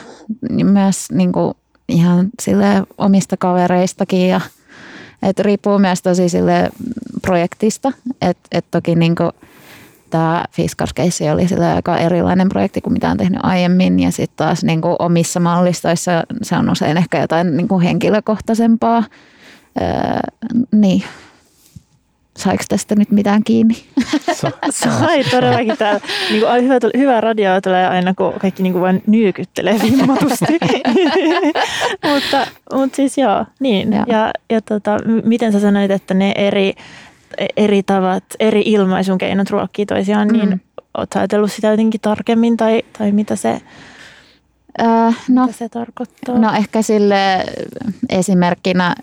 niin 0.51 0.67
myös 0.67 1.11
niin 1.13 1.33
kuin 1.33 1.55
ihan 1.89 2.27
sille 2.43 2.67
omista 2.99 3.37
kavereistakin 3.37 4.29
ja 4.29 4.41
et 5.23 5.39
riippuu 5.39 5.79
myös 5.79 6.03
tosi 6.03 6.29
sille 6.29 6.71
projektista, 7.23 7.93
että 8.23 8.49
et 8.53 8.65
toki 8.71 8.95
niin 8.95 9.15
kuin 9.15 9.33
tämä 10.11 10.45
Fiskars-keissi 10.51 11.31
oli 11.31 11.49
sille 11.49 11.73
aika 11.73 11.97
erilainen 11.97 12.49
projekti 12.49 12.81
kuin 12.81 12.93
mitä 12.93 13.11
on 13.11 13.17
tehnyt 13.17 13.41
aiemmin 13.43 14.01
ja 14.01 14.11
sitten 14.11 14.37
taas 14.37 14.65
niin 14.65 14.81
kuin 14.81 14.97
omissa 14.99 15.41
mallistoissa 15.41 16.11
se 16.43 16.57
on 16.57 16.71
usein 16.71 16.97
ehkä 16.97 17.21
jotain 17.21 17.57
niin 17.57 17.69
kuin 17.69 17.83
henkilökohtaisempaa. 17.83 19.05
Öö, 19.81 20.21
niin, 20.73 21.03
Saiko 22.39 22.65
tästä 22.69 22.95
nyt 22.95 23.11
mitään 23.11 23.45
kiinni? 23.45 23.75
Sa- 24.33 24.51
Sai 24.99 25.25
todellakin. 25.25 25.77
Täällä, 25.77 26.01
niin 26.31 26.41
kuin, 26.41 26.65
hyvä, 26.65 26.79
hyvää 26.99 27.21
radioa 27.21 27.61
tulee 27.61 27.87
aina, 27.89 28.15
kun 28.15 28.33
kaikki 28.41 28.63
niin 28.63 28.73
kuin 28.73 28.83
vain 28.83 29.03
nyökyttelee 29.07 29.81
vimmatusti. 29.83 30.59
mutta, 32.13 32.47
mutta 32.73 32.97
siis 32.97 33.19
joo, 33.19 33.45
niin. 33.61 33.93
Ja, 33.93 34.05
ja, 34.09 34.31
ja 34.51 34.61
tota, 34.61 34.97
miten 35.25 35.53
sä 35.53 35.61
sanoit, 35.61 35.91
että 35.91 36.15
ne 36.15 36.33
eri, 36.37 36.73
eri 37.57 37.83
tavat, 37.83 38.25
eri 38.41 38.63
ilmaisun 38.67 39.19
keinot 39.19 39.51
ruokkii 39.51 39.87
toisiaan, 39.87 40.29
niin 40.29 40.45
mm. 40.45 40.49
niin 40.49 40.63
ootko 40.99 41.19
ajatellut 41.19 41.53
sitä 41.53 41.69
jotenkin 41.69 42.01
tarkemmin 42.01 42.57
tai, 42.57 42.83
tai 42.99 43.13
mitä 43.13 43.37
se... 43.37 43.61
Äh, 44.83 45.17
no, 45.29 45.47
mitä 45.47 45.59
se 45.59 45.69
tarkoittaa? 45.69 46.39
No 46.39 46.53
ehkä 46.53 46.83
sille 46.83 47.45
esimerkkinä 48.09 48.95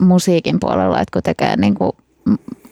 musiikin 0.00 0.60
puolella, 0.60 1.00
että 1.00 1.12
kun 1.12 1.22
tekee 1.22 1.56
niin 1.56 1.74
kuin 1.74 1.92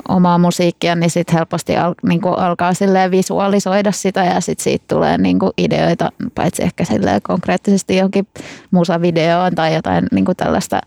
omaa 0.08 0.38
musiikkia, 0.38 0.94
niin 0.94 1.10
sitten 1.10 1.36
helposti 1.36 1.76
al, 1.76 1.94
niin 2.02 2.20
kuin 2.20 2.38
alkaa 2.38 2.74
visualisoida 3.10 3.92
sitä 3.92 4.24
ja 4.24 4.40
sitten 4.40 4.64
siitä 4.64 4.84
tulee 4.88 5.18
niin 5.18 5.38
kuin 5.38 5.52
ideoita, 5.58 6.12
paitsi 6.34 6.62
ehkä 6.62 6.84
konkreettisesti 7.22 7.96
johonkin 7.96 8.28
musavideoon 8.70 9.54
tai 9.54 9.74
jotain 9.74 10.06
niin 10.12 10.24
kuin 10.24 10.36
tällaista, 10.36 10.80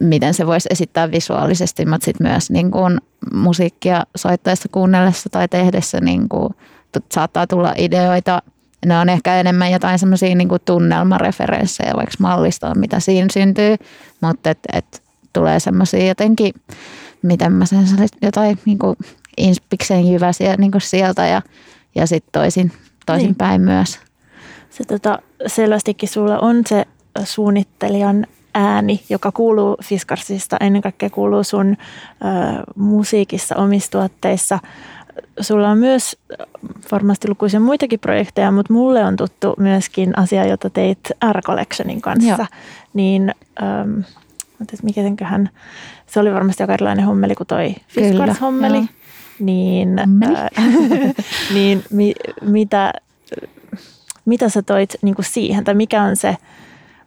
miten 0.00 0.34
se 0.34 0.46
voisi 0.46 0.68
esittää 0.72 1.10
visuaalisesti, 1.10 1.86
mutta 1.86 2.04
sitten 2.04 2.26
myös 2.26 2.50
niin 2.50 2.70
kuin 2.70 2.98
musiikkia 3.32 4.02
soittaessa, 4.16 4.68
kuunnellessa 4.72 5.30
tai 5.30 5.48
tehdessä 5.48 6.00
niin 6.00 6.28
kuin, 6.28 6.54
saattaa 7.12 7.46
tulla 7.46 7.74
ideoita. 7.76 8.42
Ne 8.86 8.98
on 8.98 9.08
ehkä 9.08 9.40
enemmän 9.40 9.72
jotain 9.72 9.98
semmoisia 9.98 10.34
niin 10.34 10.48
tunnelmareferenssejä 10.64 11.92
vaikka 11.96 12.14
mallistoon, 12.18 12.78
mitä 12.78 13.00
siinä 13.00 13.28
syntyy, 13.32 13.76
mutta 14.20 14.50
et, 14.50 14.58
et 14.72 15.02
tulee 15.32 15.60
semmoisia 15.60 16.06
jotenkin 16.06 16.52
miten 17.22 17.52
mä 17.52 17.66
sen 17.66 17.86
jotain 18.22 18.58
niin 18.64 18.78
kuin 18.78 18.96
inspiksen 19.36 20.12
jyväsiä 20.12 20.56
niin 20.56 20.70
kuin 20.70 20.82
sieltä 20.82 21.26
ja, 21.26 21.42
ja 21.94 22.06
sitten 22.06 22.32
toisin, 22.32 22.72
toisin 23.06 23.26
niin. 23.26 23.34
päin 23.34 23.60
myös. 23.60 24.00
Se, 24.70 24.84
tota, 24.84 25.18
selvästikin 25.46 26.08
sulla 26.08 26.38
on 26.38 26.62
se 26.66 26.84
suunnittelijan 27.24 28.26
ääni, 28.54 29.00
joka 29.08 29.32
kuuluu 29.32 29.76
Fiskarsista, 29.84 30.56
ennen 30.60 30.82
kaikkea 30.82 31.10
kuuluu 31.10 31.44
sun 31.44 31.70
ö, 31.70 31.74
musiikissa, 32.76 33.56
omissa 33.56 33.90
tuotteissa. 33.90 34.58
Sulla 35.40 35.70
on 35.70 35.78
myös 35.78 36.16
varmasti 36.92 37.28
lukuisia 37.28 37.60
muitakin 37.60 38.00
projekteja, 38.00 38.50
mutta 38.50 38.72
mulle 38.72 39.04
on 39.04 39.16
tuttu 39.16 39.54
myöskin 39.58 40.18
asia, 40.18 40.46
jota 40.46 40.70
teit 40.70 40.98
R-Collectionin 41.32 42.00
kanssa. 42.00 42.30
Joo. 42.30 42.46
Niin, 42.94 43.34
ähm, 44.60 44.84
mikä 44.84 45.02
senköhän 45.02 45.50
se 46.06 46.20
oli 46.20 46.32
varmasti 46.32 46.62
aika 46.62 46.74
erilainen 46.74 47.04
hommeli 47.04 47.34
kuin 47.34 47.46
toi 47.46 47.74
Fiskars-hommeli. 47.88 48.88
Niin, 49.40 49.98
äh, 49.98 50.06
niin 51.54 51.84
mi, 51.90 52.14
mitä, 52.42 52.92
mitä 54.24 54.48
sä 54.48 54.62
toit 54.62 54.94
niin 55.02 55.14
kuin 55.14 55.26
siihen, 55.26 55.64
tai 55.64 55.74
mikä 55.74 56.02
on 56.02 56.16
se, 56.16 56.36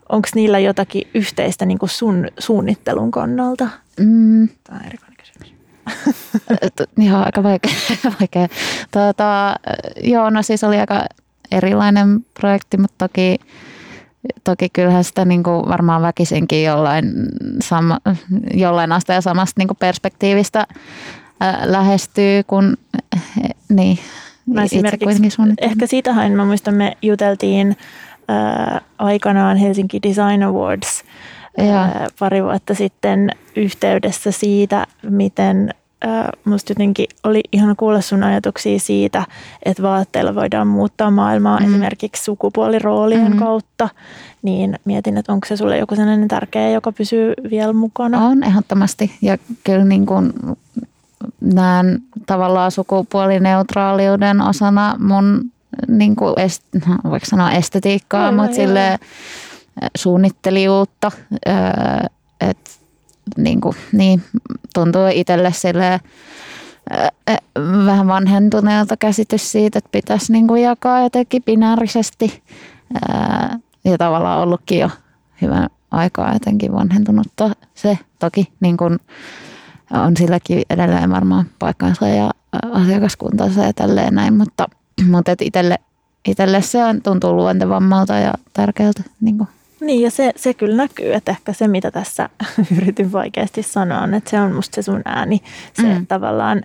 onko 0.09 0.27
niillä 0.35 0.59
jotakin 0.59 1.07
yhteistä 1.13 1.65
niin 1.65 1.79
kuin 1.79 1.89
sun 1.89 2.27
suunnittelun 2.39 3.11
kannalta? 3.11 3.67
Mm. 3.99 4.49
Tämä 4.63 4.79
on 4.79 4.85
erikoinen 4.85 5.17
kysymys. 5.17 5.53
Joo, 7.09 7.23
aika 7.25 7.43
vaikea. 7.43 7.71
vaikea. 8.19 8.47
Tuota, 8.91 9.55
joo, 10.03 10.29
no 10.29 10.41
siis 10.41 10.63
oli 10.63 10.79
aika 10.79 11.05
erilainen 11.51 12.25
projekti, 12.33 12.77
mutta 12.77 13.07
toki, 13.07 13.39
toki 14.43 14.69
kyllähän 14.69 15.03
sitä 15.03 15.25
niin 15.25 15.43
kuin 15.43 15.69
varmaan 15.69 16.01
väkisinkin 16.01 16.63
jollain, 16.63 17.05
sama, 17.61 17.99
jollain 18.53 18.91
asteella 18.91 19.21
samasta 19.21 19.59
niin 19.59 19.67
kuin 19.67 19.77
perspektiivistä 19.77 20.67
lähestyy, 21.63 22.43
kun 22.43 22.77
niin, 23.69 23.99
Mä 24.45 24.63
esimerkiksi, 24.63 25.21
ehkä 25.61 25.87
siitähän 25.87 26.31
mä 26.31 26.45
muistan, 26.45 26.73
me 26.73 26.97
juteltiin 27.01 27.77
ää, 28.27 28.81
aikanaan 28.97 29.57
Helsinki 29.57 29.99
Design 30.03 30.43
Awards 30.43 31.03
ää, 31.57 32.07
pari 32.19 32.43
vuotta 32.43 32.73
sitten 32.73 33.29
yhteydessä 33.55 34.31
siitä, 34.31 34.87
miten 35.09 35.73
musta 36.45 36.71
jotenkin 36.71 37.07
oli 37.23 37.41
ihan 37.51 37.75
kuulla 37.75 38.01
sun 38.01 38.23
ajatuksia 38.23 38.79
siitä, 38.79 39.25
että 39.63 39.83
vaatteilla 39.83 40.35
voidaan 40.35 40.67
muuttaa 40.67 41.11
maailmaa 41.11 41.59
mm. 41.59 41.65
esimerkiksi 41.65 42.23
sukupuoliroolien 42.23 43.31
mm. 43.31 43.39
kautta, 43.39 43.89
niin 44.41 44.79
mietin, 44.85 45.17
että 45.17 45.33
onko 45.33 45.47
se 45.47 45.57
sulle 45.57 45.77
joku 45.77 45.95
sellainen 45.95 46.27
tärkeä, 46.27 46.69
joka 46.69 46.91
pysyy 46.91 47.33
vielä 47.49 47.73
mukana? 47.73 48.25
On 48.25 48.43
ehdottomasti 48.43 49.17
ja 49.21 49.37
kyllä 49.63 49.85
niin 49.85 50.05
kuin 50.05 50.33
näen 51.41 51.99
tavallaan 52.25 52.71
sukupuolineutraaliuden 52.71 54.41
osana 54.41 54.95
mun 54.99 55.51
niin 55.87 56.15
kuin 56.15 56.39
est, 56.39 56.63
voiko 57.03 57.25
sanoa 57.25 57.51
estetiikkaa, 57.51 58.25
Aivan, 58.25 58.35
mutta 58.35 58.55
sille 58.55 58.99
suunnittelijuutta, 59.97 61.11
että 62.41 62.71
niin, 63.37 63.61
kuin, 63.61 63.75
niin 63.91 64.23
tuntuu 64.73 65.01
itselle 65.13 65.51
sille 65.53 65.99
vähän 67.85 68.07
vanhentuneelta 68.07 68.97
käsitys 68.97 69.51
siitä, 69.51 69.77
että 69.77 69.89
pitäisi 69.91 70.31
niin 70.31 70.47
kuin 70.47 70.63
jakaa 70.63 71.01
jotenkin 71.01 71.43
binäärisesti 71.43 72.43
ja 73.85 73.97
tavallaan 73.97 74.39
ollutkin 74.39 74.79
jo 74.79 74.89
hyvän 75.41 75.69
aikaa 75.91 76.33
jotenkin 76.33 76.73
vanhentunutta 76.73 77.55
se 77.73 77.97
toki 78.19 78.53
niin 78.59 78.77
kuin 78.77 78.99
on 79.91 80.17
silläkin 80.17 80.61
edelleen 80.69 81.11
varmaan 81.11 81.45
paikkansa 81.59 82.07
ja 82.07 82.31
asiakaskuntansa 82.71 83.61
ja 83.63 83.73
tälleen 83.73 84.15
näin, 84.15 84.33
mutta, 84.33 84.67
mutta 85.11 85.35
itselle, 85.41 85.77
itselle 86.27 86.61
se 86.61 86.83
on, 86.83 87.01
tuntuu 87.01 87.33
luontevammalta 87.33 88.13
ja 88.13 88.33
tärkeältä. 88.53 89.03
Niin, 89.21 89.37
kuin. 89.37 89.47
Niin 89.81 90.01
ja 90.01 90.11
se, 90.11 90.33
se 90.35 90.53
kyllä 90.53 90.75
näkyy, 90.75 91.13
että 91.13 91.31
ehkä 91.31 91.53
se 91.53 91.67
mitä 91.67 91.91
tässä 91.91 92.29
yritin 92.77 93.11
vaikeasti 93.11 93.63
sanoa 93.63 93.99
on, 93.99 94.13
että 94.13 94.29
se 94.29 94.39
on 94.39 94.51
musta 94.53 94.75
se 94.75 94.81
sun 94.81 95.01
ääni, 95.05 95.41
se 95.73 95.99
mm. 95.99 96.07
tavallaan 96.07 96.61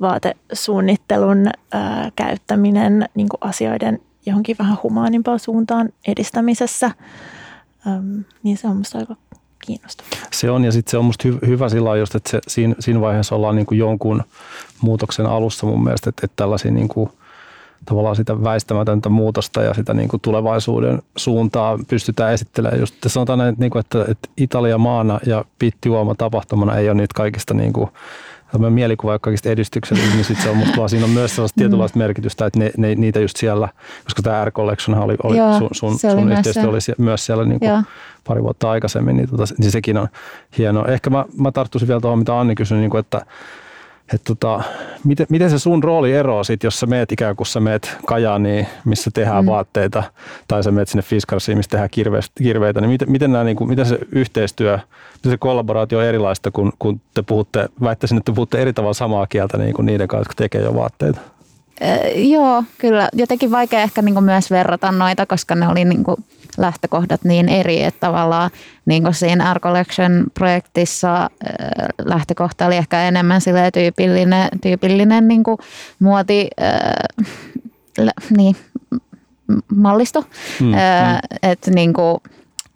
vaatesuunnittelun 0.00 1.46
ää, 1.72 2.10
käyttäminen 2.16 3.08
niin 3.14 3.28
asioiden 3.40 4.00
johonkin 4.26 4.56
vähän 4.58 4.78
humaanimpaan 4.82 5.38
suuntaan 5.38 5.88
edistämisessä, 6.08 6.90
Öm, 7.86 8.24
niin 8.42 8.56
se 8.56 8.68
on 8.68 8.76
musta 8.76 8.98
aika 8.98 9.16
kiinnostavaa. 9.66 10.10
Se 10.32 10.50
on 10.50 10.64
ja 10.64 10.72
sitten 10.72 10.90
se 10.90 10.98
on 10.98 11.04
musta 11.04 11.28
hy- 11.28 11.46
hyvä 11.46 11.68
sillä 11.68 11.96
just, 11.96 12.14
että 12.14 12.30
se, 12.30 12.40
siinä, 12.48 12.74
siinä 12.80 13.00
vaiheessa 13.00 13.34
ollaan 13.34 13.56
niin 13.56 13.66
kuin 13.66 13.78
jonkun 13.78 14.24
muutoksen 14.80 15.26
alussa 15.26 15.66
mun 15.66 15.84
mielestä, 15.84 16.10
että, 16.10 16.20
että 16.24 16.36
tällaisia 16.36 16.70
niin 16.70 16.88
kuin, 16.88 17.10
tavallaan 17.84 18.16
sitä 18.16 18.44
väistämätöntä 18.44 19.08
muutosta 19.08 19.62
ja 19.62 19.74
sitä 19.74 19.94
niin 19.94 20.08
kuin 20.08 20.20
tulevaisuuden 20.20 21.02
suuntaa 21.16 21.78
pystytään 21.88 22.32
esittelemään. 22.32 22.80
Just 22.80 22.94
sanotaan 23.06 23.38
näin, 23.38 23.48
että, 23.48 23.60
niin 23.60 23.70
kuin, 23.70 23.80
että, 23.80 24.04
että 24.08 24.28
Italia 24.36 24.78
maana 24.78 25.20
ja 25.26 25.44
Pittiuoma 25.58 26.14
tapahtumana 26.14 26.76
ei 26.76 26.88
ole 26.88 26.94
niitä 26.94 27.14
kaikista 27.14 27.54
niin 27.54 27.72
kuin, 27.72 27.90
tämmöinen 28.52 28.72
mielikuva 28.72 29.18
kaikista 29.18 29.48
edistyksellistä, 29.48 30.14
niin 30.14 30.24
sit 30.24 30.40
se 30.40 30.50
on 30.50 30.56
musta 30.56 30.76
vaan, 30.76 30.88
siinä 30.88 31.04
on 31.04 31.10
myös 31.10 31.34
sellaista 31.34 31.56
mm. 31.56 31.62
tietynlaista 31.62 31.98
merkitystä, 31.98 32.46
että 32.46 32.58
ne, 32.58 32.70
ne, 32.76 32.94
niitä 32.94 33.20
just 33.20 33.36
siellä, 33.36 33.68
koska 34.04 34.22
tämä 34.22 34.44
R-Collection 34.44 34.98
oli, 34.98 35.16
oli 35.22 35.36
Joo, 35.36 35.58
sun, 35.58 35.68
sun, 35.72 35.98
sun 35.98 36.32
yhteistyö 36.32 36.68
oli 36.68 36.78
myös 36.98 37.26
siellä 37.26 37.44
niin 37.44 37.60
kuin 37.60 37.84
pari 38.26 38.42
vuotta 38.42 38.70
aikaisemmin, 38.70 39.16
niin, 39.16 39.28
tota, 39.28 39.44
niin 39.58 39.70
sekin 39.70 39.98
on 39.98 40.08
hienoa. 40.58 40.86
Ehkä 40.86 41.10
mä, 41.10 41.24
mä 41.36 41.52
tarttuisin 41.52 41.88
vielä 41.88 42.00
tuohon, 42.00 42.18
mitä 42.18 42.40
Anni 42.40 42.54
kysyi, 42.54 42.78
niin 42.78 42.90
kuin, 42.90 43.00
että 43.00 43.26
että 44.14 44.24
tota, 44.24 44.62
miten, 45.04 45.26
miten 45.30 45.50
se 45.50 45.58
sun 45.58 45.84
rooli 45.84 46.12
eroaa 46.12 46.44
sit, 46.44 46.64
jos 46.64 46.80
sä 46.80 46.86
meet 46.86 47.12
ikään 47.12 47.36
kuin 47.36 47.46
sä 47.46 47.60
meet 47.60 47.96
Kajaaniin, 48.06 48.66
missä 48.84 49.10
tehdään 49.14 49.44
mm. 49.44 49.50
vaatteita, 49.50 50.02
tai 50.48 50.62
sä 50.62 50.70
meet 50.70 50.88
sinne 50.88 51.02
Fiskarsiin, 51.02 51.58
missä 51.58 51.70
tehdään 51.70 51.90
kirveitä, 52.34 52.80
niin 52.80 52.90
miten, 52.90 53.10
miten, 53.10 53.32
nämä, 53.32 53.44
niin 53.44 53.56
kuin, 53.56 53.68
miten 53.68 53.86
se 53.86 53.98
yhteistyö, 54.12 54.78
miten 55.14 55.32
se 55.32 55.36
kollaboraatio 55.38 55.98
on 55.98 56.04
erilaista, 56.04 56.50
kun, 56.50 56.72
kun 56.78 57.00
te 57.14 57.22
puhutte, 57.22 57.68
väittäisin, 57.82 58.18
että 58.18 58.32
te 58.32 58.34
puhutte 58.34 58.62
eri 58.62 58.72
tavalla 58.72 58.94
samaa 58.94 59.26
kieltä 59.26 59.58
niin 59.58 59.74
kuin 59.74 59.86
niiden 59.86 60.08
kanssa, 60.08 60.20
jotka 60.20 60.34
tekee 60.36 60.62
jo 60.62 60.74
vaatteita? 60.74 61.20
joo, 62.14 62.64
kyllä. 62.78 63.08
Jotenkin 63.12 63.50
vaikea 63.50 63.80
ehkä 63.80 64.02
niin 64.02 64.24
myös 64.24 64.50
verrata 64.50 64.92
noita, 64.92 65.26
koska 65.26 65.54
ne 65.54 65.68
oli 65.68 65.84
niin 65.84 66.04
kuin 66.04 66.16
lähtökohdat 66.58 67.24
niin 67.24 67.48
eri, 67.48 67.82
että 67.82 68.00
tavallaan 68.00 68.50
niin 68.86 69.02
kuin 69.02 69.14
siinä 69.14 69.54
R 69.54 69.60
Collection-projektissa 69.60 71.30
lähtökohta 72.04 72.66
oli 72.66 72.76
ehkä 72.76 73.02
enemmän 73.02 73.40
tyypillinen, 73.72 74.48
tyypillinen 74.62 75.28
niin 75.28 75.42
kuin 75.42 75.58
muoti, 75.98 76.48
äh, 76.62 78.08
niin, 78.36 78.56
mallisto. 79.76 80.24
Mm, 80.60 80.66
mm. 80.66 80.74
Että 81.42 81.70
niin 81.70 81.92
kuin, 81.92 82.20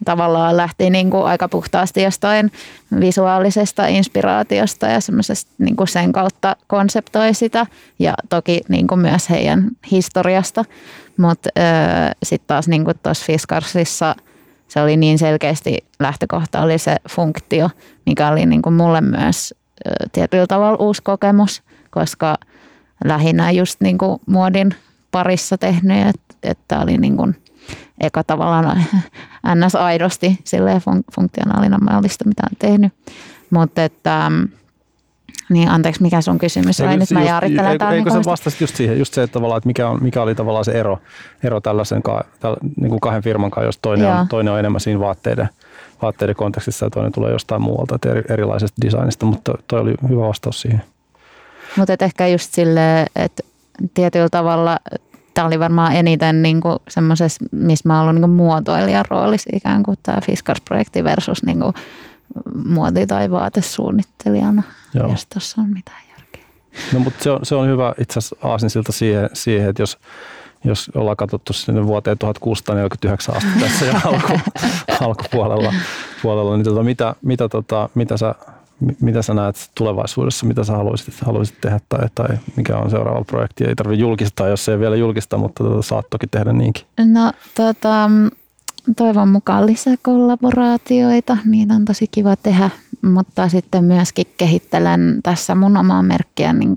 tavallaan 0.05 0.57
lähti 0.57 0.91
niin 0.91 1.11
kuin 1.11 1.25
aika 1.25 1.49
puhtaasti 1.49 2.03
jostain 2.03 2.53
visuaalisesta 3.01 3.87
inspiraatiosta 3.87 4.87
ja 4.87 5.01
semmoisesta 5.01 5.53
niin 5.59 5.77
kuin 5.77 5.89
sen 5.89 6.13
kautta 6.13 6.57
konseptoi 6.67 7.35
sitä 7.35 7.67
ja 7.99 8.15
toki 8.29 8.61
niin 8.69 8.87
kuin 8.87 9.01
myös 9.01 9.31
heidän 9.31 9.71
historiasta. 9.91 10.65
Mutta 11.17 11.49
sitten 12.23 12.47
taas 12.47 12.69
niin 12.69 12.85
tuossa 13.03 13.25
Fiskarsissa 13.27 14.15
se 14.73 14.83
oli 14.83 14.97
niin 14.97 15.19
selkeästi 15.19 15.79
lähtökohta 16.01 16.61
oli 16.61 16.79
se 16.79 16.97
funktio, 17.11 17.71
mikä 18.07 18.29
oli 18.29 18.47
niin 18.47 18.63
kuin 18.63 18.75
mulle 18.75 19.01
myös 19.01 19.55
ö, 19.87 19.91
tietyllä 20.13 20.47
tavalla 20.47 20.79
uusi 20.79 21.03
kokemus, 21.03 21.63
koska 21.91 22.35
lähinnä 23.05 23.51
just 23.51 23.81
niin 23.81 23.99
kuin 23.99 24.21
muodin 24.27 24.75
parissa 25.11 25.59
tehnyt, 25.59 26.07
että, 26.07 26.35
että 26.43 26.81
oli 26.81 26.99
niin 26.99 27.17
kuin 27.17 27.37
eka 28.01 28.25
tavallaan 28.25 28.85
ns. 29.55 29.75
aidosti 29.75 30.39
silleen 30.45 30.81
fun- 30.81 31.15
funktionaalina 31.15 31.79
mallista, 31.79 32.25
mitä 32.29 32.43
on 32.51 32.57
tehnyt. 32.59 32.93
Mutta 33.51 33.85
että, 33.85 34.33
niin 35.53 35.69
anteeksi, 35.69 36.03
mikä 36.03 36.21
sun 36.21 36.39
kysymys 36.39 36.81
oli? 36.81 36.97
Nyt 36.97 37.11
mä 37.11 37.23
jaarittelen 37.23 37.73
eikö, 37.73 37.89
eikö 37.89 38.11
niin 38.11 38.25
se 38.25 38.31
vastasit 38.31 38.61
just 38.61 38.77
siihen, 38.77 38.99
just 38.99 39.15
se, 39.15 39.23
että, 39.23 39.33
tavallaan, 39.33 39.59
että 39.59 39.67
mikä, 39.67 39.89
on, 39.89 40.03
mikä 40.03 40.23
oli 40.23 40.35
tavallaan 40.35 40.65
se 40.65 40.73
ero, 40.73 40.99
ero 41.43 41.61
tällaisen 41.61 42.03
tällä, 42.41 42.57
niin 42.77 42.91
kuin 42.91 43.01
kahden 43.01 43.23
firman 43.23 43.51
kanssa, 43.51 43.67
jos 43.67 43.79
toinen 43.83 44.09
on, 44.09 44.29
toinen 44.29 44.53
on 44.53 44.59
enemmän 44.59 44.81
siinä 44.81 45.01
vaatteiden, 45.01 45.49
vaatteiden 46.03 46.37
kontekstissa 46.37 46.87
ja 46.87 46.91
toinen 46.91 47.13
tulee 47.13 47.33
jostain 47.33 47.63
muualta, 47.63 47.95
että 47.95 48.11
eri, 48.11 48.23
erilaisesta 48.29 48.83
designista, 48.85 49.27
mutta 49.27 49.53
toi 49.67 49.81
oli 49.81 49.95
hyvä 50.09 50.29
vastaus 50.29 50.61
siihen. 50.61 50.83
Mutta 51.77 51.97
ehkä 52.01 52.27
just 52.27 52.55
silleen, 52.55 53.07
että 53.17 53.43
tietyllä 53.95 54.29
tavalla 54.29 54.79
tämä 55.35 55.47
oli 55.47 55.59
varmaan 55.59 55.97
eniten 55.97 56.43
niin 56.43 56.61
semmoisessa, 56.89 57.45
missä 57.53 57.89
mä 57.89 58.01
ollut 58.01 58.15
niin 58.15 58.31
muotoilijan 58.31 59.05
roolissa 59.11 59.51
ikään 59.53 59.83
kuin 59.83 59.99
tämä 60.03 60.19
Fiskars-projekti 60.21 61.05
versus 61.05 61.43
niin 61.43 61.61
kuin 61.61 61.75
muoti- 62.65 63.07
tai 63.07 63.31
vaatesuunnittelijana, 63.31 64.63
Joo. 64.95 65.11
jos 65.11 65.27
tuossa 65.27 65.61
on 65.61 65.71
mitään 65.71 66.03
järkeä. 66.11 66.45
No 66.93 67.01
mutta 67.01 67.25
se 67.25 67.31
on, 67.31 67.41
se 67.43 67.55
on 67.55 67.69
hyvä 67.69 67.95
itse 67.99 68.19
asiassa 68.19 68.37
aasinsilta 68.43 68.93
siihen, 68.93 69.31
siihen, 69.33 69.69
että 69.69 69.83
jos, 69.83 69.99
jos 70.65 70.91
ollaan 70.95 71.17
katsottu 71.17 71.53
sinne 71.53 71.87
vuoteen 71.87 72.19
1649 72.19 73.37
asti 73.37 73.51
tässä 73.61 73.85
jo 73.87 73.93
alku, 74.05 74.41
alkupuolella, 75.07 75.75
puolella, 76.23 76.57
niin 76.57 76.65
tota, 76.65 76.83
mitä, 76.83 77.15
mitä, 77.23 77.49
tota, 77.49 77.89
mitä 77.95 78.17
sä 78.17 78.35
mitä 79.01 79.23
sä 79.23 79.35
näet 79.35 79.71
tulevaisuudessa, 79.75 80.47
mitä 80.47 80.65
sä 80.65 80.73
haluaisit, 80.73 81.15
haluaisit 81.21 81.61
tehdä 81.61 81.81
tai, 81.89 82.09
tai 82.15 82.39
mikä 82.57 82.77
on 82.77 82.91
seuraava 82.91 83.25
projekti? 83.25 83.65
Ei 83.65 83.75
tarvitse 83.75 84.01
julkistaa, 84.01 84.49
jos 84.49 84.69
ei 84.69 84.79
vielä 84.79 84.97
julkista, 84.97 85.39
mutta 85.39 85.65
tota, 85.65 85.83
saat 85.83 86.07
toki 86.11 86.27
tehdä 86.27 86.53
niinkin. 86.53 86.85
No 87.05 87.33
tota, 87.55 88.11
toivon 88.97 89.29
mukaan 89.29 89.67
lisää 89.67 89.95
kollaboraatioita, 90.03 91.37
niitä 91.45 91.75
on 91.75 91.85
tosi 91.85 92.07
kiva 92.11 92.37
tehdä, 92.37 92.71
mutta 93.03 93.49
sitten 93.49 93.85
myöskin 93.85 94.27
kehittelen 94.37 95.21
tässä 95.23 95.55
mun 95.55 95.77
omaa 95.77 96.03
merkkiä 96.03 96.53
niin 96.53 96.75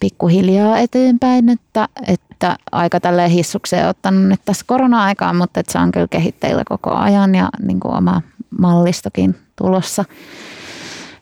pikkuhiljaa 0.00 0.78
eteenpäin, 0.78 1.48
että, 1.48 1.88
että 2.06 2.56
aika 2.72 3.00
tälleen 3.00 3.30
hissukseen 3.30 3.88
ottanut 3.88 4.28
nyt 4.28 4.40
tässä 4.44 4.64
korona-aikaan, 4.68 5.36
mutta 5.36 5.60
että 5.60 5.72
se 5.72 5.78
on 5.78 5.92
kyllä 5.92 6.08
kehitteillä 6.10 6.62
koko 6.68 6.90
ajan 6.90 7.34
ja 7.34 7.48
niin 7.62 7.80
kuin 7.80 7.94
oma 7.94 8.22
mallistokin 8.58 9.36
tulossa 9.56 10.04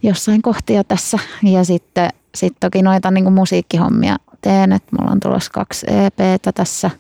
jossain 0.02 0.42
kohtia 0.42 0.84
tässä. 0.84 1.18
Ja 1.42 1.64
sitten 1.64 2.10
sit 2.34 2.56
toki 2.60 2.82
noita 2.82 3.10
niin 3.10 3.24
kuin 3.24 3.34
musiikkihommia 3.34 4.16
teen, 4.40 4.72
että 4.72 4.96
mulla 4.98 5.12
on 5.12 5.20
tulossa 5.20 5.50
kaksi 5.52 5.86
EPtä 5.90 6.52
tässä 6.52 6.90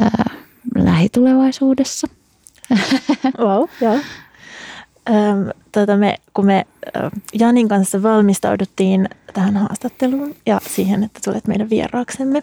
ää, 0.00 0.24
lähitulevaisuudessa. 0.74 2.06
Wow, 3.38 3.68
joo. 3.80 3.98
Öm, 5.10 5.50
tota 5.72 5.96
me, 5.96 6.16
kun 6.34 6.46
me 6.46 6.66
Janin 7.34 7.68
kanssa 7.68 8.02
valmistauduttiin 8.02 9.08
tähän 9.34 9.56
haastatteluun 9.56 10.34
ja 10.46 10.60
siihen, 10.66 11.04
että 11.04 11.20
tulet 11.24 11.46
meidän 11.46 11.70
vieraaksemme, 11.70 12.42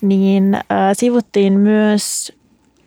niin 0.00 0.54
äh, 0.54 0.62
sivuttiin 0.92 1.52
myös 1.52 2.32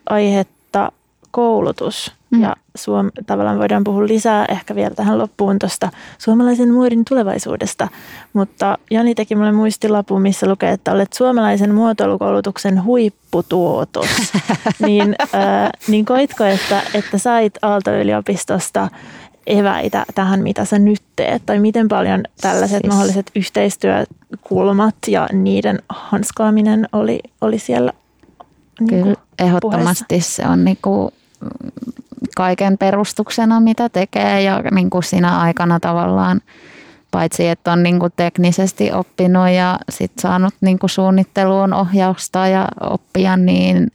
aihetta 0.06 0.92
koulutus. 1.32 2.19
Mm. 2.32 2.42
Ja 2.42 2.56
suom, 2.76 3.12
tavallaan 3.26 3.60
voidaan 3.60 3.84
puhua 3.84 4.08
lisää 4.08 4.46
ehkä 4.46 4.76
vielä 4.76 4.96
tähän 4.96 5.18
loppuun 5.18 5.60
tuosta 5.60 5.92
suomalaisen 6.18 6.74
muodin 6.74 7.06
tulevaisuudesta. 7.06 7.88
Mutta 8.34 8.78
Jani 8.92 9.16
teki 9.16 9.36
mulle 9.36 9.52
muistilapun, 9.52 10.22
missä 10.22 10.50
lukee, 10.50 10.72
että 10.72 10.92
olet 10.92 11.14
suomalaisen 11.14 11.76
muotoilukoulutuksen 11.76 12.84
huipputuotos. 12.84 14.10
niin, 14.86 15.16
äh, 15.22 15.70
niin 15.88 16.06
koitko, 16.06 16.44
että, 16.44 16.82
että 16.94 17.18
sait 17.18 17.54
Aalto-yliopistosta 17.62 18.90
eväitä 19.48 20.06
tähän, 20.16 20.44
mitä 20.44 20.66
sä 20.66 20.80
nyt 20.80 21.02
teet? 21.16 21.42
Tai 21.46 21.60
miten 21.60 21.88
paljon 21.88 22.24
tällaiset 22.42 22.82
siis. 22.82 22.94
mahdolliset 22.94 23.32
yhteistyökulmat 23.36 24.96
ja 25.08 25.28
niiden 25.34 25.80
hanskaaminen 25.90 26.88
oli, 26.94 27.20
oli 27.42 27.60
siellä 27.60 27.94
niin 28.80 29.04
Kyllä, 29.04 29.16
ehdottomasti 29.40 30.06
puheessa? 30.10 30.44
se 30.44 30.48
on 30.48 30.66
niin 30.66 30.78
kuin 30.82 31.12
kaiken 32.40 32.78
perustuksena, 32.78 33.60
mitä 33.60 33.90
tekee. 33.90 34.42
Ja 34.42 34.64
niin 34.72 34.90
kuin 34.90 35.04
siinä 35.04 35.40
aikana 35.40 35.80
tavallaan 35.80 36.42
paitsi 37.12 37.48
että 37.48 37.72
on 37.72 37.84
niin 37.84 38.00
kuin 38.00 38.14
teknisesti 38.16 38.92
oppinut 38.92 39.50
ja 39.50 39.80
sit 39.90 40.12
saanut 40.20 40.54
niin 40.62 40.80
kuin 40.80 40.90
suunnitteluun 40.90 41.74
ohjausta 41.74 42.48
ja 42.48 42.68
oppia, 42.82 43.38
niin, 43.38 43.92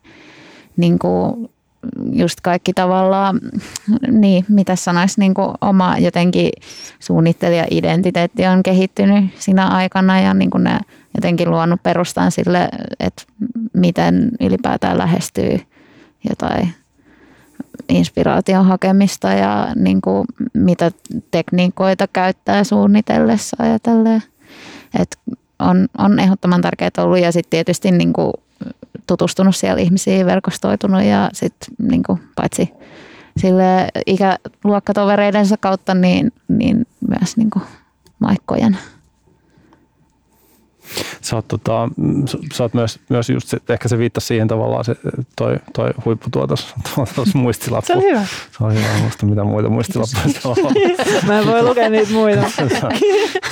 niin 0.77 0.99
kuin 0.99 1.51
just 2.13 2.41
kaikki 2.41 2.73
tavallaan, 2.73 3.41
niin 4.11 4.45
mitä 4.49 4.77
sanoisi, 4.77 5.21
niin 5.21 5.35
kuin 5.35 5.51
oma 5.61 5.99
jotenkin 5.99 6.51
suunnittelijaidentiteetti 7.01 8.47
on 8.47 8.63
kehittynyt 8.63 9.25
siinä 9.39 9.69
aikana 9.69 10.21
ja 10.21 10.35
niin 10.35 10.51
kuin 10.51 10.65
ne 10.65 10.79
jotenkin 11.15 11.51
luonut 11.51 11.83
perustan 11.83 12.31
sille, 12.31 12.69
että 13.01 13.23
miten 13.73 14.31
ylipäätään 14.41 14.99
lähestyy 14.99 15.61
jotain 16.29 16.75
inspiraation 17.89 18.67
hakemista 18.67 19.29
ja 19.29 19.69
niin 19.75 20.01
kuin 20.01 20.25
mitä 20.53 20.91
tekniikoita 21.31 22.09
käyttää 22.13 22.65
suunnitellessa 22.65 23.57
ja. 23.67 23.75
Et 25.01 25.19
on, 25.59 25.89
on 25.99 26.19
ehdottoman 26.19 26.61
tärkeää 26.61 26.91
ollut 26.99 27.19
ja 27.19 27.33
sitten 27.33 27.51
tietysti 27.51 27.91
niin 27.91 28.13
kuin 28.13 28.33
tutustunut 29.07 29.57
siellä 29.57 29.81
ihmisiin, 29.81 30.27
verkostoitunut 30.27 31.03
ja 31.03 31.31
sitten 31.33 31.75
niin 31.89 32.03
kuin 32.03 32.21
paitsi 32.37 32.71
sille 33.37 33.89
ikäluokkatovereidensa 34.07 35.57
kautta, 35.57 35.95
niin, 35.95 36.33
niin 36.49 36.87
myös 37.09 37.37
niin 37.37 37.51
kuin 37.51 37.63
maikkojen 38.19 38.79
sä 41.21 41.37
oot, 41.37 41.49
tota, 41.49 41.89
sä 42.55 42.65
oot 42.65 42.75
myös, 42.75 43.01
myös 43.09 43.31
just 43.31 43.49
se, 43.49 43.59
ehkä 43.69 43.89
se 43.89 43.99
viittasi 43.99 44.27
siihen 44.27 44.49
tavallaan 44.49 44.85
se, 44.85 44.97
toi, 45.37 45.57
toi 45.73 45.91
huipputuotos 46.05 46.75
tuossa 47.15 47.39
muistilappu. 47.39 47.87
Se 47.87 47.95
on 47.95 48.03
hyvä. 48.03 48.27
Se 48.51 48.65
on 48.65 48.75
hyvä, 48.75 48.87
muista 49.03 49.27
mitä 49.27 49.45
muita 49.45 49.69
muistilappuja 49.69 50.35
se 50.43 50.49
on. 50.49 50.57
Mä 51.27 51.39
en 51.39 51.47
voi 51.47 51.63
lukea 51.63 51.91
niitä 51.91 52.13
muita. 52.13 52.43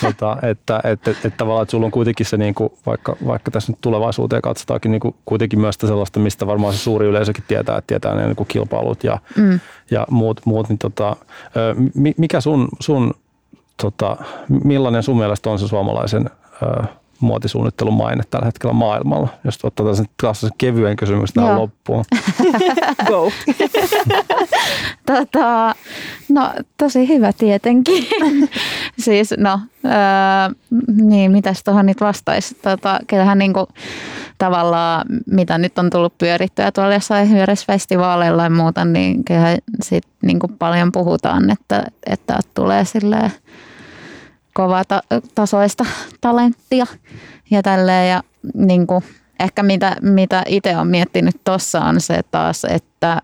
tota, 0.01 0.37
että, 0.43 0.76
että, 0.76 0.80
että, 0.85 1.11
että 1.11 1.30
tavallaan, 1.37 1.62
että 1.62 1.70
sulla 1.70 1.87
on 1.87 1.93
kuitenkin 1.93 2.26
se, 2.26 2.37
niin 2.37 2.55
kuin, 2.55 2.72
vaikka, 2.87 3.16
vaikka 3.26 3.51
tässä 3.51 3.72
nyt 3.72 3.80
tulevaisuuteen 3.80 4.43
katsotaankin 4.43 4.91
niin 4.91 5.01
kuin, 5.01 5.14
kuitenkin 5.24 5.61
myös 5.61 5.76
sellaista, 5.80 6.20
mistä 6.20 6.47
varmaan 6.47 6.74
se 6.74 6.78
suuri 6.78 7.07
yleisökin 7.07 7.45
tietää, 7.49 7.78
että 7.78 7.87
tietää 7.87 8.14
ne 8.14 8.26
niin 8.26 8.37
kuin 8.37 8.49
kilpailut 8.49 9.05
ja, 9.05 9.18
mm. 9.37 9.61
ja 9.91 10.07
muut, 10.11 10.41
muut 10.45 10.68
niin 10.68 10.78
tota, 10.78 11.16
mikä 12.18 12.41
sun, 12.41 12.68
sun 12.80 13.14
tota, 13.83 14.16
millainen 14.64 15.03
sun 15.03 15.18
mielestä 15.18 15.51
on 15.51 15.59
se 15.59 15.68
suomalaisen 15.68 16.30
muotisuunnittelun 17.23 17.95
maine 17.95 18.23
tällä 18.31 18.47
hetkellä 18.47 18.73
maailmalla? 18.73 19.29
Jos 19.45 19.59
ottaa 19.62 19.95
sen 19.95 20.07
klassisen 20.20 20.57
kevyen 20.59 20.97
kysymyksen 20.97 21.35
tähän 21.35 21.61
loppuun. 21.61 22.05
Go. 23.09 23.33
tota, 25.07 25.75
no 26.29 26.53
tosi 26.77 27.09
hyvä 27.09 27.33
tietenkin. 27.33 28.07
siis 29.05 29.35
no, 29.39 29.61
öö, 29.85 29.93
niin 31.03 31.33
mitäs 31.33 31.64
tuohon 31.64 31.87
nyt 31.87 32.01
vastaisi? 32.01 32.55
Tota, 32.55 32.99
kyllähän 33.07 33.39
niinku, 33.39 33.68
tavallaan, 34.39 35.07
mitä 35.27 35.59
nyt 35.59 35.79
on 35.79 35.91
tullut 35.91 36.18
pyörittyä 36.18 36.73
tuolla 36.73 36.95
jossain 36.95 37.29
festivaaleilla 37.66 38.45
ja 38.45 38.51
muuta, 38.51 38.85
niin 38.85 39.25
kyllähän 39.25 39.59
sit 39.83 40.05
niinku 40.23 40.49
paljon 40.49 40.93
puhutaan, 40.93 41.51
että, 41.51 41.85
että 42.07 42.39
tulee 42.55 42.85
silleen 42.85 43.33
kovatasoista 44.53 45.85
talenttia 46.21 46.87
ja 47.51 47.63
tälleen. 47.63 48.11
Ja 48.11 48.23
niin 48.55 48.87
kuin, 48.87 49.05
ehkä 49.41 49.63
mitä, 49.63 49.97
mitä 50.01 50.43
itse 50.47 50.77
olen 50.77 50.89
miettinyt 50.89 51.37
tuossa 51.45 51.81
on 51.81 52.01
se 52.01 52.21
taas, 52.31 52.65
että, 52.65 53.23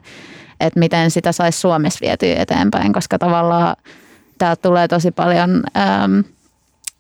että 0.61 0.81
miten 0.81 1.11
sitä 1.11 1.33
saisi 1.33 1.61
Suomessa 1.61 1.99
vietyä 2.03 2.35
eteenpäin, 2.39 2.93
koska 2.93 3.18
tavallaan 3.18 3.76
täältä 4.39 4.62
tulee 4.62 4.89
tosi 4.89 5.11
paljon 5.11 5.62
äm, 5.76 6.24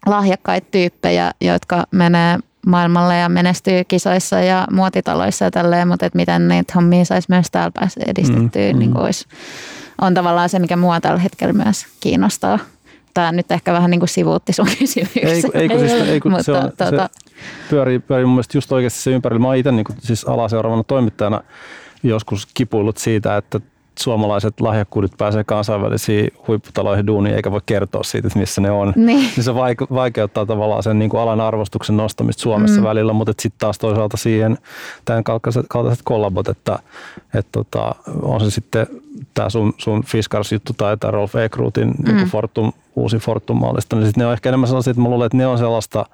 lahjakkaita 0.06 0.68
tyyppejä, 0.70 1.30
jotka 1.40 1.84
menee 1.90 2.38
maailmalle 2.66 3.16
ja 3.16 3.28
menestyy 3.28 3.84
kisoissa 3.84 4.40
ja 4.40 4.66
muotitaloissa 4.70 5.44
ja 5.44 5.50
tälleen, 5.50 5.88
mutta 5.88 6.06
että 6.06 6.16
miten 6.16 6.48
niitä 6.48 6.72
hommia 6.76 7.04
saisi 7.04 7.28
myös 7.30 7.50
täällä 7.50 7.70
päästä 7.70 8.00
edistettyä, 8.06 8.72
mm, 8.72 8.78
niin 8.78 8.90
mm. 8.90 8.96
olisi, 8.96 9.26
on 10.00 10.14
tavallaan 10.14 10.48
se, 10.48 10.58
mikä 10.58 10.76
mua 10.76 11.00
tällä 11.00 11.18
hetkellä 11.18 11.52
myös 11.52 11.86
kiinnostaa 12.00 12.58
tämä 13.18 13.32
nyt 13.32 13.52
ehkä 13.52 13.72
vähän 13.72 13.90
niin 13.90 14.00
kuin 14.00 14.08
sivuutti 14.08 14.52
sun 14.52 14.66
kysymyksen. 14.78 15.22
Ei, 15.24 15.42
ei, 15.54 15.68
ei, 15.70 15.78
siis, 15.78 16.08
ei 16.08 16.20
kun 16.20 16.30
Mutta, 16.30 16.44
se, 16.44 16.52
on, 16.52 16.72
tuota... 16.78 17.08
se 17.12 17.34
pyörii, 17.70 17.98
pyörii 17.98 18.26
mun 18.26 18.34
mielestä 18.34 18.56
just 18.58 18.72
oikeasti 18.72 19.00
se 19.00 19.10
ympärillä. 19.10 19.40
Mä 19.40 19.46
oon 19.46 19.56
itse 19.56 19.72
niin 19.72 19.84
kuin, 19.84 19.96
siis 20.00 20.24
alaseuraavana 20.24 20.84
toimittajana 20.84 21.40
joskus 22.02 22.48
kipuillut 22.54 22.96
siitä, 22.98 23.36
että 23.36 23.60
suomalaiset 23.98 24.60
lahjakkuudet 24.60 25.12
pääsee 25.18 25.44
kansainvälisiin 25.44 26.30
huipputaloihin 26.48 27.06
duuniin 27.06 27.34
eikä 27.34 27.50
voi 27.50 27.60
kertoa 27.66 28.02
siitä, 28.02 28.28
että 28.28 28.38
missä 28.38 28.60
ne 28.60 28.70
on. 28.70 28.92
Niin, 28.96 29.30
niin 29.36 29.44
se 29.44 29.54
vaikeuttaa 29.94 30.46
tavallaan 30.46 30.82
sen 30.82 30.98
niin 30.98 31.10
kuin 31.10 31.20
alan 31.20 31.40
arvostuksen 31.40 31.96
nostamista 31.96 32.42
Suomessa 32.42 32.80
mm. 32.80 32.86
välillä, 32.86 33.12
mutta 33.12 33.32
sitten 33.38 33.58
taas 33.58 33.78
toisaalta 33.78 34.16
siihen 34.16 34.58
tämän 35.04 35.24
kaltaiset, 35.24 35.66
kaltaiset 35.68 36.02
kollabot, 36.04 36.48
että, 36.48 36.78
että 37.34 37.52
tota, 37.52 37.94
on 38.22 38.40
se 38.40 38.50
sitten 38.50 38.86
tämä 39.34 39.50
sun, 39.50 39.74
sun 39.78 40.04
Fiskars-juttu 40.04 40.72
tai 40.76 40.96
tämä 40.96 41.10
Rolf 41.10 41.36
Ekruutin 41.36 41.88
mm. 41.88 42.16
niin 42.16 42.26
Fortum 42.26 42.72
uusi 42.98 43.16
Fortum-mallista, 43.16 43.96
niin 43.96 44.06
sitten 44.06 44.22
ne 44.22 44.26
on 44.26 44.32
ehkä 44.32 44.48
enemmän 44.48 44.68
sellaisia, 44.68 44.90
että 44.90 45.02
mä 45.02 45.08
luulen, 45.08 45.26
että 45.26 45.36
ne 45.36 45.46
on 45.46 45.58
sellaista 45.58 46.06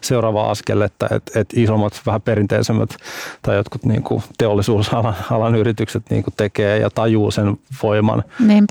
seuraavaa 0.00 0.50
askel, 0.50 0.80
että, 0.80 1.08
että, 1.12 1.60
isommat, 1.60 2.00
vähän 2.06 2.22
perinteisemmät 2.22 2.96
tai 3.42 3.56
jotkut 3.56 3.84
niin 3.84 4.02
kuin 4.02 4.22
teollisuusalan 4.38 5.14
alan 5.30 5.54
yritykset 5.54 6.02
niin 6.10 6.22
kuin 6.22 6.34
tekee 6.36 6.78
ja 6.78 6.90
tajuu 6.90 7.30
sen 7.30 7.58
voiman, 7.82 8.24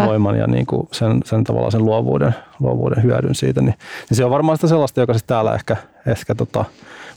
voiman 0.06 0.38
ja 0.38 0.48
niin 0.48 0.66
kuin 0.66 0.88
sen, 0.92 1.22
sen 1.26 1.44
tavallaan 1.44 1.72
sen 1.72 1.86
luovuuden, 1.86 2.36
luovuuden 2.60 3.04
hyödyn 3.04 3.36
siitä, 3.36 3.62
niin, 3.62 3.76
niin 4.10 4.18
se 4.18 4.26
on 4.26 4.32
varmaan 4.32 4.58
sitä 4.58 4.68
sellaista, 4.68 5.00
joka 5.00 5.14
sitten 5.14 5.36
täällä 5.36 5.56
ehkä, 5.56 5.78
ehkä 6.08 6.36
tota, 6.36 6.66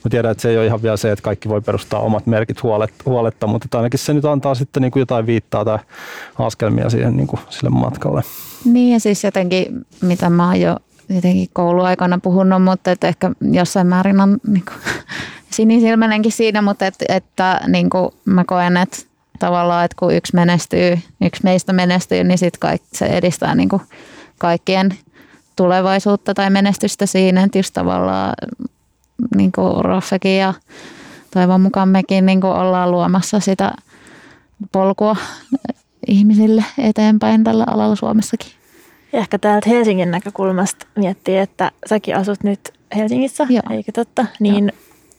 Mä 0.05 0.09
tiedän, 0.09 0.31
että 0.31 0.41
se 0.41 0.49
ei 0.49 0.57
ole 0.57 0.65
ihan 0.65 0.81
vielä 0.81 0.97
se, 0.97 1.11
että 1.11 1.23
kaikki 1.23 1.49
voi 1.49 1.61
perustaa 1.61 1.99
omat 1.99 2.27
merkit 2.27 2.63
huoletta, 3.05 3.47
mutta 3.47 3.77
ainakin 3.77 3.99
se 3.99 4.13
nyt 4.13 4.25
antaa 4.25 4.55
sitten 4.55 4.81
niin 4.81 4.91
kuin 4.91 5.01
jotain 5.01 5.25
viittaa 5.25 5.65
tai 5.65 5.79
askelmia 6.39 6.89
siihen 6.89 7.17
niin 7.17 7.27
kuin 7.27 7.39
sille 7.49 7.69
matkalle. 7.69 8.21
Niin 8.65 8.93
ja 8.93 8.99
siis 8.99 9.23
jotenkin, 9.23 9.85
mitä 10.01 10.29
mä 10.29 10.47
oon 10.47 10.61
jo 10.61 10.77
jotenkin 11.09 11.49
kouluaikana 11.53 12.19
puhunut, 12.23 12.63
mutta 12.63 12.91
että 12.91 13.07
ehkä 13.07 13.31
jossain 13.51 13.87
määrin 13.87 14.19
on 14.21 14.37
niin 14.53 14.63
kuin, 14.65 14.77
sinisilmäinenkin 15.51 16.31
siinä, 16.31 16.61
mutta 16.61 16.87
että, 16.87 17.05
että 17.09 17.61
niin 17.67 17.89
kuin 17.89 18.09
mä 18.25 18.43
koen, 18.47 18.77
että 18.77 18.97
tavallaan, 19.39 19.85
että 19.85 19.95
kun 19.99 20.13
yksi 20.13 20.35
menestyy, 20.35 20.99
yksi 21.21 21.43
meistä 21.43 21.73
menestyy, 21.73 22.23
niin 22.23 22.37
sitten 22.37 22.59
kaikki, 22.59 22.87
se 22.93 23.05
edistää 23.05 23.55
niin 23.55 23.69
kuin 23.69 23.81
kaikkien 24.37 24.93
tulevaisuutta 25.55 26.33
tai 26.33 26.49
menestystä 26.49 27.05
siinä, 27.05 27.43
että 27.43 27.57
just 27.57 27.73
tavallaan 27.73 28.33
niin 29.35 29.51
kuin 29.51 29.85
Roffekin 29.85 30.37
ja 30.37 30.53
toivon 31.33 31.61
mukaan 31.61 31.89
mekin 31.89 32.25
niin 32.25 32.41
kuin 32.41 32.53
ollaan 32.53 32.91
luomassa 32.91 33.39
sitä 33.39 33.71
polkua 34.71 35.15
ihmisille 36.07 36.65
eteenpäin 36.77 37.43
tällä 37.43 37.63
alalla 37.67 37.95
Suomessakin. 37.95 38.51
Ja 39.13 39.19
ehkä 39.19 39.39
täältä 39.39 39.69
Helsingin 39.69 40.11
näkökulmasta 40.11 40.87
miettii, 40.95 41.37
että 41.37 41.71
säkin 41.89 42.15
asut 42.15 42.43
nyt 42.43 42.59
Helsingissä, 42.95 43.47
Joo. 43.49 43.61
eikö 43.69 43.91
totta? 43.91 44.25
Niin 44.39 44.71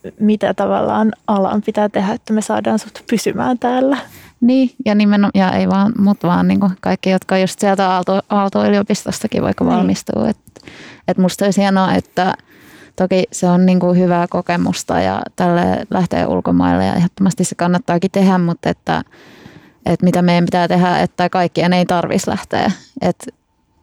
Joo. 0.04 0.12
mitä 0.20 0.54
tavallaan 0.54 1.12
alan 1.26 1.62
pitää 1.62 1.88
tehdä, 1.88 2.12
että 2.12 2.32
me 2.32 2.42
saadaan 2.42 2.78
sut 2.78 3.04
pysymään 3.10 3.58
täällä? 3.58 3.96
Niin, 4.40 4.70
ja 4.84 4.94
nimenomaan, 4.94 5.32
ja 5.34 5.52
ei 5.52 5.68
vaan 5.68 5.92
mut 5.98 6.22
vaan 6.22 6.48
niin 6.48 6.60
kaikki, 6.80 7.10
jotka 7.10 7.38
just 7.38 7.60
sieltä 7.60 7.90
Aalto, 7.90 8.20
Aalto-yliopistostakin 8.28 9.42
vaikka 9.42 9.64
niin. 9.64 9.74
valmistuu. 9.74 10.24
Että 10.24 10.60
et 11.08 11.18
musta 11.18 11.44
olisi 11.44 11.60
hienoa, 11.60 11.94
että 11.94 12.34
toki 12.96 13.24
se 13.32 13.48
on 13.48 13.66
niin 13.66 13.80
kuin 13.80 13.98
hyvää 13.98 14.26
kokemusta 14.30 15.00
ja 15.00 15.22
tälle 15.36 15.86
lähtee 15.90 16.26
ulkomaille 16.26 16.86
ja 16.86 16.94
ehdottomasti 16.94 17.44
se 17.44 17.54
kannattaakin 17.54 18.10
tehdä, 18.10 18.38
mutta 18.38 18.70
että, 18.70 19.02
että 19.86 20.04
mitä 20.04 20.22
meidän 20.22 20.44
pitää 20.44 20.68
tehdä, 20.68 20.98
että 20.98 21.28
kaikkien 21.28 21.72
ei 21.72 21.86
tarvitsisi 21.86 22.30
lähteä. 22.30 22.70
Että 23.00 23.26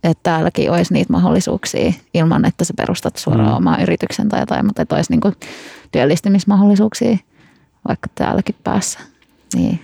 että 0.04 0.24
täälläkin 0.24 0.72
olisi 0.72 0.94
niitä 0.94 1.14
mahdollisuuksia 1.14 1.94
ilman, 2.14 2.46
että 2.46 2.66
sä 2.66 2.74
perustat 2.78 3.16
suoraan 3.16 3.50
mm. 3.50 3.58
omaa 3.58 3.82
yrityksen 3.82 4.30
tai 4.30 4.40
jotain, 4.40 4.66
mutta 4.66 4.82
että 4.82 4.96
olisi 4.96 5.12
niin 5.12 5.22
kuin 5.22 5.36
työllistymismahdollisuuksia 5.92 7.18
vaikka 7.88 8.10
täälläkin 8.16 8.56
päässä. 8.64 9.00
Niin. 9.56 9.80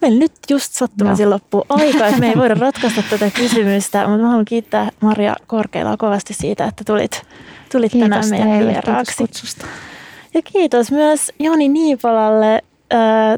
Meillä 0.00 0.18
nyt 0.18 0.32
just 0.50 0.72
sattumasi 0.72 1.24
no. 1.24 1.30
loppu 1.30 1.64
aika, 1.68 2.06
että 2.06 2.20
me 2.20 2.28
ei 2.28 2.36
voida 2.36 2.54
ratkaista 2.60 3.02
tätä 3.10 3.30
kysymystä, 3.30 4.08
mutta 4.08 4.22
mä 4.22 4.28
haluan 4.28 4.44
kiittää 4.44 4.90
Maria 5.00 5.34
Korkeilaa 5.46 5.96
kovasti 5.96 6.34
siitä, 6.34 6.64
että 6.64 6.84
tulit, 6.84 7.22
tulit 7.72 7.92
kiitos 7.92 8.08
tänään 8.08 8.30
meidän 8.30 8.68
vieraaksi. 8.68 9.24
Ja 10.34 10.42
kiitos 10.42 10.92
myös 10.92 11.32
Joni 11.38 11.68
Niipalalle. 11.68 12.62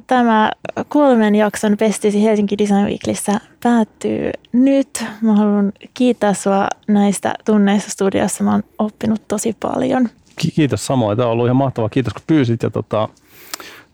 Tämä 0.07 0.51
kolmen 0.89 1.35
jakson 1.35 1.77
Pestisi 1.77 2.25
Helsinki 2.25 2.59
Design 2.59 2.87
Weeklissä 2.87 3.41
päättyy 3.63 4.31
nyt. 4.53 5.05
Mä 5.21 5.35
haluan 5.37 5.73
kiittää 5.95 6.35
sua 6.35 6.69
näistä 6.89 7.35
tunneista 7.45 7.91
studiossa. 7.91 8.45
Mä 8.45 8.53
oon 8.53 8.63
oppinut 8.79 9.29
tosi 9.29 9.57
paljon. 9.61 10.09
Kiitos 10.55 10.87
samoin. 10.87 11.17
Tämä 11.17 11.27
on 11.27 11.33
ollut 11.33 11.47
ihan 11.47 11.57
mahtavaa. 11.57 11.89
Kiitos 11.89 12.13
kun 12.13 12.23
pyysit. 12.27 12.63
Ja 12.63 12.71
tota, 12.71 13.09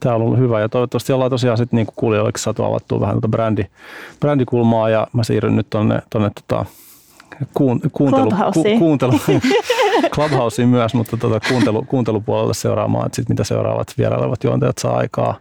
tämä 0.00 0.14
on 0.14 0.22
ollut 0.22 0.38
hyvä 0.38 0.60
ja 0.60 0.68
toivottavasti 0.68 1.12
ollaan 1.12 1.30
tosiaan 1.30 1.58
sitten 1.58 1.76
niin 1.76 1.86
kuulijoillekin 1.96 2.42
saatu 2.42 2.64
avattua 2.64 3.00
vähän 3.00 3.14
tuota 3.14 3.28
brändi, 3.28 3.64
brändikulmaa 4.20 4.88
ja 4.88 5.06
mä 5.12 5.24
siirryn 5.24 5.56
nyt 5.56 5.70
tuonne 5.70 6.02
tonne 6.10 6.30
tota, 6.34 6.64
kuun, 7.54 7.80
kuuntelu, 7.92 8.30
ku, 8.54 8.64
kuuntelu, 8.78 9.12
Clubhouseen 10.10 10.68
myös, 10.68 10.94
mutta 10.94 11.16
tuota, 11.16 11.48
kuuntelu, 11.48 11.84
kuuntelupuolelle 11.88 12.54
seuraamaan, 12.54 13.06
että 13.06 13.16
sit 13.16 13.28
mitä 13.28 13.44
seuraavat 13.44 13.94
vierailevat 13.98 14.44
juontajat 14.44 14.78
saa 14.78 14.96
aikaa. 14.96 15.38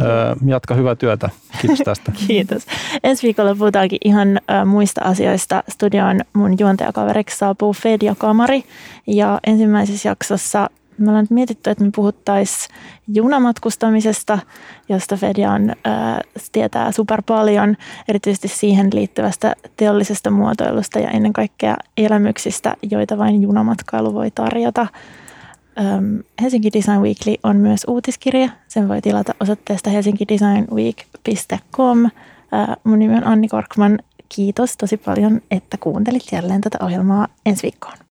Öö, 0.00 0.34
jatka 0.46 0.74
hyvää 0.74 0.94
työtä. 0.94 1.30
Kiitos 1.60 1.78
tästä. 1.84 2.12
Kiitos. 2.26 2.66
Ensi 3.04 3.22
viikolla 3.22 3.54
puhutaankin 3.54 3.98
ihan 4.04 4.28
ö, 4.38 4.64
muista 4.64 5.00
asioista. 5.04 5.62
Studioon 5.68 6.20
mun 6.32 6.56
juontajakaveriksi 6.58 7.38
saapuu 7.38 7.72
Fedia 7.72 8.14
Kamari 8.18 8.64
ja 9.06 9.40
ensimmäisessä 9.46 10.08
jaksossa 10.08 10.70
me 10.98 11.08
ollaan 11.08 11.26
mietitty, 11.30 11.70
että 11.70 11.84
me 11.84 11.90
puhuttaisiin 11.96 12.76
junamatkustamisesta, 13.08 14.38
josta 14.88 15.16
Fedian 15.16 15.76
ää, 15.84 16.20
tietää 16.52 16.92
super 16.92 17.22
paljon, 17.26 17.76
erityisesti 18.08 18.48
siihen 18.48 18.90
liittyvästä 18.92 19.54
teollisesta 19.76 20.30
muotoilusta 20.30 20.98
ja 20.98 21.10
ennen 21.10 21.32
kaikkea 21.32 21.76
elämyksistä, 21.96 22.76
joita 22.90 23.18
vain 23.18 23.42
junamatkailu 23.42 24.14
voi 24.14 24.30
tarjota. 24.30 24.86
Ähm, 25.80 26.16
Helsinki 26.42 26.70
Design 26.72 27.00
Weekly 27.00 27.34
on 27.42 27.56
myös 27.56 27.84
uutiskirja. 27.88 28.48
Sen 28.68 28.88
voi 28.88 29.02
tilata 29.02 29.34
osoitteesta 29.40 29.90
helsinkidesignweek.com. 29.90 32.04
Äh, 32.04 32.10
mun 32.84 32.98
nimi 32.98 33.16
on 33.16 33.26
Anni 33.26 33.48
Korkman. 33.48 33.98
Kiitos 34.28 34.76
tosi 34.76 34.96
paljon, 34.96 35.40
että 35.50 35.76
kuuntelit 35.80 36.32
jälleen 36.32 36.60
tätä 36.60 36.78
ohjelmaa 36.82 37.28
ensi 37.46 37.62
viikkoon. 37.62 37.96